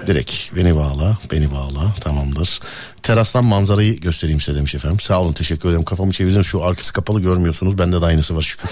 [0.08, 2.60] Direkt beni bağla, beni bağla tamamdır.
[3.04, 5.00] Terastan manzarayı göstereyim size demiş efendim.
[5.00, 5.86] Sağ olun teşekkür ederim.
[5.86, 7.78] Kafamı çevirdim şu arkası kapalı görmüyorsunuz.
[7.78, 8.70] Bende de aynısı var şükür.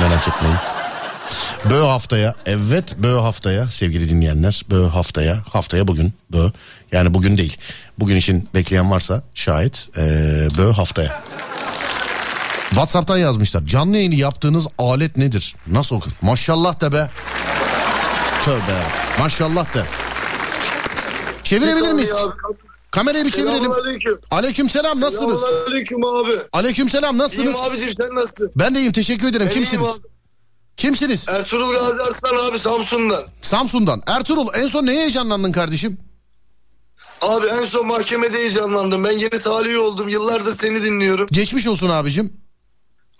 [0.00, 0.56] Merak etmeyin.
[1.70, 6.50] Bö haftaya evet bö haftaya sevgili dinleyenler bö haftaya haftaya bugün bö
[6.92, 7.56] yani bugün değil
[7.98, 10.00] bugün için bekleyen varsa şayet ee,
[10.58, 11.22] bö haftaya
[12.68, 17.10] Whatsapp'tan yazmışlar canlı yayını yaptığınız alet nedir nasıl okun maşallah de be
[18.44, 18.82] tövbe
[19.18, 19.84] maşallah de
[21.42, 22.12] çevirebilir miyiz
[22.90, 24.18] kamerayı bir çevirelim Selamünaleyküm.
[24.30, 26.32] aleyküm selam nasılsınız Selamünaleyküm abi.
[26.52, 28.52] aleyküm selam nasılsınız İyiyim abicim sen nasılsın?
[28.56, 29.86] ben de iyiyim teşekkür ederim Ben kimsiniz
[30.76, 33.22] kimsiniz Ertuğrul Gazi Arslan abi Samsun'dan.
[33.42, 34.02] Samsun'dan.
[34.06, 35.98] Ertuğrul en son neye heyecanlandın kardeşim?
[37.20, 39.04] Abi en son mahkemede heyecanlandım.
[39.04, 40.08] Ben yeni tahliye oldum.
[40.08, 41.26] Yıllardır seni dinliyorum.
[41.32, 42.32] Geçmiş olsun abicim.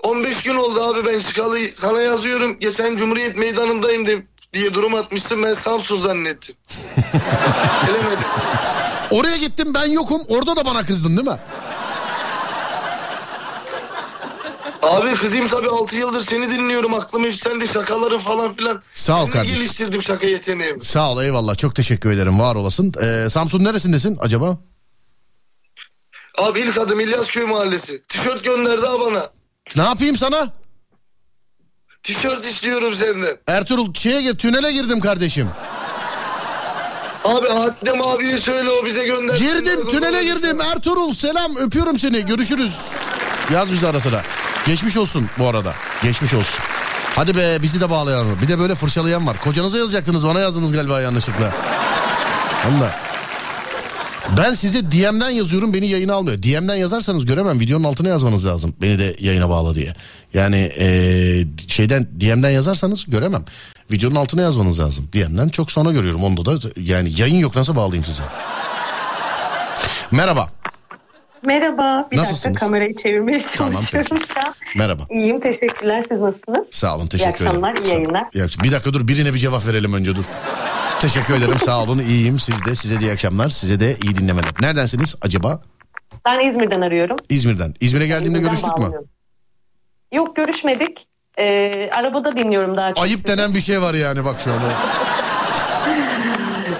[0.02, 1.58] 15 gün oldu abi ben çıkalı.
[1.74, 2.56] Sana yazıyorum.
[2.60, 5.42] Geçen Cumhuriyet Meydanı'ndayım de, diye durum atmışsın.
[5.42, 6.54] Ben Samsun zannettim.
[7.86, 8.28] Gelemedim.
[9.10, 10.22] Oraya gittim ben yokum.
[10.28, 11.38] Orada da bana kızdın değil mi?
[14.82, 16.94] Abi kızayım tabii 6 yıldır seni dinliyorum.
[16.94, 18.82] Aklım hep sende şakaların falan filan.
[18.94, 19.56] Sağ ol kardeşim.
[19.56, 20.84] geliştirdim şaka yeteneğimi.
[20.84, 22.92] Sağ ol eyvallah çok teşekkür ederim var olasın.
[23.02, 24.58] Ee, Samsun neresindesin acaba?
[26.38, 28.02] Abi ilk adım İlyasköy Mahallesi.
[28.02, 29.30] Tişört gönderdi ha bana.
[29.76, 30.52] Ne yapayım sana?
[32.02, 33.36] Tişört istiyorum senden.
[33.48, 35.48] Ertuğrul şeye tünele girdim kardeşim.
[37.24, 39.34] Abi Adem abiye söyle o bize gönder.
[39.34, 42.80] Girdim tünele girdim Ertuğrul selam öpüyorum seni görüşürüz.
[43.52, 44.22] Yaz bizi ara sıra.
[44.66, 46.60] Geçmiş olsun bu arada geçmiş olsun.
[47.16, 48.38] Hadi be bizi de bağlayalım.
[48.42, 49.36] Bir de böyle fırçalayan var.
[49.44, 51.52] Kocanıza yazacaktınız bana yazdınız galiba yanlışlıkla.
[52.66, 52.94] Valla.
[54.36, 56.42] Ben size DM'den yazıyorum beni yayına almıyor.
[56.42, 58.74] DM'den yazarsanız göremem videonun altına yazmanız lazım.
[58.82, 59.94] Beni de yayına bağla diye.
[60.34, 63.44] Yani eee, şeyden DM'den yazarsanız göremem.
[63.92, 65.08] Videonun altına yazmanız lazım.
[65.12, 66.24] DM'den çok sonra görüyorum.
[66.24, 68.22] Onda da yani yayın yok nasıl bağlayayım size?
[70.10, 70.50] Merhaba.
[71.42, 72.08] Merhaba.
[72.12, 72.44] Bir Nasılsınız?
[72.44, 74.54] dakika kamerayı çevirmeye Tamam, çalışıyorum şu an.
[74.76, 75.02] Merhaba.
[75.10, 76.04] İyiyim teşekkürler.
[76.08, 76.66] Siz nasılsınız?
[76.70, 77.64] Sağ olun teşekkür ederim.
[77.64, 78.24] akşamlar, iyi yayınlar.
[78.34, 80.24] İyi akşam- Bir dakika dur birine bir cevap verelim önce dur.
[81.02, 84.50] Teşekkür ederim sağ olun iyiyim siz de size de iyi akşamlar size de iyi dinlemeler.
[84.60, 85.62] Neredensiniz acaba?
[86.24, 87.16] Ben İzmir'den arıyorum.
[87.28, 87.74] İzmir'den.
[87.80, 88.90] İzmir'e geldiğinde İzmir'den görüştük mü?
[90.12, 91.06] Yok görüşmedik.
[91.38, 93.04] Ee, arabada dinliyorum daha çok.
[93.04, 94.58] Ayıp denen bir şey var yani bak şu an.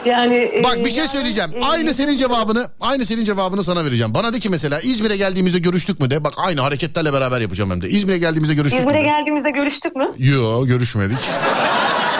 [0.05, 1.51] Yani e, Bak bir şey söyleyeceğim.
[1.62, 4.15] Aynı senin cevabını, aynı senin cevabını sana vereceğim.
[4.15, 6.24] Bana de ki mesela İzmir'e geldiğimizde görüştük mü de.
[6.24, 7.89] Bak aynı hareketlerle beraber yapacağım hem de.
[7.89, 9.09] İzmir'e geldiğimizde görüştük İzmir'e mü de.
[9.09, 10.12] geldiğimizde görüştük mü?
[10.19, 11.19] Yo görüşmedik.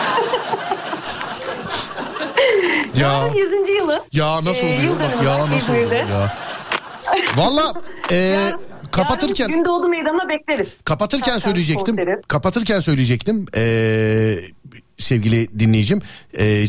[2.95, 3.69] ya Yarın 100.
[3.69, 4.03] yılı.
[4.11, 4.83] ya nasıl Ee, oluyor?
[4.83, 6.33] yıl Bak ya nasıl oluyor ya.
[7.37, 7.73] Valla
[8.11, 8.37] e,
[8.91, 10.67] kapatırken Yarın Gündoğdu Meydanı'na bekleriz.
[10.85, 11.97] Kapatırken Şarkı söyleyecektim.
[11.97, 12.21] konseri.
[12.27, 13.45] Kapatırken söyleyecektim.
[13.55, 14.37] Ee,
[14.97, 16.01] sevgili dinleyicim.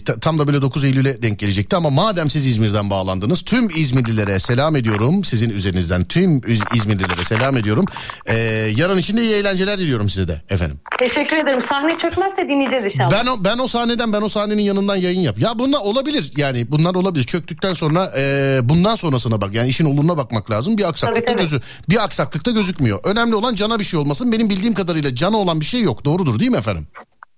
[0.05, 4.38] Ta- tam da böyle 9 Eylül'e denk gelecekti ama madem siz İzmir'den bağlandınız tüm İzmirlilere
[4.38, 5.24] selam ediyorum.
[5.24, 7.84] Sizin üzerinizden tüm İz- İzmirlilere selam ediyorum.
[8.26, 8.34] Ee,
[8.76, 10.80] yarın için de iyi eğlenceler diliyorum size de efendim.
[10.98, 11.60] Teşekkür ederim.
[11.60, 13.10] Sahne çökmezse dinleyeceğiz inşallah.
[13.10, 15.38] Ben o, ben o sahneden ben o sahnenin yanından yayın yap.
[15.38, 17.24] Ya bunlar olabilir yani bunlar olabilir.
[17.24, 20.78] Çöktükten sonra e, bundan sonrasına bak yani işin olumuna bakmak lazım.
[20.78, 23.01] Bir aksaklıkta gözü bir aksaklıkta gözükmüyor.
[23.05, 24.32] Önemli olan cana bir şey olmasın.
[24.32, 26.05] Benim bildiğim kadarıyla cana olan bir şey yok.
[26.05, 26.86] Doğrudur değil mi efendim?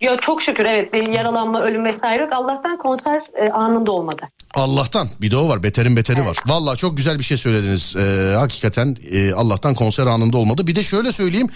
[0.00, 2.32] Ya çok şükür evet bir yaralanma, ölüm vesaire yok.
[2.32, 4.22] Allah'tan konser e, anında olmadı.
[4.54, 6.36] Allah'tan bir de o var beterin beteri var.
[6.46, 7.96] Vallahi çok güzel bir şey söylediniz.
[7.96, 10.66] Ee, hakikaten e, Allah'tan konser anında olmadı.
[10.66, 11.48] Bir de şöyle söyleyeyim.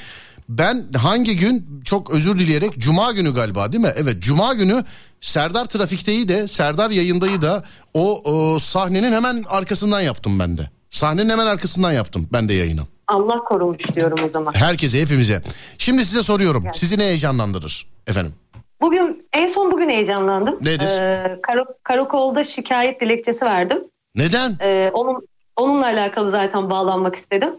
[0.48, 3.92] Ben hangi gün çok özür dileyerek cuma günü galiba değil mi?
[3.96, 4.84] Evet cuma günü
[5.20, 7.62] Serdar Trafik'teyi de Serdar yayındayı da
[7.94, 10.70] o, o sahnenin hemen arkasından yaptım ben de.
[10.90, 12.82] Sahnenin hemen arkasından yaptım ben de yayını.
[13.10, 14.52] Allah korumuş diyorum o zaman.
[14.54, 15.42] Herkese hepimize.
[15.78, 16.64] Şimdi size soruyorum.
[16.74, 18.34] Sizi ne heyecanlandırır efendim?
[18.80, 20.58] Bugün en son bugün heyecanlandım.
[20.60, 21.00] Nedir?
[21.00, 23.78] Ee, karo- karakolda şikayet dilekçesi verdim.
[24.14, 24.56] Neden?
[24.60, 25.26] Ee, onun
[25.56, 27.50] onunla alakalı zaten bağlanmak istedim.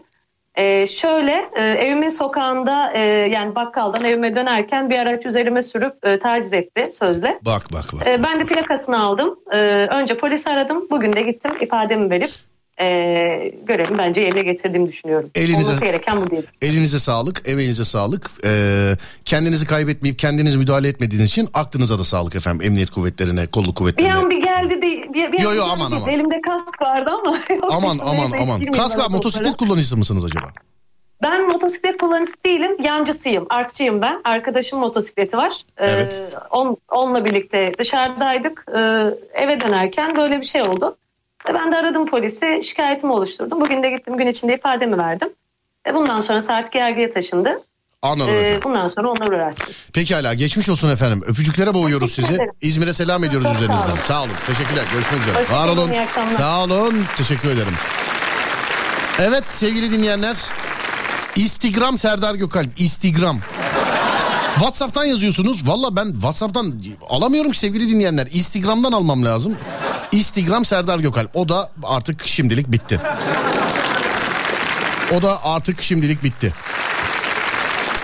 [0.54, 6.18] Ee, şöyle e, evimin sokağında e, yani bakkaldan evime dönerken bir araç üzerime sürüp e,
[6.18, 7.38] taciz etti sözle.
[7.46, 8.06] Bak bak bak.
[8.06, 9.38] Ee, ben de plakasını aldım.
[9.52, 9.56] Ee,
[9.90, 10.86] önce polisi aradım.
[10.90, 12.30] Bugün de gittim ifademi verip
[12.80, 12.86] e,
[13.66, 15.30] görevimi bence yerine getirdiğimi düşünüyorum.
[15.34, 16.42] Elinize- Olması gereken bu değil.
[16.62, 18.30] Elinize sağlık, emeğinize sağlık.
[18.44, 18.92] Ee,
[19.24, 22.66] kendinizi kaybetmeyip kendiniz müdahale etmediğiniz için aklınıza da sağlık efendim.
[22.66, 24.14] Emniyet kuvvetlerine, kolluk Bir kuvvetlerine.
[24.14, 26.08] an bir geldi de bir, bir Yo, yo, bir aman, aman.
[26.10, 27.38] Elimde kask vardı ama.
[27.70, 28.60] Aman aman aman.
[28.60, 30.48] ben o motosiklet kullanıcısı mısınız acaba?
[31.22, 32.70] Ben motosiklet kullanıcısı değilim.
[32.82, 33.46] Yancısıyım.
[33.50, 34.20] Arkçıyım ben.
[34.24, 35.52] Arkadaşım motosikleti var.
[35.78, 36.22] Ee, Evet.
[36.50, 38.64] on, onunla birlikte dışarıdaydık.
[38.76, 38.78] Ee,
[39.42, 40.96] eve dönerken böyle bir şey oldu.
[41.48, 42.60] E, Ben de aradım polisi.
[42.62, 43.60] Şikayetimi oluşturdum.
[43.60, 45.28] Bugün de gittim gün içinde ifademi verdim.
[45.86, 47.60] E, bundan sonra saat gergiye taşındı.
[48.02, 48.60] Anladım Ee, efendim.
[48.64, 49.64] bundan sonra onlar uğraşsın.
[49.94, 51.22] Pekala geçmiş olsun efendim.
[51.26, 52.40] Öpücüklere boğuyoruz Teşekkür sizi.
[52.42, 52.52] ederim.
[52.60, 53.88] İzmir'e selam ediyoruz Çok sağ üzerinizden.
[53.90, 53.98] olun.
[54.02, 54.30] Sağ olun.
[54.46, 54.84] Teşekkürler.
[54.92, 55.38] Görüşmek üzere.
[55.42, 55.90] Hoşça Var olun.
[56.38, 57.04] Sağ olun.
[57.16, 57.72] Teşekkür ederim.
[59.18, 60.36] Evet sevgili dinleyenler.
[61.36, 62.80] Instagram Serdar Gökalp.
[62.80, 63.38] Instagram.
[64.54, 65.68] WhatsApp'tan yazıyorsunuz.
[65.68, 66.74] Valla ben WhatsApp'tan
[67.10, 68.28] alamıyorum ki sevgili dinleyenler.
[68.32, 69.56] Instagram'dan almam lazım.
[70.12, 71.36] Instagram Serdar Gökalp.
[71.36, 73.00] O da artık şimdilik bitti.
[75.12, 76.52] O da artık şimdilik bitti.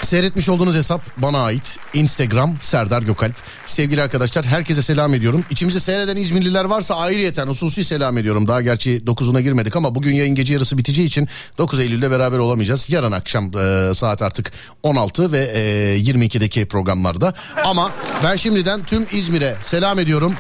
[0.03, 1.79] Seyretmiş olduğunuz hesap bana ait.
[1.95, 3.35] Instagram Serdar Gökalp.
[3.67, 5.45] Sevgili arkadaşlar herkese selam ediyorum.
[5.51, 8.49] İçimizde seyreden İzmirliler varsa ayrıyeten hususi selam ediyorum.
[8.49, 11.29] Daha gerçi 9'una girmedik ama bugün yayın gece yarısı biteceği için
[11.59, 12.91] 9 Eylül'de beraber olamayacağız.
[12.91, 14.53] Yarın akşam e, saat artık
[14.83, 15.61] 16 ve e,
[15.99, 17.35] 22'deki programlarda.
[17.65, 17.91] Ama
[18.25, 20.35] ben şimdiden tüm İzmir'e selam ediyorum.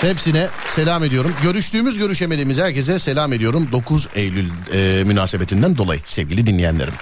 [0.00, 1.32] Hepsine selam ediyorum.
[1.42, 3.68] Görüştüğümüz görüşemediğimiz herkese selam ediyorum.
[3.72, 6.94] 9 Eylül e, münasebetinden dolayı sevgili dinleyenlerim.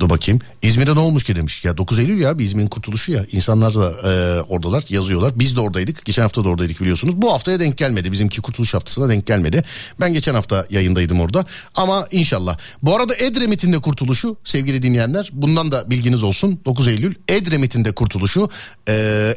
[0.00, 0.40] Dur bakayım.
[0.62, 1.64] İzmir'e ne olmuş ki demiş.
[1.64, 3.26] Ya 9 Eylül ya İzmir'in kurtuluşu ya.
[3.32, 5.38] İnsanlar da e, oradalar yazıyorlar.
[5.38, 6.04] Biz de oradaydık.
[6.04, 7.16] Geçen hafta da oradaydık biliyorsunuz.
[7.16, 8.12] Bu haftaya denk gelmedi.
[8.12, 9.64] Bizimki kurtuluş haftasına denk gelmedi.
[10.00, 11.46] Ben geçen hafta yayındaydım orada.
[11.74, 12.58] Ama inşallah.
[12.82, 15.30] Bu arada Edremit'in de kurtuluşu sevgili dinleyenler.
[15.32, 16.60] Bundan da bilginiz olsun.
[16.64, 18.50] 9 Eylül Edremit'in de kurtuluşu.
[18.88, 18.92] E,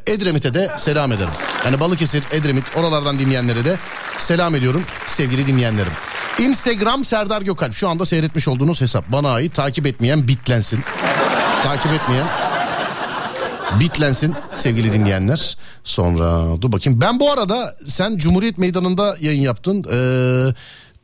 [0.07, 1.33] Edremit'e de selam ederim.
[1.65, 3.77] Yani Balıkesir, Edremit oralardan dinleyenlere de
[4.17, 5.93] selam ediyorum sevgili dinleyenlerim.
[6.39, 7.73] Instagram Serdar Gökalp.
[7.73, 9.11] Şu anda seyretmiş olduğunuz hesap.
[9.11, 10.79] Bana ait takip etmeyen bitlensin.
[11.63, 12.27] takip etmeyen
[13.79, 15.57] bitlensin sevgili dinleyenler.
[15.83, 17.01] Sonra dur bakayım.
[17.01, 19.83] Ben bu arada sen Cumhuriyet Meydanı'nda yayın yaptın.
[19.91, 20.53] Ee,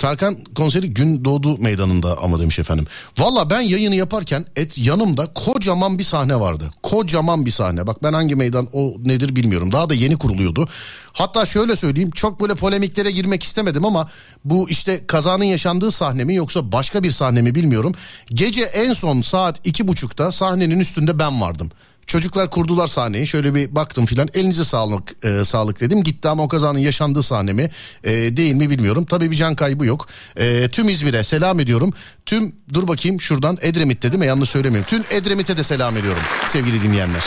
[0.04, 2.88] Tarkan konseri gün doğdu meydanında ama demiş efendim.
[3.20, 6.72] Valla ben yayını yaparken et yanımda kocaman bir sahne vardı.
[6.84, 7.88] Kocaman bir sahne.
[7.88, 9.72] Bak ben hangi meydan o nedir bilmiyorum.
[9.72, 10.68] Daha da yeni kuruluyordu.
[11.14, 14.10] Hatta şöyle söyleyeyim çok böyle polemiklere girmek istemedim ama
[14.46, 17.94] bu işte kazanın yaşandığı sahne mi yoksa başka bir sahne mi bilmiyorum.
[18.28, 21.72] Gece en son saat iki buçukta sahnenin üstünde ben vardım.
[22.08, 26.48] Çocuklar kurdular sahneyi şöyle bir baktım filan elinize sağlık e, sağlık dedim gitti ama o
[26.48, 27.70] kazanın yaşandığı sahne mi
[28.04, 30.08] e, değil mi bilmiyorum tabii bir can kaybı yok
[30.38, 31.94] E, tüm İzmir'e selam ediyorum
[32.26, 36.82] tüm dur bakayım şuradan Edremit'te değil mi yanlış söylemiyorum tüm Edremit'e de selam ediyorum sevgili
[36.84, 37.24] dinleyenler.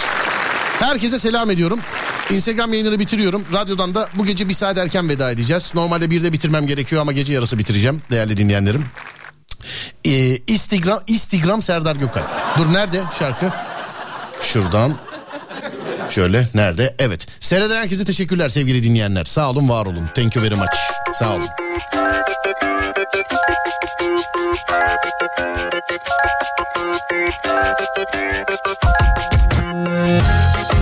[0.80, 1.80] Herkese selam ediyorum.
[2.30, 3.44] Instagram yayınını bitiriyorum.
[3.52, 5.72] Radyodan da bu gece bir saat erken veda edeceğiz.
[5.74, 8.84] Normalde bir de bitirmem gerekiyor ama gece yarısı bitireceğim değerli dinleyenlerim.
[10.04, 12.22] Ee, Instagram, Instagram Serdar Gökal.
[12.58, 13.50] Dur nerede şarkı?
[14.42, 14.94] Şuradan.
[16.10, 16.94] Şöyle nerede?
[16.98, 17.26] Evet.
[17.40, 19.24] Seyreden herkese teşekkürler sevgili dinleyenler.
[19.24, 20.10] Sağ olun var olun.
[20.14, 20.76] Thank you very much.
[21.12, 21.48] Sağ olun.
[29.86, 30.75] Öyle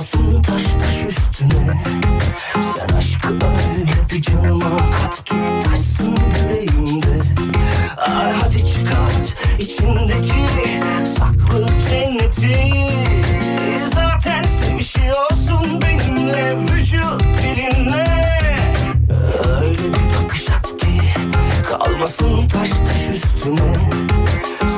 [0.00, 1.82] kalmasın taş taş üstüne?
[2.52, 7.22] Sen aşkı öyle bir canıma kat ki taşsın yüreğimde.
[7.96, 10.42] Ay hadi çıkart içindeki
[11.18, 12.72] saklı cenneti.
[13.94, 18.06] Zaten sevişiyorsun benimle vücut dilinle.
[19.60, 21.00] Öyle bir bakış at ki
[21.70, 23.76] kalmasın taş taş üstüne.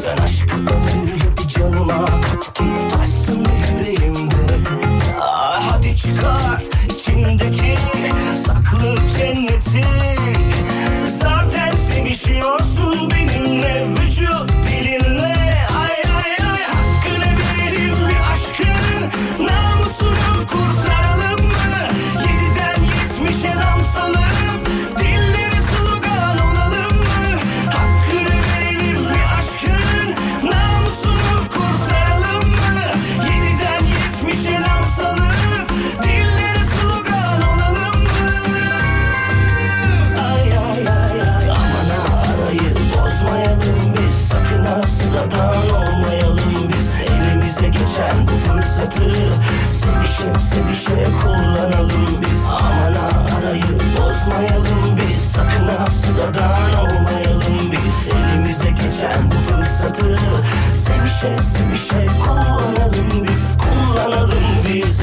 [0.03, 3.52] Sen aşkı öyle bir canıma kat ki taşsın
[6.03, 7.77] çıkart içindeki
[8.37, 9.85] saklı cenneti.
[11.07, 14.52] Zaten sevişiyorsun benimle vücut
[50.23, 52.45] Sevişe sevişe kullanalım biz.
[52.51, 53.09] Aman ha
[53.39, 53.63] arayı
[53.99, 55.23] bozmayalım biz.
[55.23, 58.09] Sakın ha sıradan olmayalım biz.
[58.15, 60.17] Elimize geçen bu fırsatı
[60.75, 63.59] Sevişe sevişe kullanalım biz.
[63.59, 65.01] Kullanalım biz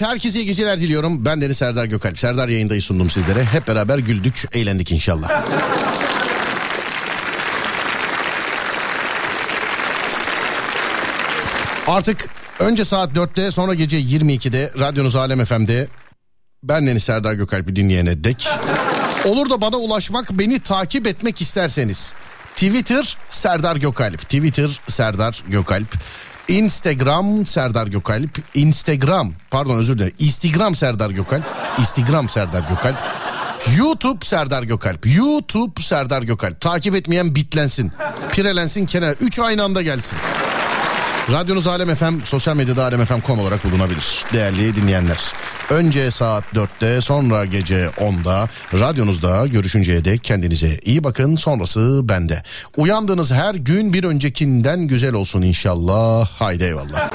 [0.00, 1.24] Beyler herkese iyi geceler diliyorum.
[1.24, 2.18] Ben Deniz Serdar Gökalp.
[2.18, 3.44] Serdar yayındayı sundum sizlere.
[3.44, 5.44] Hep beraber güldük, eğlendik inşallah.
[11.86, 12.28] Artık
[12.58, 15.88] önce saat 4'te sonra gece 22'de radyonuz Alem FM'de
[16.62, 18.48] ben Deniz Serdar Gökalp'i dinleyene dek.
[19.24, 22.14] Olur da bana ulaşmak, beni takip etmek isterseniz.
[22.54, 24.20] Twitter Serdar Gökalp.
[24.20, 25.96] Twitter Serdar Gökalp.
[26.48, 28.38] Instagram Serdar Gökalp.
[28.54, 30.14] Instagram pardon özür dilerim.
[30.18, 31.44] Instagram Serdar Gökalp.
[31.78, 32.96] Instagram Serdar Gökalp.
[33.78, 35.06] YouTube Serdar Gökalp.
[35.06, 36.60] YouTube Serdar Gökalp.
[36.60, 37.92] Takip etmeyen bitlensin.
[38.32, 39.12] Pirelensin kenara.
[39.12, 40.18] Üç aynı anda gelsin.
[41.32, 44.24] Radyonuz Alem FM, sosyal medyada alemfm.com olarak bulunabilir.
[44.32, 45.32] Değerli dinleyenler.
[45.70, 48.48] Önce saat 4'te sonra gece 10'da
[48.80, 51.36] radyonuzda görüşünceye dek kendinize iyi bakın.
[51.36, 52.42] Sonrası bende.
[52.76, 56.28] Uyandığınız her gün bir öncekinden güzel olsun inşallah.
[56.28, 57.10] Haydi eyvallah.